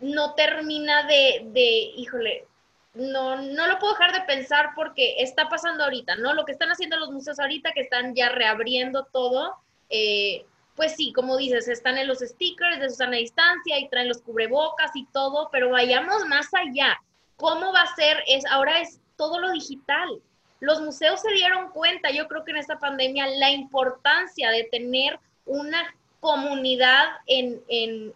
no 0.02 0.34
termina 0.36 1.08
de, 1.08 1.48
de, 1.52 1.62
híjole, 1.96 2.46
no, 2.94 3.42
no 3.42 3.68
lo 3.68 3.80
puedo 3.80 3.94
dejar 3.94 4.14
de 4.14 4.22
pensar 4.22 4.72
porque 4.76 5.16
está 5.20 5.50
pasando 5.50 5.84
ahorita, 5.84 6.16
¿no? 6.16 6.34
Lo 6.34 6.46
que 6.46 6.52
están 6.52 6.70
haciendo 6.70 6.98
los 6.98 7.12
museos 7.12 7.40
ahorita, 7.40 7.74
que 7.74 7.82
están 7.82 8.16
ya 8.16 8.30
reabriendo 8.30 9.06
todo, 9.12 9.56
eh, 9.90 10.46
pues 10.76 10.96
sí, 10.96 11.14
como 11.14 11.38
dices, 11.38 11.68
están 11.68 11.98
en 11.98 12.08
los 12.08 12.20
stickers 12.20 12.80
de 12.80 12.90
Susana 12.90 13.18
Distancia 13.18 13.80
y 13.80 13.90
traen 13.90 14.10
los 14.10 14.22
cubrebocas 14.22 14.92
y 14.96 15.06
todo, 15.06 15.50
pero 15.52 15.70
vayamos 15.70 16.26
más 16.28 16.54
allá. 16.54 17.00
¿Cómo 17.38 17.74
va 17.74 17.82
a 17.82 17.96
ser? 17.96 18.18
Es, 18.28 18.46
ahora 18.46 18.82
es 18.82 19.00
todo 19.16 19.40
lo 19.40 19.52
digital. 19.52 20.22
Los 20.60 20.82
museos 20.82 21.22
se 21.22 21.32
dieron 21.32 21.70
cuenta, 21.70 22.12
yo 22.12 22.28
creo 22.28 22.44
que 22.44 22.52
en 22.52 22.58
esta 22.58 22.80
pandemia, 22.80 23.28
la 23.28 23.52
importancia 23.52 24.50
de 24.52 24.66
tener 24.66 25.20
una 25.46 25.96
comunidad 26.20 27.06
en, 27.28 27.62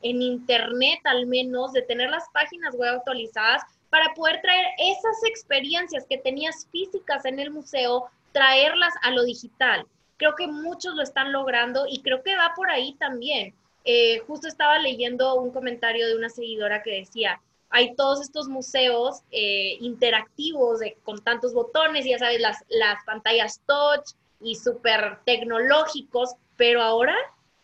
Internet 0.01 0.99
al 1.03 1.27
menos, 1.27 1.73
de 1.73 1.83
tener 1.83 2.09
las 2.09 2.27
páginas 2.33 2.75
web 2.75 2.95
actualizadas 2.95 3.61
para 3.89 4.13
poder 4.15 4.41
traer 4.41 4.65
esas 4.79 5.23
experiencias 5.25 6.05
que 6.09 6.17
tenías 6.17 6.67
físicas 6.71 7.25
en 7.25 7.39
el 7.39 7.51
museo, 7.51 8.09
traerlas 8.31 8.93
a 9.01 9.11
lo 9.11 9.23
digital. 9.23 9.85
Creo 10.19 10.35
que 10.35 10.45
muchos 10.45 10.93
lo 10.93 11.01
están 11.01 11.31
logrando 11.31 11.85
y 11.87 12.03
creo 12.03 12.21
que 12.21 12.35
va 12.35 12.53
por 12.55 12.69
ahí 12.69 12.93
también. 12.99 13.55
Eh, 13.85 14.19
justo 14.27 14.47
estaba 14.47 14.77
leyendo 14.77 15.33
un 15.35 15.49
comentario 15.49 16.07
de 16.07 16.15
una 16.15 16.29
seguidora 16.29 16.83
que 16.83 16.99
decía, 16.99 17.41
hay 17.71 17.95
todos 17.95 18.21
estos 18.21 18.47
museos 18.47 19.21
eh, 19.31 19.77
interactivos 19.79 20.79
de, 20.79 20.97
con 21.03 21.23
tantos 21.23 21.55
botones, 21.55 22.05
ya 22.05 22.19
sabes, 22.19 22.39
las, 22.39 22.63
las 22.69 23.03
pantallas 23.05 23.61
touch 23.65 24.11
y 24.41 24.53
súper 24.55 25.19
tecnológicos, 25.25 26.35
pero 26.55 26.83
ahora 26.83 27.15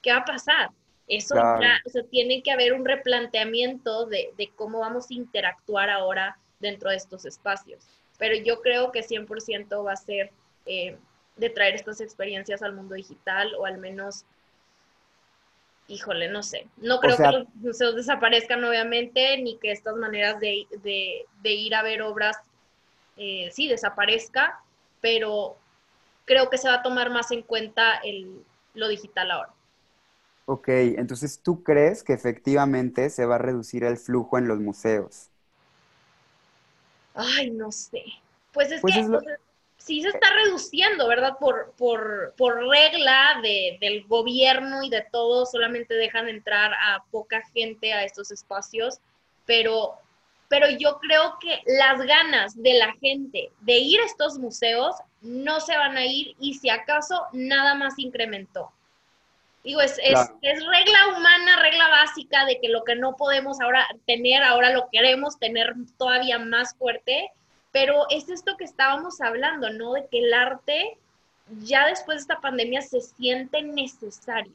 ¿qué 0.05 0.11
va 0.11 0.19
a 0.19 0.25
pasar? 0.25 0.69
Eso 1.07 1.35
ya, 1.35 1.79
o 1.83 1.89
sea, 1.89 2.03
tiene 2.03 2.43
que 2.43 2.51
haber 2.51 2.73
un 2.73 2.85
replanteamiento 2.85 4.05
de, 4.05 4.31
cómo 4.55 4.79
vamos 4.79 5.09
a 5.09 5.13
interactuar 5.15 5.89
ahora 5.89 6.37
dentro 6.59 6.91
de 6.91 6.95
estos 6.95 7.25
espacios. 7.25 7.83
Pero 8.19 8.35
yo 8.35 8.61
creo 8.61 8.91
que 8.91 9.01
100% 9.01 9.83
va 9.83 9.93
a 9.93 9.95
ser 9.95 10.31
eh, 10.67 10.97
de 11.37 11.49
traer 11.49 11.75
estas 11.75 12.01
experiencias 12.01 12.61
al 12.61 12.73
mundo 12.73 12.95
digital 12.95 13.53
o 13.55 13.65
al 13.65 13.77
menos, 13.77 14.25
híjole, 15.87 16.29
no 16.29 16.43
sé. 16.43 16.67
No 16.77 16.99
creo 16.99 17.17
que 17.17 17.23
los 17.23 17.55
museos 17.55 17.95
desaparezcan 17.95 18.63
obviamente, 18.63 19.37
ni 19.41 19.57
que 19.57 19.71
estas 19.71 19.95
maneras 19.95 20.39
de, 20.39 20.67
ir 21.43 21.75
a 21.75 21.83
ver 21.83 22.01
obras, 22.01 22.37
eh, 23.17 23.49
sí, 23.51 23.67
desaparezca, 23.67 24.59
pero 25.01 25.57
creo 26.25 26.49
que 26.49 26.57
se 26.57 26.67
va 26.67 26.75
a 26.75 26.83
tomar 26.83 27.09
más 27.09 27.31
en 27.31 27.41
cuenta 27.41 27.95
el, 27.97 28.43
lo 28.73 28.87
digital 28.87 29.31
ahora. 29.31 29.51
Ok, 30.47 30.67
entonces 30.67 31.39
tú 31.39 31.63
crees 31.63 32.03
que 32.03 32.13
efectivamente 32.13 33.09
se 33.09 33.25
va 33.25 33.35
a 33.35 33.39
reducir 33.39 33.83
el 33.83 33.97
flujo 33.97 34.37
en 34.37 34.47
los 34.47 34.59
museos. 34.59 35.29
Ay, 37.15 37.49
no 37.49 37.71
sé. 37.71 38.03
Pues 38.51 38.71
es 38.71 38.81
pues 38.81 38.93
que 38.93 39.01
sí 39.85 40.01
se 40.01 40.09
está 40.09 40.31
reduciendo, 40.31 41.07
¿verdad? 41.07 41.37
Por, 41.39 41.73
por, 41.77 42.33
por 42.37 42.67
regla 42.67 43.39
de, 43.43 43.77
del 43.79 44.03
gobierno 44.05 44.81
y 44.81 44.89
de 44.89 45.05
todo, 45.11 45.45
solamente 45.45 45.93
dejan 45.93 46.27
entrar 46.27 46.73
a 46.73 47.03
poca 47.11 47.43
gente 47.53 47.93
a 47.93 48.03
estos 48.03 48.31
espacios, 48.31 48.97
pero, 49.45 49.93
pero 50.49 50.67
yo 50.71 50.97
creo 50.97 51.37
que 51.39 51.61
las 51.67 52.01
ganas 52.01 52.59
de 52.61 52.73
la 52.73 52.93
gente 52.93 53.51
de 53.61 53.77
ir 53.77 53.99
a 54.01 54.05
estos 54.05 54.39
museos 54.39 54.95
no 55.21 55.59
se 55.59 55.77
van 55.77 55.97
a 55.97 56.05
ir 56.05 56.35
y 56.39 56.55
si 56.55 56.69
acaso 56.69 57.27
nada 57.31 57.75
más 57.75 57.99
incrementó. 57.99 58.71
Digo, 59.63 59.81
es, 59.81 59.97
regla 59.97 61.07
humana, 61.15 61.59
regla 61.61 61.89
básica 61.89 62.45
de 62.45 62.59
que 62.59 62.69
lo 62.69 62.83
que 62.83 62.95
no 62.95 63.15
podemos 63.17 63.61
ahora 63.61 63.87
tener, 64.07 64.43
ahora 64.43 64.71
lo 64.71 64.89
queremos 64.91 65.37
tener 65.37 65.73
todavía 65.97 66.39
más 66.39 66.75
fuerte, 66.75 67.31
pero 67.75 68.05
es 68.09 68.29
esto 68.29 68.55
que 68.55 68.63
estábamos 68.63 69.19
hablando, 69.19 69.69
¿no? 69.69 69.91
De 69.91 70.07
que 70.07 70.19
el 70.19 70.33
arte 70.33 70.97
ya 71.59 71.85
después 71.87 72.15
de 72.15 72.21
esta 72.21 72.39
pandemia 72.39 72.81
se 72.81 73.01
siente 73.01 73.61
necesario. 73.63 74.53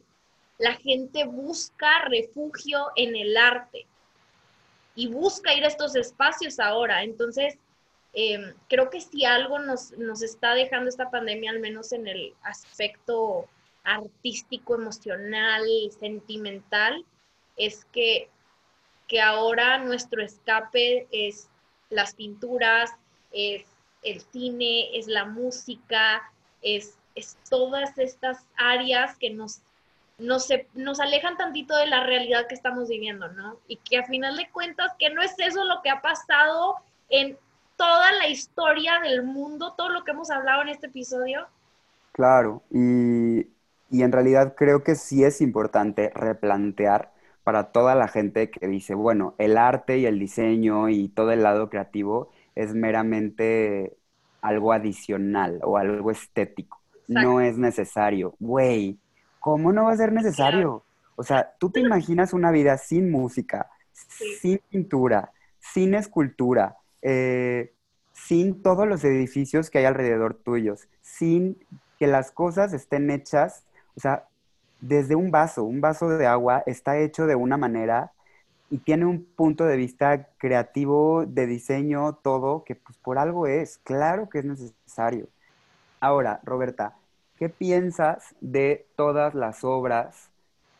La 0.57 0.73
gente 0.77 1.27
busca 1.27 2.07
refugio 2.07 2.87
en 2.97 3.15
el 3.15 3.37
arte 3.37 3.85
y 4.95 5.09
busca 5.09 5.53
ir 5.53 5.65
a 5.65 5.69
estos 5.69 5.95
espacios 5.97 6.59
ahora. 6.59 7.03
Entonces, 7.03 7.59
em, 8.15 8.55
creo 8.71 8.89
que 8.89 9.03
si 9.03 9.27
algo 9.27 9.59
nos, 9.59 9.93
nos 9.99 10.23
está 10.23 10.55
dejando 10.55 10.89
esta 10.89 11.11
pandemia, 11.11 11.51
al 11.51 11.61
menos 11.61 11.93
en 11.93 12.07
el 12.07 12.33
aspecto 12.41 13.47
artístico, 13.85 14.77
emocional, 14.77 15.67
sentimental, 15.91 17.05
es 17.59 17.85
que, 17.93 18.31
que 19.07 19.21
ahora 19.21 19.77
nuestro 19.77 20.23
escape 20.23 21.07
es 21.13 21.51
las 21.91 22.15
pinturas, 22.15 22.95
es 23.33 23.65
el 24.03 24.21
cine, 24.21 24.97
es 24.99 25.07
la 25.07 25.25
música, 25.25 26.23
es, 26.63 26.95
es 27.15 27.37
todas 27.49 27.97
estas 27.99 28.45
áreas 28.57 29.17
que 29.19 29.31
nos, 29.31 29.61
nos, 30.19 30.51
alejan 31.01 31.37
tantito 31.37 31.77
de 31.77 31.87
la 31.87 32.05
realidad 32.05 32.47
que 32.47 32.55
estamos 32.55 32.89
viviendo, 32.89 33.29
¿no? 33.29 33.59
Y 33.69 33.77
que 33.77 33.99
a 33.99 34.07
final 34.07 34.37
de 34.37 34.51
cuentas, 34.51 34.93
que 34.99 35.11
no 35.11 35.23
es 35.23 35.35
eso 35.39 35.65
lo 35.65 35.83
que 35.83 35.91
ha 35.91 36.01
pasado 36.01 36.77
en 37.09 37.37
toda 37.77 38.13
la 38.13 38.29
historia 38.29 39.01
del 39.01 39.23
mundo, 39.23 39.75
todo 39.77 39.89
lo 39.89 40.05
que 40.05 40.11
hemos 40.11 40.31
hablado 40.31 40.63
en 40.63 40.69
este 40.69 40.87
episodio. 40.87 41.47
Claro, 42.13 42.63
y 42.71 43.47
y 43.91 44.03
en 44.03 44.13
realidad 44.13 44.55
creo 44.57 44.85
que 44.85 44.95
sí 44.95 45.25
es 45.25 45.41
importante 45.41 46.11
replantear 46.15 47.13
para 47.43 47.73
toda 47.73 47.95
la 47.95 48.07
gente 48.07 48.51
que 48.51 48.69
dice, 48.69 48.95
bueno, 48.95 49.35
el 49.39 49.59
arte 49.59 49.99
y 49.99 50.07
el 50.07 50.19
diseño 50.19 50.89
y 50.89 51.09
todo 51.09 51.33
el 51.33 51.43
lado 51.43 51.69
creativo 51.69 52.31
es 52.55 52.75
meramente 52.75 53.97
algo 54.43 54.73
adicional 54.73 55.61
o 55.63 55.77
algo 55.77 56.11
estético. 56.11 56.81
no 57.09 57.41
es 57.41 57.59
necesario. 57.59 58.35
Güey, 58.39 58.99
¿cómo 59.41 59.73
no 59.73 59.85
va 59.85 59.93
a 59.93 59.97
ser 59.97 60.13
necesario? 60.13 60.85
O 61.17 61.23
sea, 61.23 61.53
tú 61.59 61.71
te 61.71 61.81
imaginas 61.81 62.33
una 62.33 62.51
vida 62.51 62.79
sin 62.79 63.11
música, 63.11 63.69
sin 64.41 64.61
pintura, 64.71 65.33
sin 65.59 65.95
escultura, 65.95 66.77
eh, 67.03 67.75
sin 68.13 68.63
todos 68.63 68.87
los 68.87 69.05
edificios 69.05 69.71
que 69.71 69.79
hay 69.79 69.85
alrededor 69.85 70.35
tuyos, 70.35 70.89
sin 71.01 71.59
que 71.99 72.07
las 72.07 72.31
cosas 72.31 72.73
estén 72.73 73.11
hechas, 73.11 73.65
o 73.97 74.01
sea, 74.01 74.29
desde 74.81 75.15
un 75.15 75.31
vaso, 75.31 75.65
un 75.65 75.81
vaso 75.81 76.09
de 76.09 76.27
agua 76.27 76.63
está 76.67 76.99
hecho 76.99 77.27
de 77.27 77.35
una 77.35 77.57
manera 77.57 78.13
y 78.71 78.79
tiene 78.79 79.05
un 79.05 79.25
punto 79.25 79.65
de 79.65 79.77
vista 79.77 80.29
creativo, 80.39 81.27
de 81.27 81.47
diseño, 81.47 82.15
todo, 82.23 82.63
que 82.65 82.77
pues 82.77 82.97
por 82.99 83.19
algo 83.19 83.49
es, 83.49 83.79
claro 83.79 84.29
que 84.29 84.39
es 84.39 84.45
necesario. 84.45 85.29
Ahora, 86.01 86.41
Roberta, 86.45 86.97
¿qué 87.37 87.49
piensas 87.49 88.35
de 88.41 88.87
todas 88.97 89.35
las 89.35 89.65
obras 89.65 90.31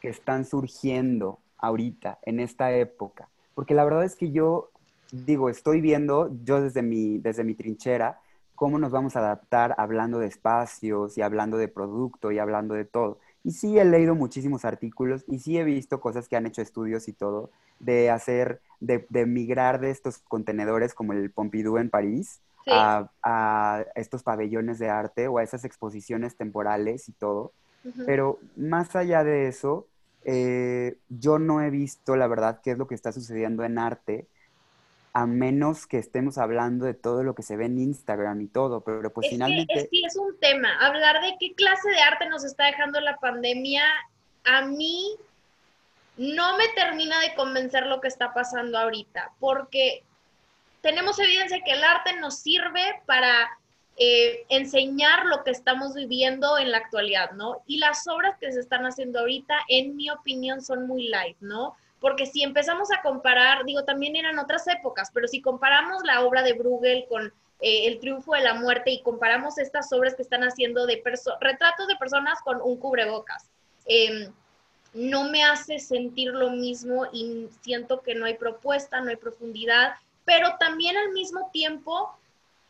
que 0.01 0.09
están 0.09 0.45
surgiendo 0.45 1.41
ahorita, 1.59 2.21
en 2.23 2.39
esta 2.39 2.73
época? 2.73 3.29
Porque 3.55 3.75
la 3.75 3.85
verdad 3.85 4.05
es 4.05 4.15
que 4.15 4.31
yo 4.31 4.71
digo, 5.11 5.51
estoy 5.51 5.81
viendo 5.81 6.31
yo 6.45 6.61
desde 6.61 6.83
mi, 6.83 7.19
desde 7.19 7.43
mi 7.43 7.55
trinchera 7.55 8.21
cómo 8.55 8.79
nos 8.79 8.93
vamos 8.93 9.17
a 9.17 9.21
adaptar 9.21 9.75
hablando 9.79 10.19
de 10.19 10.27
espacios 10.27 11.19
y 11.19 11.23
hablando 11.23 11.57
de 11.57 11.67
producto 11.69 12.31
y 12.31 12.39
hablando 12.39 12.75
de 12.75 12.85
todo. 12.85 13.19
Y 13.43 13.53
sí 13.53 13.79
he 13.79 13.85
leído 13.85 14.15
muchísimos 14.15 14.65
artículos 14.65 15.25
y 15.27 15.39
sí 15.39 15.59
he 15.59 15.65
visto 15.65 16.01
cosas 16.01 16.29
que 16.29 16.37
han 16.37 16.47
hecho 16.47 16.63
estudios 16.63 17.09
y 17.09 17.13
todo 17.13 17.51
de 17.79 18.11
hacer, 18.11 18.61
de, 18.81 19.07
migrar 19.27 19.81
de 19.81 19.91
estos 19.91 20.19
contenedores 20.19 20.95
como 20.95 21.15
el 21.15 21.31
Pompidou 21.31 21.79
en 21.79 21.89
París 21.89 22.41
a, 22.67 23.85
estos 23.95 24.23
pabellones 24.23 24.79
de 24.79 24.91
arte 24.91 25.29
o 25.29 25.39
a 25.39 25.43
esas 25.43 25.65
exposiciones 25.65 26.37
temporales 26.37 27.09
y 27.09 27.13
todo. 27.13 27.53
Pero 28.05 28.39
más 28.57 28.95
allá 28.95 29.25
de 29.25 29.49
eso, 29.49 29.87
eh, 30.25 30.99
yo 31.09 31.39
no 31.39 31.63
he 31.63 31.71
visto, 31.71 32.17
la 32.17 32.27
verdad, 32.27 32.61
qué 32.63 32.73
es 32.73 32.79
lo 32.79 32.87
que 32.87 32.95
está 32.95 33.11
sucediendo 33.11 33.65
en 33.65 33.79
arte 33.79 34.27
a 35.13 35.27
menos 35.27 35.87
que 35.87 35.99
estemos 35.99 36.39
hablando 36.39 36.85
de 36.85 36.95
todo 36.95 37.25
lo 37.25 37.35
que 37.35 37.43
se 37.43 37.57
ve 37.57 37.67
en 37.67 37.79
Instagram 37.79 38.41
y 38.43 38.47
todo, 38.47 38.83
pero 38.83 39.13
pues 39.13 39.29
finalmente... 39.29 39.75
es 39.75 39.89
es 39.93 40.17
un 40.17 40.39
tema, 40.39 40.69
hablar 40.81 41.21
de 41.21 41.37
qué 41.41 41.55
clase 41.55 41.91
de 41.91 42.01
arte 42.01 42.29
nos 42.29 42.45
está 42.45 42.67
dejando 42.67 43.01
la 43.01 43.17
pandemia, 43.17 43.83
a 44.45 44.63
mí 44.63 45.17
no 46.17 46.57
me 46.57 46.69
termina 46.77 47.21
de 47.21 47.35
convencer 47.35 47.87
lo 47.87 48.01
que 48.01 48.09
está 48.09 48.33
pasando 48.33 48.79
ahorita, 48.79 49.33
porque 49.41 50.05
tenemos 50.81 51.19
evidencia 51.19 51.63
que 51.65 51.73
el 51.73 51.83
arte 51.83 52.15
nos 52.21 52.39
sirve 52.39 53.03
para 53.07 53.51
eh, 53.97 54.45
enseñar 54.49 55.27
lo 55.27 55.45
que 55.45 55.51
estamos 55.51 55.95
viviendo 55.95 56.57
en 56.57 56.71
la 56.71 56.79
actualidad, 56.79 57.33
¿no? 57.33 57.63
Y 57.67 57.79
las 57.79 58.07
obras 58.07 58.37
que 58.39 58.53
se 58.53 58.61
están 58.61 58.87
haciendo 58.87 59.21
ahorita, 59.21 59.55
en 59.69 59.97
mi 59.97 60.09
opinión, 60.09 60.63
son 60.63 60.87
muy 60.87 61.09
light, 61.09 61.37
¿no? 61.41 61.77
Porque 62.01 62.27
si 62.27 62.43
empezamos 62.43 62.91
a 62.91 63.03
comparar, 63.03 63.65
digo, 63.65 63.85
también 63.85 64.17
eran 64.17 64.39
otras 64.39 64.67
épocas, 64.69 65.11
pero 65.13 65.29
si 65.29 65.43
comparamos 65.43 66.03
la 66.05 66.25
obra 66.25 66.43
de 66.43 66.55
Bruegel 66.55 67.05
con 67.09 67.33
eh, 67.61 67.87
El 67.89 68.01
triunfo 68.01 68.33
de 68.33 68.41
la 68.41 68.55
muerte 68.55 68.91
y 68.91 69.03
comparamos 69.03 69.59
estas 69.59 69.93
obras 69.93 70.15
que 70.15 70.23
están 70.23 70.43
haciendo 70.43 70.87
de 70.87 71.03
retratos 71.41 71.87
de 71.87 71.97
personas 71.97 72.41
con 72.43 72.61
un 72.63 72.79
cubrebocas, 72.79 73.51
em, 73.85 74.33
no 74.95 75.31
me 75.31 75.45
hace 75.45 75.79
sentir 75.79 76.33
lo 76.33 76.51
mismo 76.51 77.07
y 77.13 77.49
siento 77.61 78.01
que 78.01 78.15
no 78.15 78.25
hay 78.25 78.35
propuesta, 78.35 79.01
no 79.01 79.11
hay 79.11 79.17
profundidad, 79.17 79.95
pero 80.25 80.57
también 80.59 80.97
al 80.97 81.11
mismo 81.11 81.51
tiempo 81.53 82.11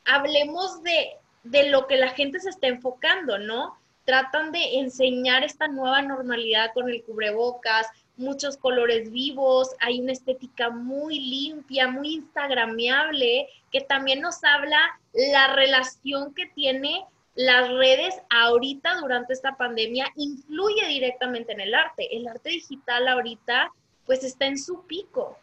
hablemos 0.04 0.82
de, 0.82 1.16
de 1.44 1.70
lo 1.70 1.86
que 1.86 1.96
la 1.96 2.08
gente 2.08 2.40
se 2.40 2.50
está 2.50 2.66
enfocando, 2.66 3.38
¿no? 3.38 3.78
Tratan 4.04 4.50
de 4.50 4.80
enseñar 4.80 5.44
esta 5.44 5.68
nueva 5.68 6.02
normalidad 6.02 6.72
con 6.74 6.90
el 6.90 7.04
cubrebocas, 7.04 7.86
muchos 8.20 8.56
colores 8.56 9.10
vivos, 9.10 9.74
hay 9.80 10.00
una 10.00 10.12
estética 10.12 10.70
muy 10.70 11.18
limpia, 11.18 11.88
muy 11.88 12.14
instagrameable, 12.14 13.48
que 13.72 13.80
también 13.80 14.20
nos 14.20 14.44
habla 14.44 14.78
la 15.12 15.54
relación 15.54 16.34
que 16.34 16.46
tiene 16.46 17.04
las 17.34 17.70
redes 17.70 18.14
ahorita 18.28 19.00
durante 19.00 19.32
esta 19.32 19.56
pandemia, 19.56 20.06
influye 20.16 20.86
directamente 20.88 21.52
en 21.52 21.60
el 21.60 21.74
arte. 21.74 22.14
El 22.14 22.28
arte 22.28 22.50
digital 22.50 23.08
ahorita 23.08 23.72
pues 24.04 24.22
está 24.24 24.46
en 24.46 24.58
su 24.58 24.86
pico. 24.86 25.38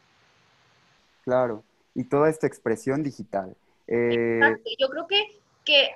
Claro, 1.23 1.63
y 1.95 2.03
toda 2.03 2.29
esta 2.29 2.45
expresión 2.45 3.03
digital. 3.03 3.55
Eh, 3.87 4.35
Exacto. 4.35 4.69
Yo 4.77 4.89
creo 4.89 5.07
que, 5.07 5.39
que 5.65 5.89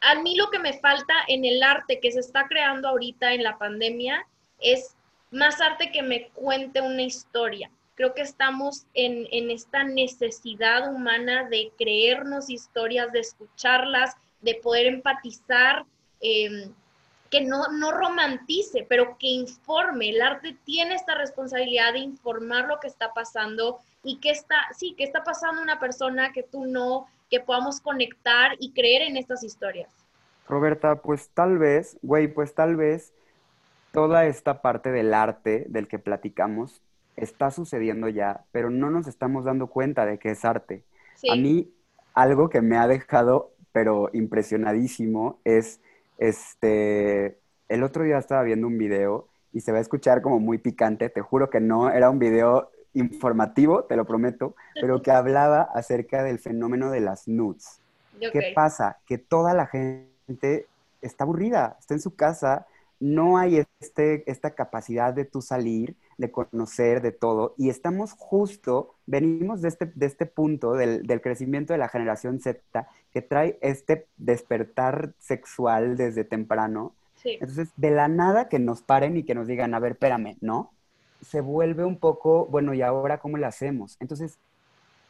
a 0.00 0.20
mí 0.20 0.36
lo 0.36 0.50
que 0.50 0.58
me 0.58 0.72
falta 0.80 1.14
en 1.28 1.44
el 1.44 1.62
arte 1.62 2.00
que 2.00 2.10
se 2.10 2.20
está 2.20 2.48
creando 2.48 2.88
ahorita 2.88 3.32
en 3.32 3.42
la 3.42 3.58
pandemia 3.58 4.26
es 4.58 4.96
más 5.30 5.60
arte 5.60 5.90
que 5.92 6.02
me 6.02 6.28
cuente 6.30 6.80
una 6.80 7.02
historia. 7.02 7.70
Creo 7.94 8.14
que 8.14 8.22
estamos 8.22 8.86
en, 8.94 9.50
esta 9.50 9.84
necesidad 9.84 10.92
humana 10.92 11.48
de 11.48 11.70
creernos 11.76 12.48
historias, 12.48 13.12
de 13.12 13.20
escucharlas, 13.20 14.16
de 14.40 14.54
poder 14.54 14.86
empatizar, 14.86 15.84
em, 16.20 16.72
que 17.30 17.42
no, 17.42 17.68
no 17.72 17.92
romantice, 17.92 18.86
pero 18.88 19.16
que 19.18 19.28
informe. 19.28 20.08
El 20.08 20.22
arte 20.22 20.56
tiene 20.64 20.94
esta 20.94 21.14
responsabilidad 21.14 21.92
de 21.92 22.00
informar 22.00 22.66
lo 22.66 22.80
que 22.80 22.88
está 22.88 23.12
pasando 23.12 23.78
y 24.02 24.16
que 24.16 24.30
está, 24.30 24.56
sí, 24.76 24.94
que 24.96 25.04
está 25.04 25.22
pasando 25.22 25.62
una 25.62 25.78
persona 25.78 26.32
que 26.32 26.42
tú 26.42 26.64
no, 26.64 27.06
que 27.28 27.40
podamos 27.40 27.80
conectar 27.80 28.56
y 28.58 28.72
creer 28.72 29.02
en 29.02 29.16
estas 29.16 29.44
historias. 29.44 29.90
Roberta, 30.48 30.96
pues 30.96 31.30
tal 31.32 31.58
vez, 31.58 31.96
güey, 32.02 32.26
pues 32.26 32.54
tal 32.54 32.74
vez 32.74 33.12
toda 33.92 34.26
esta 34.26 34.62
parte 34.62 34.90
del 34.90 35.14
arte 35.14 35.66
del 35.68 35.88
que 35.88 35.98
platicamos 35.98 36.82
está 37.16 37.50
sucediendo 37.50 38.08
ya, 38.08 38.44
pero 38.52 38.70
no 38.70 38.90
nos 38.90 39.06
estamos 39.06 39.44
dando 39.44 39.66
cuenta 39.66 40.06
de 40.06 40.18
que 40.18 40.30
es 40.30 40.44
arte. 40.44 40.84
A 41.30 41.36
mí 41.36 41.70
algo 42.14 42.48
que 42.48 42.62
me 42.62 42.76
ha 42.76 42.86
dejado, 42.86 43.52
pero 43.72 44.10
impresionadísimo, 44.12 45.38
es 45.44 45.80
este, 46.18 47.38
el 47.68 47.82
otro 47.82 48.04
día 48.04 48.18
estaba 48.18 48.42
viendo 48.42 48.66
un 48.66 48.78
video 48.78 49.28
y 49.52 49.60
se 49.60 49.72
va 49.72 49.78
a 49.78 49.80
escuchar 49.82 50.22
como 50.22 50.38
muy 50.38 50.58
picante, 50.58 51.08
te 51.08 51.20
juro 51.20 51.50
que 51.50 51.60
no, 51.60 51.90
era 51.90 52.10
un 52.10 52.18
video 52.18 52.70
informativo, 52.94 53.84
te 53.84 53.96
lo 53.96 54.04
prometo, 54.04 54.54
pero 54.74 55.02
que 55.02 55.10
hablaba 55.10 55.62
acerca 55.62 56.22
del 56.22 56.38
fenómeno 56.38 56.90
de 56.90 57.00
las 57.00 57.28
nudes. 57.28 57.80
¿Qué 58.18 58.52
pasa? 58.54 58.98
Que 59.06 59.16
toda 59.16 59.54
la 59.54 59.66
gente 59.66 60.66
está 61.00 61.24
aburrida, 61.24 61.76
está 61.80 61.94
en 61.94 62.00
su 62.00 62.14
casa 62.14 62.66
no 63.00 63.38
hay 63.38 63.64
este, 63.80 64.30
esta 64.30 64.54
capacidad 64.54 65.14
de 65.14 65.24
tú 65.24 65.40
salir, 65.40 65.96
de 66.18 66.30
conocer, 66.30 67.00
de 67.00 67.12
todo, 67.12 67.54
y 67.56 67.70
estamos 67.70 68.12
justo, 68.12 68.94
venimos 69.06 69.62
de 69.62 69.68
este, 69.68 69.86
de 69.86 70.06
este 70.06 70.26
punto 70.26 70.74
del, 70.74 71.20
crecimiento 71.22 71.72
de 71.72 71.78
la 71.78 71.88
generación 71.88 72.40
Z, 72.40 72.60
que 73.10 73.22
trae 73.22 73.58
este 73.62 74.06
despertar 74.18 75.14
sexual 75.18 75.96
desde 75.96 76.24
temprano. 76.24 76.94
Entonces, 77.24 77.70
de 77.76 77.90
la 77.90 78.08
nada 78.08 78.48
que 78.48 78.58
nos 78.58 78.82
paren 78.82 79.16
y 79.16 79.24
que 79.24 79.34
nos 79.34 79.46
digan, 79.46 79.74
a 79.74 79.78
ver, 79.78 79.92
espérame, 79.92 80.36
¿no? 80.40 80.70
Se 81.22 81.40
vuelve 81.40 81.84
un 81.84 81.98
poco, 81.98 82.46
bueno, 82.46 82.72
¿y 82.74 82.82
ahora 82.82 83.18
cómo 83.18 83.38
lo 83.38 83.46
hacemos? 83.46 83.96
Entonces, 84.00 84.38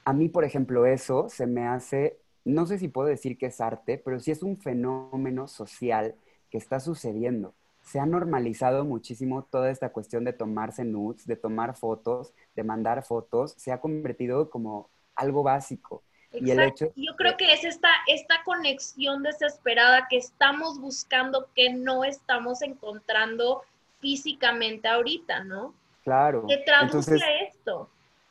a 0.05 0.13
mí, 0.13 0.29
por 0.29 0.45
ejemplo, 0.45 0.87
eso 0.87 1.29
se 1.29 1.47
me 1.47 1.67
hace, 1.67 2.19
no 2.45 2.67
sé 2.67 2.79
si 2.79 2.89
puedo 2.89 3.09
decir 3.09 3.37
que 3.37 3.47
es 3.47 3.61
arte, 3.61 4.01
pero 4.05 4.19
sí 4.21 4.31
es 4.31 4.43
un 4.43 4.57
fenómeno 4.57 5.47
social 5.49 6.15
que 6.51 6.59
está 6.59 6.81
sucediendo 6.81 7.55
se 7.91 7.99
ha 7.99 8.07
normalizado 8.07 8.85
muchísimo 8.85 9.43
toda 9.51 9.69
esta 9.69 9.89
cuestión 9.89 10.25
de 10.25 10.33
tomarse 10.33 10.85
nudes, 10.85 11.27
de 11.27 11.35
tomar 11.35 11.75
fotos, 11.75 12.33
de 12.55 12.63
mandar 12.63 13.03
fotos, 13.03 13.53
se 13.57 13.73
ha 13.73 13.81
convertido 13.81 14.49
como 14.49 14.89
algo 15.17 15.43
básico. 15.43 16.05
Y 16.33 16.53
el 16.53 16.61
hecho 16.61 16.93
Yo 16.95 17.17
creo 17.17 17.37
que 17.37 17.53
es 17.53 17.65
esta, 17.65 17.89
esta 18.07 18.45
conexión 18.45 19.25
desesperada 19.25 20.07
que 20.09 20.19
estamos 20.19 20.81
buscando, 20.81 21.49
que 21.57 21.73
no 21.73 22.05
estamos 22.05 22.63
encontrando 22.63 23.63
físicamente 23.99 24.87
ahorita, 24.87 25.43
¿no? 25.43 25.75
Claro. 26.05 26.47
Que 26.47 26.59
traduce 26.59 27.19
esto. 27.43 27.91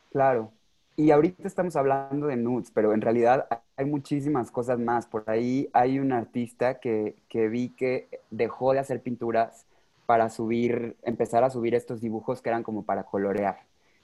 Claro. 0.09 0.53
Y 0.99 1.11
ahorita 1.11 1.47
estamos 1.47 1.77
hablando 1.77 2.27
de 2.27 2.35
nudes, 2.35 2.71
pero 2.71 2.93
en 2.93 2.99
realidad 2.99 3.47
hay 3.77 3.85
muchísimas 3.85 4.51
cosas 4.51 4.79
más. 4.79 5.07
Por 5.07 5.23
ahí 5.27 5.69
hay 5.71 5.97
un 5.97 6.11
artista 6.11 6.81
que, 6.81 7.15
que 7.29 7.47
vi 7.47 7.69
que 7.69 8.19
dejó 8.31 8.73
de 8.73 8.79
hacer 8.79 9.01
pinturas 9.01 9.65
para 10.05 10.29
subir, 10.29 10.97
empezar 11.03 11.45
a 11.45 11.51
subir 11.51 11.73
estos 11.73 12.01
dibujos 12.01 12.41
que 12.41 12.49
eran 12.49 12.63
como 12.63 12.83
para 12.83 13.03
colorear. 13.03 13.59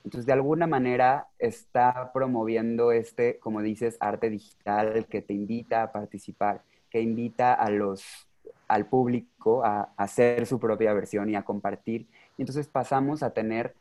Entonces, 0.05 0.25
de 0.25 0.31
alguna 0.31 0.67
manera 0.67 1.27
está 1.37 2.13
promoviendo 2.13 2.93
este, 2.93 3.39
como 3.39 3.61
dices, 3.61 3.97
arte 3.99 4.29
digital 4.29 5.05
que 5.07 5.21
te 5.21 5.33
invita 5.33 5.83
a 5.83 5.91
participar, 5.91 6.61
que 6.89 7.01
invita 7.01 7.53
a 7.55 7.69
los, 7.71 8.05
al 8.69 8.85
público 8.85 9.65
a, 9.65 9.81
a 9.81 9.93
hacer 9.97 10.45
su 10.45 10.61
propia 10.61 10.93
versión 10.93 11.29
y 11.29 11.35
a 11.35 11.43
compartir. 11.43 12.07
Y 12.37 12.43
entonces 12.43 12.69
pasamos 12.69 13.21
a 13.21 13.31
tener 13.31 13.75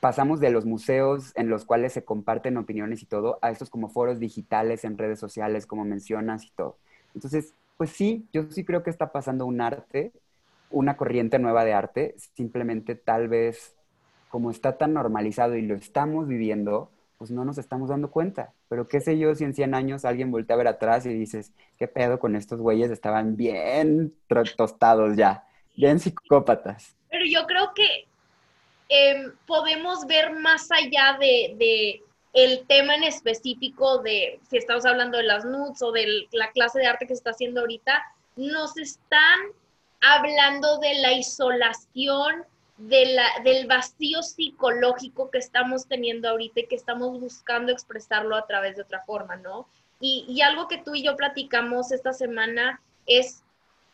pasamos 0.00 0.40
de 0.40 0.50
los 0.50 0.64
museos 0.64 1.32
en 1.34 1.48
los 1.48 1.64
cuales 1.64 1.92
se 1.92 2.04
comparten 2.04 2.56
opiniones 2.56 3.02
y 3.02 3.06
todo 3.06 3.38
a 3.42 3.50
estos 3.50 3.70
como 3.70 3.88
foros 3.88 4.18
digitales 4.18 4.84
en 4.84 4.98
redes 4.98 5.18
sociales, 5.18 5.66
como 5.66 5.84
mencionas 5.84 6.44
y 6.44 6.50
todo. 6.50 6.76
Entonces, 7.14 7.54
pues 7.76 7.90
sí, 7.90 8.26
yo 8.32 8.44
sí 8.50 8.64
creo 8.64 8.82
que 8.82 8.90
está 8.90 9.12
pasando 9.12 9.46
un 9.46 9.60
arte, 9.60 10.12
una 10.70 10.96
corriente 10.96 11.38
nueva 11.38 11.64
de 11.64 11.74
arte, 11.74 12.14
simplemente 12.34 12.94
tal 12.94 13.28
vez 13.28 13.74
como 14.28 14.50
está 14.50 14.78
tan 14.78 14.94
normalizado 14.94 15.56
y 15.56 15.62
lo 15.62 15.74
estamos 15.74 16.26
viviendo, 16.26 16.90
pues 17.18 17.30
no 17.30 17.44
nos 17.44 17.58
estamos 17.58 17.90
dando 17.90 18.10
cuenta. 18.10 18.54
Pero 18.68 18.88
qué 18.88 19.00
sé 19.00 19.18
yo 19.18 19.34
si 19.34 19.44
en 19.44 19.54
100 19.54 19.74
años 19.74 20.04
alguien 20.06 20.30
voltea 20.30 20.54
a 20.54 20.56
ver 20.56 20.68
atrás 20.68 21.04
y 21.04 21.10
dices, 21.10 21.52
¿qué 21.78 21.86
pedo 21.86 22.18
con 22.18 22.34
estos 22.34 22.60
güeyes? 22.60 22.90
Estaban 22.90 23.36
bien 23.36 24.14
tostados 24.56 25.16
ya, 25.16 25.44
bien 25.76 26.00
psicópatas. 26.00 26.96
Pero 27.10 27.24
yo 27.26 27.46
creo 27.46 27.72
que 27.74 28.08
em, 28.94 29.32
podemos 29.46 30.06
ver 30.06 30.32
más 30.32 30.70
allá 30.70 31.16
de, 31.18 32.02
el 32.34 32.66
tema 32.66 32.94
en 32.94 33.04
específico 33.04 33.98
de 34.02 34.38
si 34.50 34.58
estamos 34.58 34.84
hablando 34.84 35.16
de 35.16 35.24
las 35.24 35.46
nudes 35.46 35.80
o 35.80 35.92
de 35.92 36.26
la 36.32 36.50
clase 36.50 36.78
de 36.78 36.86
arte 36.86 37.06
que 37.06 37.14
se 37.14 37.20
está 37.20 37.30
haciendo 37.30 37.60
ahorita, 37.60 38.02
nos 38.36 38.76
están 38.76 39.40
hablando 40.02 40.78
de 40.78 40.94
la 40.96 41.12
isolación, 41.12 42.44
de 42.76 43.06
la, 43.14 43.24
del 43.44 43.66
vacío 43.66 44.22
psicológico 44.22 45.30
que 45.30 45.38
estamos 45.38 45.86
teniendo 45.86 46.28
ahorita 46.28 46.60
y 46.60 46.66
que 46.66 46.76
estamos 46.76 47.18
buscando 47.18 47.72
expresarlo 47.72 48.36
a 48.36 48.46
través 48.46 48.76
de 48.76 48.82
otra 48.82 49.02
forma, 49.06 49.36
¿no? 49.36 49.66
Y, 50.00 50.26
y 50.28 50.42
algo 50.42 50.68
que 50.68 50.78
tú 50.78 50.94
y 50.94 51.02
yo 51.02 51.16
platicamos 51.16 51.92
esta 51.92 52.12
semana 52.12 52.82
es 53.06 53.42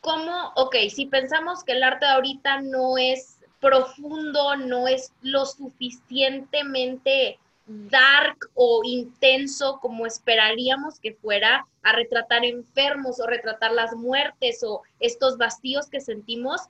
cómo, 0.01 0.53
ok, 0.57 0.75
si 0.91 1.07
pensamos 1.07 1.63
que 1.63 1.73
el 1.73 1.85
arte 1.85 2.07
de 2.07 2.13
ahorita 2.13 2.63
no 2.63 2.99
es 2.99 3.38
profundo, 3.61 4.57
no 4.57 4.87
es 4.87 5.13
lo 5.23 5.47
suficientemente 5.47 7.39
dark 7.67 8.51
o 8.55 8.81
intenso 8.85 9.79
como 9.81 10.07
esperaríamos 10.07 10.99
que 11.01 11.15
fuera 11.15 11.67
a 11.83 11.93
retratar 11.93 12.45
enfermos 12.45 13.21
o 13.21 13.27
retratar 13.27 13.73
las 13.73 13.95
muertes 13.95 14.63
o 14.63 14.83
estos 15.01 15.37
vacíos 15.37 15.89
que 15.89 16.01
sentimos, 16.01 16.63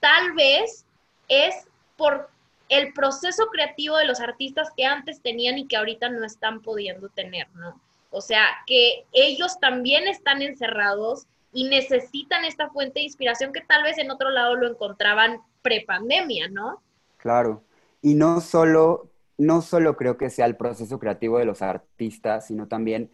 tal 0.00 0.32
vez 0.34 0.86
es 1.28 1.66
por 1.96 2.30
el 2.68 2.92
proceso 2.92 3.46
creativo 3.46 3.96
de 3.96 4.06
los 4.06 4.20
artistas 4.20 4.68
que 4.76 4.84
antes 4.84 5.20
tenían 5.20 5.58
y 5.58 5.66
que 5.66 5.76
ahorita 5.76 6.08
no 6.08 6.24
están 6.24 6.60
pudiendo 6.62 7.08
tener, 7.08 7.48
¿no? 7.54 7.80
O 8.10 8.20
sea, 8.20 8.46
que 8.66 9.04
ellos 9.12 9.58
también 9.58 10.06
están 10.06 10.40
encerrados 10.40 11.26
y 11.54 11.68
necesitan 11.68 12.44
esta 12.44 12.68
fuente 12.70 13.00
de 13.00 13.04
inspiración 13.04 13.52
que 13.52 13.62
tal 13.62 13.82
vez 13.84 13.96
en 13.98 14.10
otro 14.10 14.30
lado 14.30 14.56
lo 14.56 14.68
encontraban 14.68 15.40
prepandemia, 15.62 16.48
¿no? 16.48 16.82
Claro. 17.16 17.62
Y 18.02 18.14
no 18.14 18.40
solo 18.42 19.08
no 19.36 19.62
solo 19.62 19.96
creo 19.96 20.16
que 20.16 20.30
sea 20.30 20.46
el 20.46 20.56
proceso 20.56 20.98
creativo 20.98 21.38
de 21.38 21.44
los 21.44 21.62
artistas, 21.62 22.46
sino 22.46 22.68
también 22.68 23.10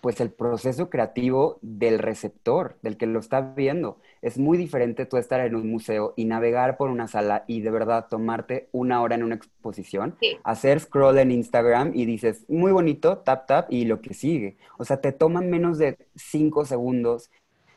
pues 0.00 0.20
el 0.20 0.32
proceso 0.32 0.90
creativo 0.90 1.60
del 1.62 2.00
receptor, 2.00 2.76
del 2.82 2.96
que 2.96 3.06
lo 3.06 3.20
está 3.20 3.40
viendo. 3.40 4.00
Es 4.20 4.36
muy 4.36 4.58
diferente 4.58 5.06
tú 5.06 5.16
estar 5.16 5.38
en 5.40 5.54
un 5.54 5.70
museo 5.70 6.12
y 6.16 6.24
navegar 6.24 6.76
por 6.76 6.90
una 6.90 7.06
sala 7.06 7.44
y 7.46 7.60
de 7.60 7.70
verdad 7.70 8.08
tomarte 8.10 8.68
una 8.72 9.00
hora 9.00 9.14
en 9.14 9.22
una 9.22 9.36
exposición, 9.36 10.16
hacer 10.42 10.80
scroll 10.80 11.18
en 11.18 11.30
Instagram 11.30 11.92
y 11.94 12.04
dices, 12.04 12.44
muy 12.48 12.72
bonito, 12.72 13.18
tap, 13.18 13.46
tap, 13.46 13.72
y 13.72 13.84
lo 13.84 14.00
que 14.00 14.12
sigue. 14.12 14.56
O 14.76 14.84
sea, 14.84 15.00
te 15.00 15.12
toman 15.12 15.48
menos 15.50 15.78
de 15.78 15.96
cinco 16.16 16.64
segundos. 16.64 17.30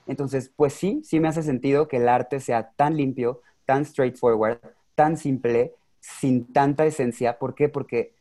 Entonces, 0.07 0.51
pues 0.55 0.73
sí, 0.73 1.01
sí 1.03 1.19
me 1.19 1.27
hace 1.27 1.43
sentido 1.43 1.87
que 1.87 1.97
el 1.97 2.07
arte 2.07 2.39
sea 2.39 2.71
tan 2.71 2.95
limpio, 2.95 3.41
tan 3.65 3.85
straightforward, 3.85 4.59
tan 4.93 5.17
simple, 5.17 5.73
sin 5.99 6.51
tanta 6.53 6.85
esencia. 6.85 7.39
¿Por 7.39 7.55
qué? 7.55 7.69
Porque 7.69 8.13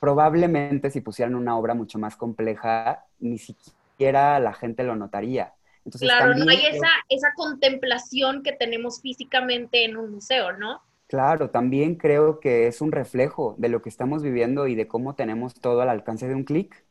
probablemente 0.00 0.90
si 0.90 1.00
pusieran 1.00 1.34
una 1.34 1.56
obra 1.56 1.74
mucho 1.74 1.98
más 1.98 2.16
compleja, 2.16 3.04
ni 3.18 3.38
siquiera 3.38 4.38
la 4.40 4.52
gente 4.54 4.84
lo 4.84 4.96
notaría. 4.96 5.54
claro, 5.98 6.34
no 6.34 6.50
hay 6.50 6.66
esa, 6.66 6.88
esa 7.08 7.32
contemplación 7.34 8.42
que 8.42 8.52
tenemos 8.52 9.00
físicamente 9.00 9.84
en 9.84 9.96
un 9.96 10.12
museo, 10.12 10.52
¿no? 10.52 10.82
Claro, 11.08 11.50
también 11.50 11.94
creo 11.94 12.38
que 12.38 12.66
es 12.66 12.82
un 12.82 12.92
reflejo 12.92 13.54
de 13.58 13.70
lo 13.70 13.80
que 13.80 13.88
estamos 13.88 14.22
viviendo 14.22 14.66
y 14.66 14.74
de 14.74 14.86
cómo 14.86 15.14
tenemos 15.14 15.54
todo 15.54 15.80
al 15.80 15.88
alcance 15.88 16.28
de 16.28 16.34
un 16.34 16.44
clic. 16.44 16.84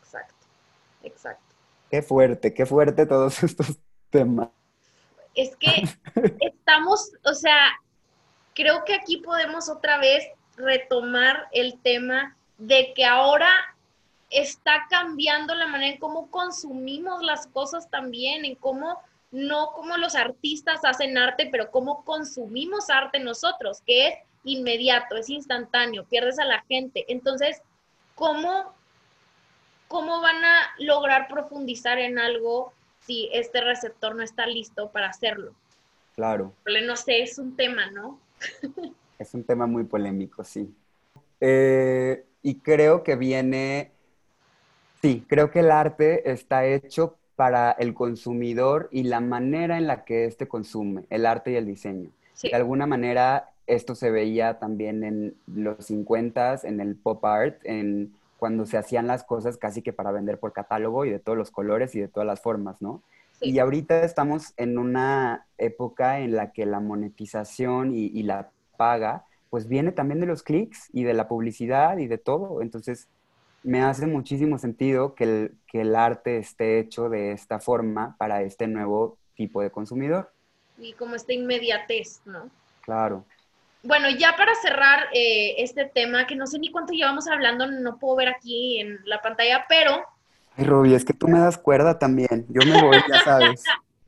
Exacto, 0.00 0.46
exacto. 1.02 1.51
Qué 1.92 2.00
fuerte, 2.00 2.54
qué 2.54 2.64
fuerte 2.64 3.04
todos 3.04 3.42
estos 3.44 3.76
temas. 4.08 4.48
Es 5.34 5.54
que 5.56 5.86
estamos, 6.40 7.12
o 7.22 7.34
sea, 7.34 7.78
creo 8.54 8.82
que 8.86 8.94
aquí 8.94 9.18
podemos 9.18 9.68
otra 9.68 9.98
vez 9.98 10.24
retomar 10.56 11.48
el 11.52 11.78
tema 11.82 12.34
de 12.56 12.94
que 12.94 13.04
ahora 13.04 13.50
está 14.30 14.86
cambiando 14.88 15.54
la 15.54 15.66
manera 15.66 15.92
en 15.92 16.00
cómo 16.00 16.30
consumimos 16.30 17.22
las 17.22 17.46
cosas 17.48 17.90
también, 17.90 18.46
en 18.46 18.54
cómo 18.54 18.98
no 19.30 19.72
como 19.74 19.98
los 19.98 20.14
artistas 20.14 20.80
hacen 20.84 21.18
arte, 21.18 21.50
pero 21.52 21.70
cómo 21.70 22.04
consumimos 22.06 22.88
arte 22.88 23.20
nosotros, 23.20 23.82
que 23.84 24.08
es 24.08 24.14
inmediato, 24.44 25.16
es 25.16 25.28
instantáneo, 25.28 26.06
pierdes 26.06 26.38
a 26.38 26.46
la 26.46 26.62
gente. 26.62 27.04
Entonces, 27.08 27.60
¿cómo, 28.14 28.74
cómo 29.92 30.22
van 30.22 30.42
a 30.42 30.70
lograr 30.78 31.28
profundizar 31.28 31.98
en 31.98 32.18
algo 32.18 32.72
si 33.00 33.28
este 33.30 33.60
receptor 33.60 34.16
no 34.16 34.22
está 34.22 34.46
listo 34.46 34.90
para 34.90 35.08
hacerlo? 35.08 35.52
Claro. 36.14 36.54
No 36.86 36.96
sé, 36.96 37.22
es 37.22 37.38
un 37.38 37.54
tema, 37.54 37.90
¿no? 37.90 38.18
Es 39.18 39.34
un 39.34 39.44
tema 39.44 39.66
muy 39.68 39.84
polémico, 39.84 40.42
sí. 40.42 40.74
Eh, 41.38 42.24
y 42.42 42.56
creo 42.56 43.04
que 43.04 43.14
viene, 43.14 43.92
sí, 45.00 45.24
creo 45.28 45.52
que 45.52 45.60
el 45.60 45.70
arte 45.70 46.28
está 46.28 46.66
hecho 46.66 47.16
para 47.36 47.70
el 47.70 47.94
consumidor 47.94 48.88
y 48.90 49.04
la 49.04 49.20
manera 49.20 49.78
en 49.78 49.86
la 49.86 50.04
que 50.04 50.24
éste 50.24 50.48
consume, 50.48 51.04
el 51.08 51.24
arte 51.24 51.52
y 51.52 51.54
el 51.54 51.66
diseño. 51.66 52.10
De 52.42 52.54
alguna 52.56 52.86
manera, 52.86 53.50
esto 53.68 53.94
se 53.94 54.10
veía 54.10 54.58
también 54.58 55.04
en 55.04 55.36
los 55.46 55.86
50 55.86 56.62
en 56.64 56.80
el 56.80 56.96
pop 56.96 57.24
art, 57.24 57.60
en 57.62 58.12
cuando 58.42 58.66
se 58.66 58.76
hacían 58.76 59.06
las 59.06 59.22
cosas 59.22 59.56
casi 59.56 59.82
que 59.82 59.92
para 59.92 60.10
vender 60.10 60.40
por 60.40 60.52
catálogo 60.52 61.04
y 61.04 61.10
de 61.10 61.20
todos 61.20 61.38
los 61.38 61.52
colores 61.52 61.94
y 61.94 62.00
de 62.00 62.08
todas 62.08 62.26
las 62.26 62.40
formas, 62.40 62.82
¿no? 62.82 63.00
Y 63.40 63.60
ahorita 63.60 64.02
estamos 64.02 64.52
en 64.56 64.78
una 64.78 65.46
época 65.58 66.18
en 66.18 66.34
la 66.34 66.50
que 66.50 66.66
la 66.66 66.80
monetización 66.80 67.94
y, 67.94 68.20
la 68.24 68.50
paga, 68.76 69.26
pues 69.48 69.68
viene 69.68 69.92
también 69.92 70.18
de 70.18 70.26
los 70.26 70.42
clics 70.42 70.88
y 70.92 71.04
de 71.04 71.14
la 71.14 71.28
publicidad 71.28 71.98
y 71.98 72.08
de 72.08 72.18
todo. 72.18 72.62
Entonces, 72.62 73.06
me 73.62 73.80
hace 73.80 74.08
muchísimo 74.08 74.58
sentido 74.58 75.14
que 75.14 75.22
el, 75.22 75.54
que 75.68 75.82
el 75.82 75.94
arte 75.94 76.38
esté 76.38 76.80
hecho 76.80 77.08
de 77.08 77.30
esta 77.30 77.60
forma 77.60 78.16
para 78.18 78.42
este 78.42 78.66
nuevo 78.66 79.18
tipo 79.36 79.62
de 79.62 79.70
consumidor. 79.70 80.32
Y 80.78 80.94
como 80.94 81.14
esta 81.14 81.32
inmediatez, 81.32 82.22
¿no? 82.24 82.50
Claro. 82.80 83.24
Bueno, 83.82 84.10
ya 84.10 84.36
para 84.36 84.54
cerrar 84.54 85.08
eh, 85.12 85.56
este 85.58 85.84
tema, 85.84 86.26
que 86.26 86.36
no 86.36 86.46
sé 86.46 86.58
ni 86.58 86.70
cuánto 86.70 86.92
llevamos 86.92 87.26
hablando, 87.26 87.66
no 87.66 87.98
puedo 87.98 88.16
ver 88.16 88.28
aquí 88.28 88.78
en 88.80 89.00
la 89.04 89.20
pantalla, 89.20 89.66
pero 89.68 90.04
Ay, 90.56 90.64
Robbie, 90.64 90.94
es 90.94 91.04
que 91.04 91.14
tú 91.14 91.28
me 91.28 91.38
das 91.38 91.56
cuerda 91.56 91.98
también. 91.98 92.46
Yo 92.48 92.60
me 92.66 92.82
voy, 92.82 92.98
ya 93.08 93.20
sabes. 93.24 93.62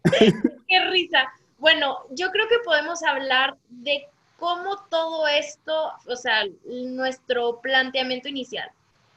Qué 0.68 0.84
risa. 0.90 1.32
Bueno, 1.58 2.00
yo 2.10 2.30
creo 2.30 2.48
que 2.48 2.58
podemos 2.64 3.02
hablar 3.02 3.56
de 3.68 4.06
cómo 4.38 4.76
todo 4.90 5.26
esto, 5.26 5.92
o 6.06 6.16
sea, 6.16 6.42
nuestro 6.66 7.60
planteamiento 7.62 8.28
inicial, 8.28 8.68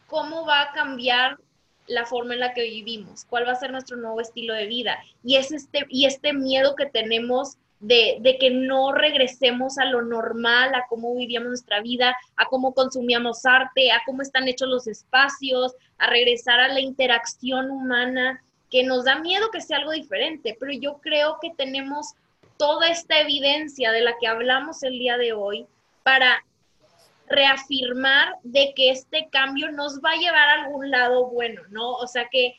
cómo 0.08 0.46
va 0.46 0.62
a 0.62 0.72
cambiar 0.72 1.38
la 1.88 2.06
forma 2.06 2.34
en 2.34 2.42
la 2.42 2.54
que 2.54 2.64
vivimos, 2.64 3.26
cuál 3.26 3.48
va 3.48 3.52
a 3.52 3.56
ser 3.56 3.72
nuestro 3.72 3.98
nuevo 3.98 4.22
estilo 4.22 4.54
de 4.54 4.68
vida. 4.68 4.98
Y 5.24 5.36
es 5.36 5.52
este, 5.52 5.86
y 5.90 6.06
este 6.06 6.32
miedo 6.32 6.76
que 6.76 6.86
tenemos 6.86 7.58
de, 7.80 8.38
que 8.40 8.50
no 8.50 8.92
regresemos 8.92 9.78
a 9.78 9.86
lo 9.86 10.02
normal, 10.02 10.74
a 10.74 10.86
cómo 10.90 11.16
vivíamos 11.16 11.50
nuestra 11.50 11.82
vida, 11.82 12.16
a 12.36 12.46
cómo 12.46 12.74
consumíamos 12.74 13.46
arte, 13.46 13.92
a 13.92 14.02
cómo 14.06 14.22
están 14.22 14.48
hechos 14.48 14.68
los 14.68 14.88
espacios, 14.88 15.76
a 15.98 16.10
regresar 16.10 16.60
a 16.60 16.70
la 16.70 16.80
interacción 16.80 17.70
humana, 17.70 18.42
que 18.70 18.84
nos 18.84 19.06
da 19.06 19.20
miedo 19.20 19.50
que 19.52 19.62
sea 19.62 19.78
algo 19.78 19.92
diferente, 19.92 20.58
pero 20.60 20.74
yo 20.74 21.00
creo 21.02 21.38
que 21.42 21.52
tenemos 21.56 22.16
toda 22.58 22.90
esta 22.90 23.20
evidencia 23.20 23.92
de 23.92 24.02
la 24.02 24.16
que 24.20 24.28
hablamos 24.28 24.84
el 24.84 24.98
día 24.98 25.18
de 25.18 25.34
hoy 25.34 25.68
para 26.04 26.44
reafirmar 27.30 28.36
de 28.44 28.74
que 28.76 28.90
este 28.90 29.30
cambio 29.32 29.72
nos 29.72 30.00
va 30.00 30.12
a 30.12 30.18
llevar 30.18 30.50
a 30.50 30.66
algún 30.66 30.90
lado 30.90 31.28
bueno, 31.28 31.62
¿no? 31.70 31.92
O 31.94 32.08
sea 32.08 32.28
que... 32.32 32.56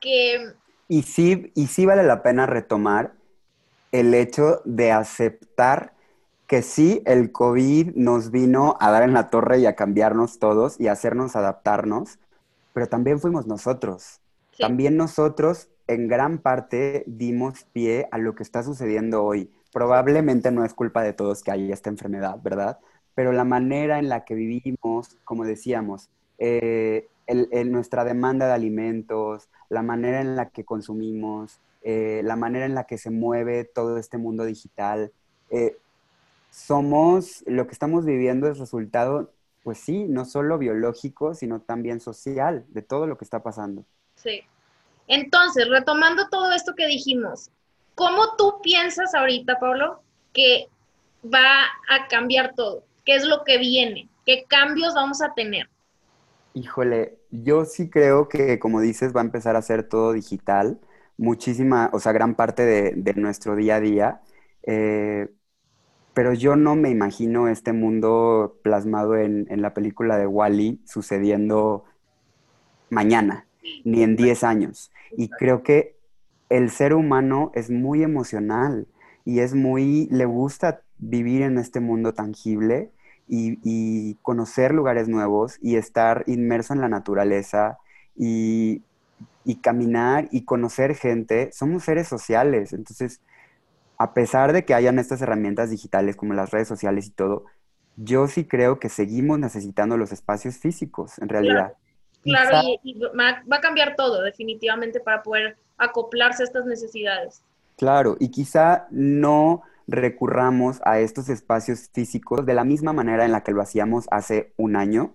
que 0.00 0.54
y 0.88 1.02
sí, 1.02 1.52
y 1.54 1.66
sí 1.66 1.86
vale 1.86 2.02
la 2.02 2.22
pena 2.22 2.46
retomar 2.46 3.12
el 3.92 4.14
hecho 4.14 4.62
de 4.64 4.90
aceptar 4.90 5.92
que 6.46 6.62
sí, 6.62 7.02
el 7.06 7.32
COVID 7.32 7.94
nos 7.94 8.30
vino 8.30 8.76
a 8.80 8.90
dar 8.90 9.04
en 9.04 9.14
la 9.14 9.30
torre 9.30 9.60
y 9.60 9.66
a 9.66 9.76
cambiarnos 9.76 10.38
todos 10.38 10.78
y 10.78 10.88
a 10.88 10.92
hacernos 10.92 11.36
adaptarnos, 11.36 12.18
pero 12.74 12.88
también 12.88 13.20
fuimos 13.20 13.46
nosotros. 13.46 14.20
También 14.58 14.96
nosotros 14.96 15.68
en 15.86 16.08
gran 16.08 16.38
parte 16.38 17.04
dimos 17.06 17.64
pie 17.72 18.06
a 18.10 18.18
lo 18.18 18.34
que 18.34 18.42
está 18.42 18.62
sucediendo 18.62 19.24
hoy. 19.24 19.50
Probablemente 19.72 20.50
no 20.50 20.64
es 20.64 20.74
culpa 20.74 21.02
de 21.02 21.14
todos 21.14 21.42
que 21.42 21.50
haya 21.50 21.72
esta 21.72 21.90
enfermedad, 21.90 22.38
¿verdad? 22.42 22.78
Pero 23.14 23.32
la 23.32 23.44
manera 23.44 23.98
en 23.98 24.08
la 24.08 24.24
que 24.24 24.34
vivimos, 24.34 25.16
como 25.24 25.44
decíamos, 25.44 26.10
eh, 26.38 27.08
nuestra 27.66 28.04
demanda 28.04 28.46
de 28.46 28.52
alimentos, 28.52 29.48
la 29.68 29.82
manera 29.82 30.20
en 30.20 30.36
la 30.36 30.50
que 30.50 30.64
consumimos, 30.64 31.60
eh, 31.84 32.20
la 32.24 32.36
manera 32.36 32.64
en 32.64 32.74
la 32.74 32.84
que 32.84 32.98
se 32.98 33.10
mueve 33.10 33.64
todo 33.64 33.96
este 33.98 34.18
mundo 34.18 34.44
digital. 34.44 35.12
Eh, 35.50 35.76
somos, 36.50 37.42
lo 37.46 37.66
que 37.66 37.72
estamos 37.72 38.04
viviendo 38.04 38.48
es 38.48 38.58
resultado, 38.58 39.32
pues 39.62 39.78
sí, 39.78 40.04
no 40.04 40.24
solo 40.24 40.58
biológico, 40.58 41.34
sino 41.34 41.60
también 41.60 42.00
social 42.00 42.64
de 42.68 42.82
todo 42.82 43.06
lo 43.06 43.16
que 43.16 43.24
está 43.24 43.42
pasando. 43.42 43.84
Sí. 44.16 44.42
Entonces, 45.08 45.68
retomando 45.68 46.28
todo 46.28 46.52
esto 46.52 46.74
que 46.74 46.86
dijimos, 46.86 47.50
¿cómo 47.94 48.36
tú 48.36 48.60
piensas 48.62 49.14
ahorita, 49.14 49.58
Pablo, 49.58 50.02
que 50.32 50.68
va 51.24 51.64
a 51.88 52.06
cambiar 52.08 52.54
todo? 52.54 52.84
¿Qué 53.04 53.16
es 53.16 53.24
lo 53.24 53.44
que 53.44 53.58
viene? 53.58 54.08
¿Qué 54.24 54.44
cambios 54.48 54.94
vamos 54.94 55.20
a 55.22 55.34
tener? 55.34 55.68
Híjole, 56.54 57.18
yo 57.30 57.64
sí 57.64 57.88
creo 57.88 58.28
que, 58.28 58.58
como 58.58 58.80
dices, 58.80 59.14
va 59.16 59.22
a 59.22 59.24
empezar 59.24 59.56
a 59.56 59.62
ser 59.62 59.88
todo 59.88 60.12
digital, 60.12 60.78
muchísima, 61.16 61.90
o 61.92 62.00
sea, 62.00 62.12
gran 62.12 62.34
parte 62.34 62.64
de, 62.64 63.14
nuestro 63.14 63.56
día 63.56 63.76
a 63.76 63.80
día. 63.80 64.20
Eh, 64.64 65.28
pero 66.14 66.34
yo 66.34 66.56
no 66.56 66.76
me 66.76 66.90
imagino 66.90 67.48
este 67.48 67.72
mundo 67.72 68.58
plasmado 68.62 69.16
en, 69.16 69.46
la 69.62 69.72
película 69.72 70.18
de 70.18 70.26
Wally 70.26 70.80
sucediendo 70.84 71.84
mañana, 72.90 73.46
ni 73.84 74.02
en 74.02 74.16
10 74.16 74.44
años. 74.44 74.90
Y 75.16 75.28
creo 75.28 75.62
que 75.62 75.96
el 76.50 76.70
ser 76.70 76.92
humano 76.94 77.50
es 77.54 77.70
muy 77.70 78.02
emocional 78.02 78.86
y 79.24 79.40
es 79.40 79.54
muy, 79.54 80.06
le 80.10 80.26
gusta 80.26 80.82
vivir 80.98 81.42
en 81.42 81.58
este 81.58 81.80
mundo 81.80 82.12
tangible 82.12 82.92
y, 83.26 84.16
conocer 84.16 84.74
lugares 84.74 85.08
nuevos 85.08 85.58
y 85.62 85.76
estar 85.76 86.24
inmerso 86.26 86.74
en 86.74 86.82
la 86.82 86.88
naturaleza 86.88 87.78
y, 88.14 88.82
y 89.44 89.56
caminar 89.56 90.28
y 90.30 90.44
conocer 90.44 90.94
gente. 90.94 91.50
Somos 91.52 91.84
seres 91.84 92.08
sociales, 92.08 92.72
entonces, 92.72 93.20
a 93.98 94.14
pesar 94.14 94.52
de 94.52 94.64
que 94.64 94.74
hayan 94.74 94.98
estas 94.98 95.22
herramientas 95.22 95.70
digitales 95.70 96.16
como 96.16 96.34
las 96.34 96.50
redes 96.50 96.68
sociales 96.68 97.06
y 97.06 97.10
todo, 97.10 97.44
yo 97.96 98.26
sí 98.26 98.44
creo 98.44 98.78
que 98.78 98.88
seguimos 98.88 99.38
necesitando 99.38 99.96
los 99.96 100.12
espacios 100.12 100.56
físicos, 100.56 101.18
en 101.18 101.28
realidad. 101.28 101.74
Claro, 102.22 102.68
y, 102.82 102.98
va 103.00 103.56
a 103.56 103.60
cambiar 103.60 103.96
todo 103.96 104.22
definitivamente 104.22 105.00
para 105.00 105.22
poder 105.22 105.56
acoplarse 105.76 106.42
a 106.42 106.46
estas 106.46 106.66
necesidades. 106.66 107.42
Claro, 107.76 108.16
y 108.20 108.30
quizá 108.30 108.86
no 108.90 109.62
recurramos 109.88 110.80
a 110.84 111.00
estos 111.00 111.28
espacios 111.28 111.90
físicos 111.92 112.46
de 112.46 112.54
la 112.54 112.64
misma 112.64 112.92
manera 112.92 113.24
en 113.24 113.32
la 113.32 113.42
que 113.42 113.52
lo 113.52 113.60
hacíamos 113.60 114.06
hace 114.10 114.52
un 114.56 114.76
año, 114.76 115.14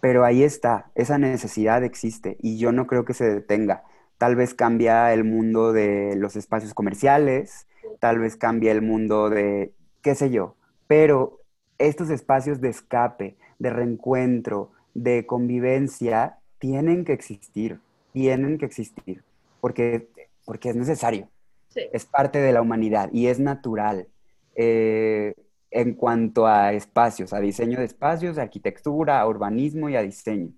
pero 0.00 0.24
ahí 0.24 0.42
está, 0.42 0.90
esa 0.94 1.18
necesidad 1.18 1.84
existe 1.84 2.36
y 2.40 2.58
yo 2.58 2.72
no 2.72 2.86
creo 2.86 3.04
que 3.04 3.14
se 3.14 3.28
detenga. 3.28 3.84
Tal 4.18 4.36
vez 4.36 4.54
cambia 4.54 5.12
el 5.12 5.24
mundo 5.24 5.72
de 5.72 6.14
los 6.16 6.36
espacios 6.36 6.74
comerciales, 6.74 7.66
tal 7.98 8.18
vez 8.18 8.36
cambia 8.36 8.72
el 8.72 8.82
mundo 8.82 9.30
de, 9.30 9.72
qué 10.02 10.14
sé 10.14 10.30
yo, 10.30 10.56
pero 10.86 11.40
estos 11.78 12.10
espacios 12.10 12.60
de 12.60 12.68
escape, 12.68 13.36
de 13.58 13.70
reencuentro, 13.70 14.72
de 14.94 15.26
convivencia, 15.26 16.38
tienen 16.58 17.04
que 17.04 17.12
existir, 17.12 17.80
tienen 18.12 18.58
que 18.58 18.66
existir, 18.66 19.22
porque, 19.60 20.08
porque 20.44 20.70
es 20.70 20.76
necesario. 20.76 21.28
Es 21.74 22.04
parte 22.04 22.40
de 22.40 22.52
la 22.52 22.62
humanidad 22.62 23.10
y 23.12 23.28
es 23.28 23.38
natural. 23.38 24.08
Eh, 24.56 25.34
en 25.70 25.94
cuanto 25.94 26.46
a 26.46 26.72
espacios, 26.72 27.32
a 27.32 27.40
diseño 27.40 27.78
de 27.78 27.84
espacios, 27.84 28.38
a 28.38 28.42
arquitectura, 28.42 29.20
a 29.20 29.28
urbanismo 29.28 29.88
y 29.88 29.96
a 29.96 30.02
diseño. 30.02 30.52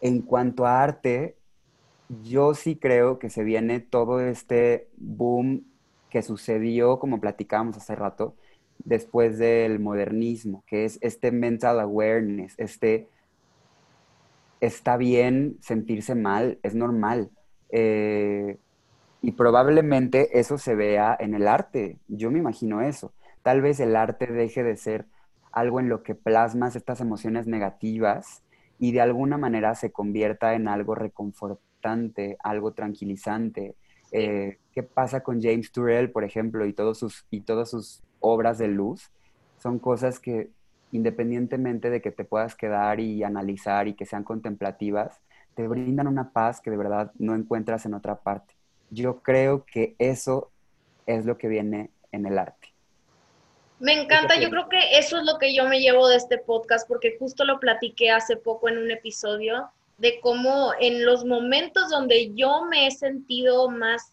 En 0.00 0.22
cuanto 0.22 0.66
a 0.66 0.82
arte, 0.82 1.36
yo 2.08 2.54
sí 2.54 2.76
creo 2.76 3.18
que 3.18 3.30
se 3.30 3.44
viene 3.44 3.80
todo 3.80 4.20
este 4.20 4.88
boom 4.96 5.64
que 6.10 6.22
sucedió, 6.22 6.98
como 6.98 7.20
platicábamos 7.20 7.76
hace 7.76 7.94
rato, 7.94 8.34
después 8.78 9.38
del 9.38 9.80
modernismo, 9.80 10.64
que 10.66 10.84
es 10.84 10.98
este 11.02 11.32
mental 11.32 11.80
awareness, 11.80 12.54
este 12.58 13.08
está 14.60 14.96
bien 14.96 15.58
sentirse 15.60 16.14
mal, 16.14 16.58
es 16.62 16.74
normal. 16.74 17.30
Eh, 17.70 18.58
y 19.20 19.32
probablemente 19.32 20.38
eso 20.38 20.58
se 20.58 20.74
vea 20.74 21.16
en 21.18 21.34
el 21.34 21.48
arte. 21.48 21.98
Yo 22.08 22.30
me 22.30 22.38
imagino 22.38 22.80
eso. 22.80 23.12
Tal 23.42 23.60
vez 23.60 23.80
el 23.80 23.96
arte 23.96 24.26
deje 24.26 24.62
de 24.62 24.76
ser 24.76 25.06
algo 25.52 25.80
en 25.80 25.88
lo 25.88 26.02
que 26.02 26.14
plasmas 26.14 26.76
estas 26.76 27.00
emociones 27.00 27.46
negativas 27.46 28.42
y 28.78 28.92
de 28.92 29.00
alguna 29.00 29.38
manera 29.38 29.74
se 29.74 29.92
convierta 29.92 30.54
en 30.54 30.68
algo 30.68 30.94
reconfortante, 30.94 32.36
algo 32.42 32.72
tranquilizante. 32.72 33.74
Eh, 34.12 34.58
¿Qué 34.72 34.82
pasa 34.82 35.22
con 35.22 35.42
James 35.42 35.72
Turrell, 35.72 36.10
por 36.10 36.24
ejemplo, 36.24 36.66
y, 36.66 36.72
todos 36.72 36.98
sus, 36.98 37.26
y 37.30 37.40
todas 37.40 37.70
sus 37.70 38.02
obras 38.20 38.58
de 38.58 38.68
luz? 38.68 39.10
Son 39.58 39.78
cosas 39.78 40.20
que 40.20 40.50
independientemente 40.92 41.90
de 41.90 42.00
que 42.00 42.10
te 42.10 42.24
puedas 42.24 42.54
quedar 42.54 43.00
y 43.00 43.22
analizar 43.22 43.88
y 43.88 43.94
que 43.94 44.06
sean 44.06 44.24
contemplativas, 44.24 45.20
te 45.54 45.68
brindan 45.68 46.06
una 46.06 46.32
paz 46.32 46.60
que 46.62 46.70
de 46.70 46.78
verdad 46.78 47.12
no 47.18 47.34
encuentras 47.34 47.84
en 47.84 47.92
otra 47.92 48.20
parte 48.20 48.58
yo 48.90 49.22
creo 49.22 49.64
que 49.64 49.94
eso 49.98 50.50
es 51.06 51.24
lo 51.26 51.38
que 51.38 51.48
viene 51.48 51.90
en 52.12 52.26
el 52.26 52.38
arte. 52.38 52.68
Me 53.80 53.92
encanta, 53.92 54.40
yo 54.40 54.50
creo 54.50 54.68
que 54.68 54.98
eso 54.98 55.18
es 55.18 55.24
lo 55.24 55.38
que 55.38 55.54
yo 55.54 55.66
me 55.66 55.80
llevo 55.80 56.08
de 56.08 56.16
este 56.16 56.38
podcast, 56.38 56.88
porque 56.88 57.16
justo 57.18 57.44
lo 57.44 57.60
platiqué 57.60 58.10
hace 58.10 58.36
poco 58.36 58.68
en 58.68 58.78
un 58.78 58.90
episodio 58.90 59.70
de 59.98 60.20
cómo 60.20 60.72
en 60.80 61.04
los 61.04 61.24
momentos 61.24 61.88
donde 61.90 62.32
yo 62.34 62.64
me 62.64 62.86
he 62.86 62.90
sentido 62.90 63.68
más 63.68 64.12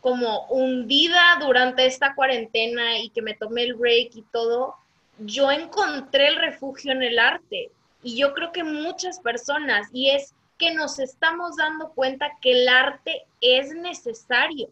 como 0.00 0.46
hundida 0.48 1.38
durante 1.40 1.86
esta 1.86 2.14
cuarentena 2.14 2.98
y 2.98 3.10
que 3.10 3.22
me 3.22 3.34
tomé 3.34 3.62
el 3.62 3.74
break 3.74 4.16
y 4.16 4.22
todo, 4.32 4.74
yo 5.18 5.50
encontré 5.50 6.28
el 6.28 6.36
refugio 6.36 6.92
en 6.92 7.02
el 7.02 7.18
arte. 7.18 7.70
Y 8.02 8.16
yo 8.16 8.34
creo 8.34 8.52
que 8.52 8.64
muchas 8.64 9.20
personas, 9.20 9.88
y 9.92 10.10
es 10.10 10.34
que 10.58 10.74
nos 10.74 10.98
estamos 10.98 11.56
dando 11.56 11.90
cuenta 11.90 12.32
que 12.42 12.52
el 12.52 12.68
arte 12.68 13.24
es 13.40 13.74
necesario, 13.74 14.68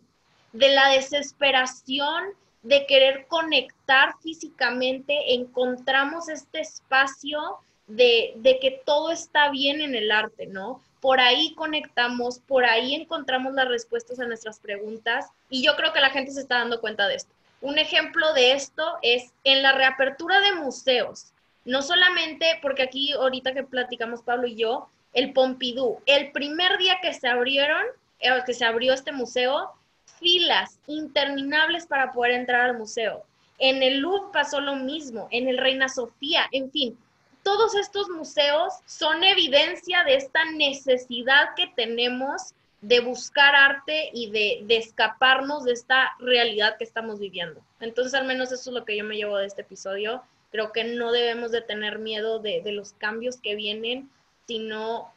de 0.53 0.68
la 0.68 0.88
desesperación 0.90 2.24
de 2.62 2.86
querer 2.86 3.26
conectar 3.26 4.14
físicamente, 4.22 5.34
encontramos 5.34 6.28
este 6.28 6.60
espacio 6.60 7.58
de, 7.86 8.34
de, 8.36 8.58
que 8.60 8.82
todo 8.84 9.10
está 9.10 9.50
bien 9.50 9.80
en 9.80 9.94
el 9.94 10.10
arte, 10.10 10.46
¿no? 10.46 10.80
Por 11.00 11.20
ahí 11.20 11.54
conectamos, 11.54 12.38
por 12.38 12.64
ahí 12.64 12.94
encontramos 12.94 13.54
las 13.54 13.68
respuestas 13.68 14.20
a 14.20 14.26
nuestras 14.26 14.60
preguntas 14.60 15.26
y 15.50 15.64
yo 15.64 15.74
creo 15.76 15.92
que 15.92 16.00
la 16.00 16.10
gente 16.10 16.30
se 16.30 16.40
está 16.40 16.58
dando 16.58 16.80
cuenta 16.80 17.08
de 17.08 17.16
esto. 17.16 17.32
Un 17.60 17.78
ejemplo 17.78 18.32
de 18.34 18.52
esto 18.52 18.98
es 19.02 19.32
en 19.44 19.62
la 19.62 19.72
reapertura 19.72 20.40
de 20.40 20.54
museos. 20.54 21.32
No 21.64 21.82
solamente 21.82 22.58
porque 22.60 22.82
aquí 22.82 23.12
ahorita 23.12 23.54
que 23.54 23.62
platicamos 23.62 24.22
Pablo 24.22 24.46
y 24.46 24.56
yo, 24.56 24.88
el 25.12 25.32
Pompidou. 25.32 26.00
El 26.06 26.32
primer 26.32 26.78
día 26.78 26.98
que 27.00 27.12
se 27.14 27.28
abrieron, 27.28 27.84
eh, 28.20 28.30
que 28.46 28.54
se 28.54 28.64
abrió 28.64 28.92
este 28.92 29.12
museo, 29.12 29.72
filas 30.18 30.78
interminables 30.86 31.86
para 31.86 32.12
poder 32.12 32.32
entrar 32.32 32.62
al 32.62 32.78
museo. 32.78 33.24
En 33.59 33.82
el 33.82 34.00
Louvre 34.00 34.32
pasó 34.32 34.61
lo 34.61 34.76
mismo, 34.76 35.28
en 35.30 35.48
el 35.48 35.59
Reina 35.59 35.88
Sofía, 35.88 36.48
en 36.53 36.70
fin, 36.70 36.98
todos 37.42 37.74
estos 37.74 38.09
museos 38.09 38.74
son 38.86 39.24
evidencia 39.24 40.05
de 40.05 40.16
esta 40.16 40.44
necesidad 40.53 41.55
que 41.57 41.68
tenemos 41.74 42.55
de 42.80 43.00
buscar 43.00 43.55
arte 43.55 44.11
y 44.12 44.30
de, 44.30 44.64
escaparnos 44.76 45.64
de 45.64 45.72
esta 45.72 46.12
realidad 46.18 46.76
que 46.76 46.84
estamos 46.84 47.20
viviendo. 47.20 47.61
Entonces, 47.80 48.14
al 48.14 48.26
menos 48.26 48.50
eso 48.50 48.70
es 48.70 48.74
lo 48.74 48.84
que 48.84 48.96
yo 48.96 49.05
me 49.05 49.16
llevo 49.16 49.38
de 49.38 49.46
este 49.46 49.62
episodio. 49.62 50.22
Creo 50.50 50.72
que 50.72 50.84
no 50.84 51.12
debemos 51.12 51.53
de 51.53 51.62
tener 51.62 51.98
miedo 51.98 52.40
de, 52.40 52.62
los 52.72 52.92
cambios 52.94 53.36
que 53.36 53.55
vienen, 53.55 54.11
sino 54.46 55.12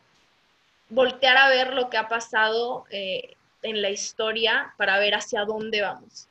voltear 0.89 1.37
a 1.37 1.49
ver 1.49 1.73
lo 1.73 1.89
que 1.89 1.97
ha 1.97 2.07
pasado 2.07 2.85
eh, 2.91 3.35
en 3.61 3.81
la 3.81 3.89
historia 3.89 4.73
para 4.77 4.99
ver 4.99 5.15
hacia 5.15 5.45
dónde 5.45 5.81
vamos. 5.81 6.27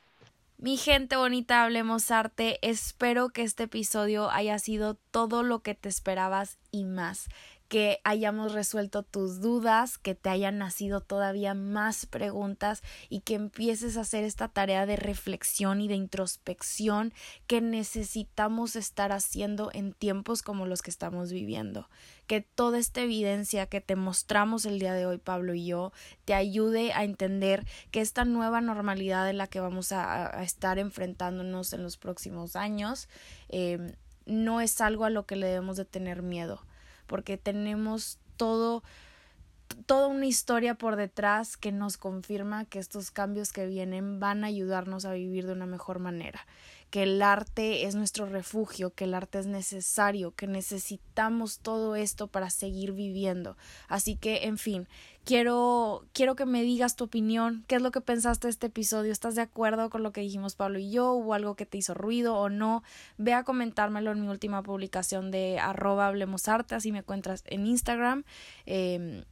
Mi 0.57 0.77
gente 0.77 1.17
bonita, 1.17 1.63
hablemos 1.63 2.11
arte. 2.11 2.59
Espero 2.61 3.29
que 3.29 3.43
este 3.43 3.63
episodio 3.63 4.29
haya 4.31 4.57
sido 4.57 4.95
todo 5.11 5.43
lo 5.43 5.59
que 5.59 5.75
te 5.75 5.89
esperabas 5.89 6.57
y 6.71 6.85
más 6.85 7.27
que 7.75 7.99
hayamos 8.05 8.53
resuelto 8.53 9.03
tus 9.03 9.41
dudas, 9.41 9.97
que 9.97 10.15
te 10.15 10.29
hayan 10.29 10.59
nacido 10.59 11.01
todavía 11.01 11.53
más 11.53 12.05
preguntas 12.05 12.81
y 13.09 13.19
que 13.19 13.33
empieces 13.33 13.97
a 13.97 14.01
hacer 14.01 14.23
esta 14.23 14.47
tarea 14.47 14.85
de 14.85 14.95
reflexión 14.95 15.81
y 15.81 15.89
de 15.89 15.95
introspección 15.95 17.13
que 17.47 17.59
necesitamos 17.59 18.77
estar 18.77 19.11
haciendo 19.11 19.71
en 19.73 19.91
tiempos 19.91 20.41
como 20.41 20.65
los 20.65 20.81
que 20.81 20.89
estamos 20.89 21.33
viviendo. 21.33 21.89
Que 22.27 22.39
toda 22.39 22.79
esta 22.79 23.01
evidencia 23.01 23.65
que 23.65 23.81
te 23.81 23.97
mostramos 23.97 24.65
el 24.65 24.79
día 24.79 24.93
de 24.93 25.05
hoy, 25.05 25.17
Pablo 25.17 25.53
y 25.53 25.65
yo, 25.65 25.91
te 26.23 26.33
ayude 26.33 26.93
a 26.93 27.03
entender 27.03 27.65
que 27.91 27.99
esta 27.99 28.23
nueva 28.23 28.61
normalidad 28.61 29.29
en 29.29 29.37
la 29.37 29.47
que 29.47 29.59
vamos 29.59 29.91
a, 29.91 30.41
estar 30.45 30.79
enfrentándonos 30.79 31.73
en 31.73 31.83
los 31.83 31.97
próximos 31.97 32.55
años 32.55 33.09
eh, 33.49 33.97
no 34.25 34.61
es 34.61 34.79
algo 34.79 35.03
a 35.03 35.09
lo 35.09 35.25
que 35.25 35.35
le 35.35 35.47
debemos 35.47 35.75
de 35.75 35.83
tener 35.83 36.21
miedo 36.21 36.61
porque 37.07 37.37
tenemos 37.37 38.19
todo 38.37 38.83
toda 39.85 40.07
una 40.07 40.25
historia 40.25 40.75
por 40.75 40.95
detrás 40.95 41.57
que 41.57 41.71
nos 41.71 41.97
confirma 41.97 42.65
que 42.65 42.79
estos 42.79 43.11
cambios 43.11 43.51
que 43.51 43.65
vienen 43.65 44.19
van 44.19 44.43
a 44.43 44.47
ayudarnos 44.47 45.05
a 45.05 45.13
vivir 45.13 45.45
de 45.45 45.53
una 45.53 45.65
mejor 45.65 45.99
manera, 45.99 46.45
que 46.89 47.03
el 47.03 47.21
arte 47.21 47.85
es 47.85 47.95
nuestro 47.95 48.25
refugio, 48.25 48.93
que 48.93 49.03
el 49.05 49.13
arte 49.13 49.39
es 49.39 49.47
necesario, 49.47 50.33
que 50.35 50.47
necesitamos 50.47 51.59
todo 51.59 51.95
esto 51.95 52.27
para 52.27 52.49
seguir 52.49 52.93
viviendo. 52.93 53.57
Así 53.87 54.15
que, 54.15 54.45
en 54.45 54.57
fin, 54.57 54.87
quiero 55.25 56.05
quiero 56.13 56.35
que 56.35 56.45
me 56.45 56.63
digas 56.63 56.95
tu 56.95 57.05
opinión, 57.05 57.65
qué 57.67 57.75
es 57.75 57.81
lo 57.81 57.91
que 57.91 58.01
pensaste 58.01 58.47
de 58.47 58.51
este 58.51 58.67
episodio, 58.67 59.11
¿estás 59.11 59.35
de 59.35 59.41
acuerdo 59.41 59.89
con 59.89 60.03
lo 60.03 60.13
que 60.13 60.21
dijimos 60.21 60.55
Pablo 60.55 60.79
y 60.79 60.91
yo? 60.91 61.11
¿Hubo 61.11 61.33
algo 61.33 61.55
que 61.55 61.65
te 61.65 61.77
hizo 61.77 61.93
ruido 61.93 62.35
o 62.37 62.49
no? 62.49 62.83
Ve 63.17 63.33
a 63.33 63.43
comentármelo 63.43 64.11
en 64.11 64.21
mi 64.21 64.27
última 64.27 64.63
publicación 64.63 65.31
de 65.31 65.59
arroba 65.59 66.07
hablemos 66.07 66.47
arte, 66.47 66.75
así 66.75 66.91
me 66.91 66.99
encuentras 66.99 67.43
en 67.47 67.65
Instagram. 67.65 68.23
Eh, 68.65 69.25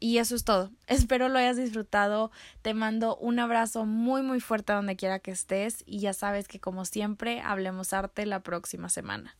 y 0.00 0.18
eso 0.18 0.34
es 0.34 0.44
todo. 0.44 0.70
Espero 0.86 1.30
lo 1.30 1.38
hayas 1.38 1.56
disfrutado. 1.56 2.30
Te 2.60 2.74
mando 2.74 3.16
un 3.16 3.38
abrazo 3.38 3.86
muy 3.86 4.22
muy 4.22 4.40
fuerte 4.40 4.74
donde 4.74 4.96
quiera 4.96 5.18
que 5.18 5.30
estés 5.30 5.82
y 5.86 6.00
ya 6.00 6.12
sabes 6.12 6.46
que 6.46 6.60
como 6.60 6.84
siempre 6.84 7.40
hablemos 7.40 7.92
arte 7.94 8.26
la 8.26 8.40
próxima 8.40 8.90
semana. 8.90 9.34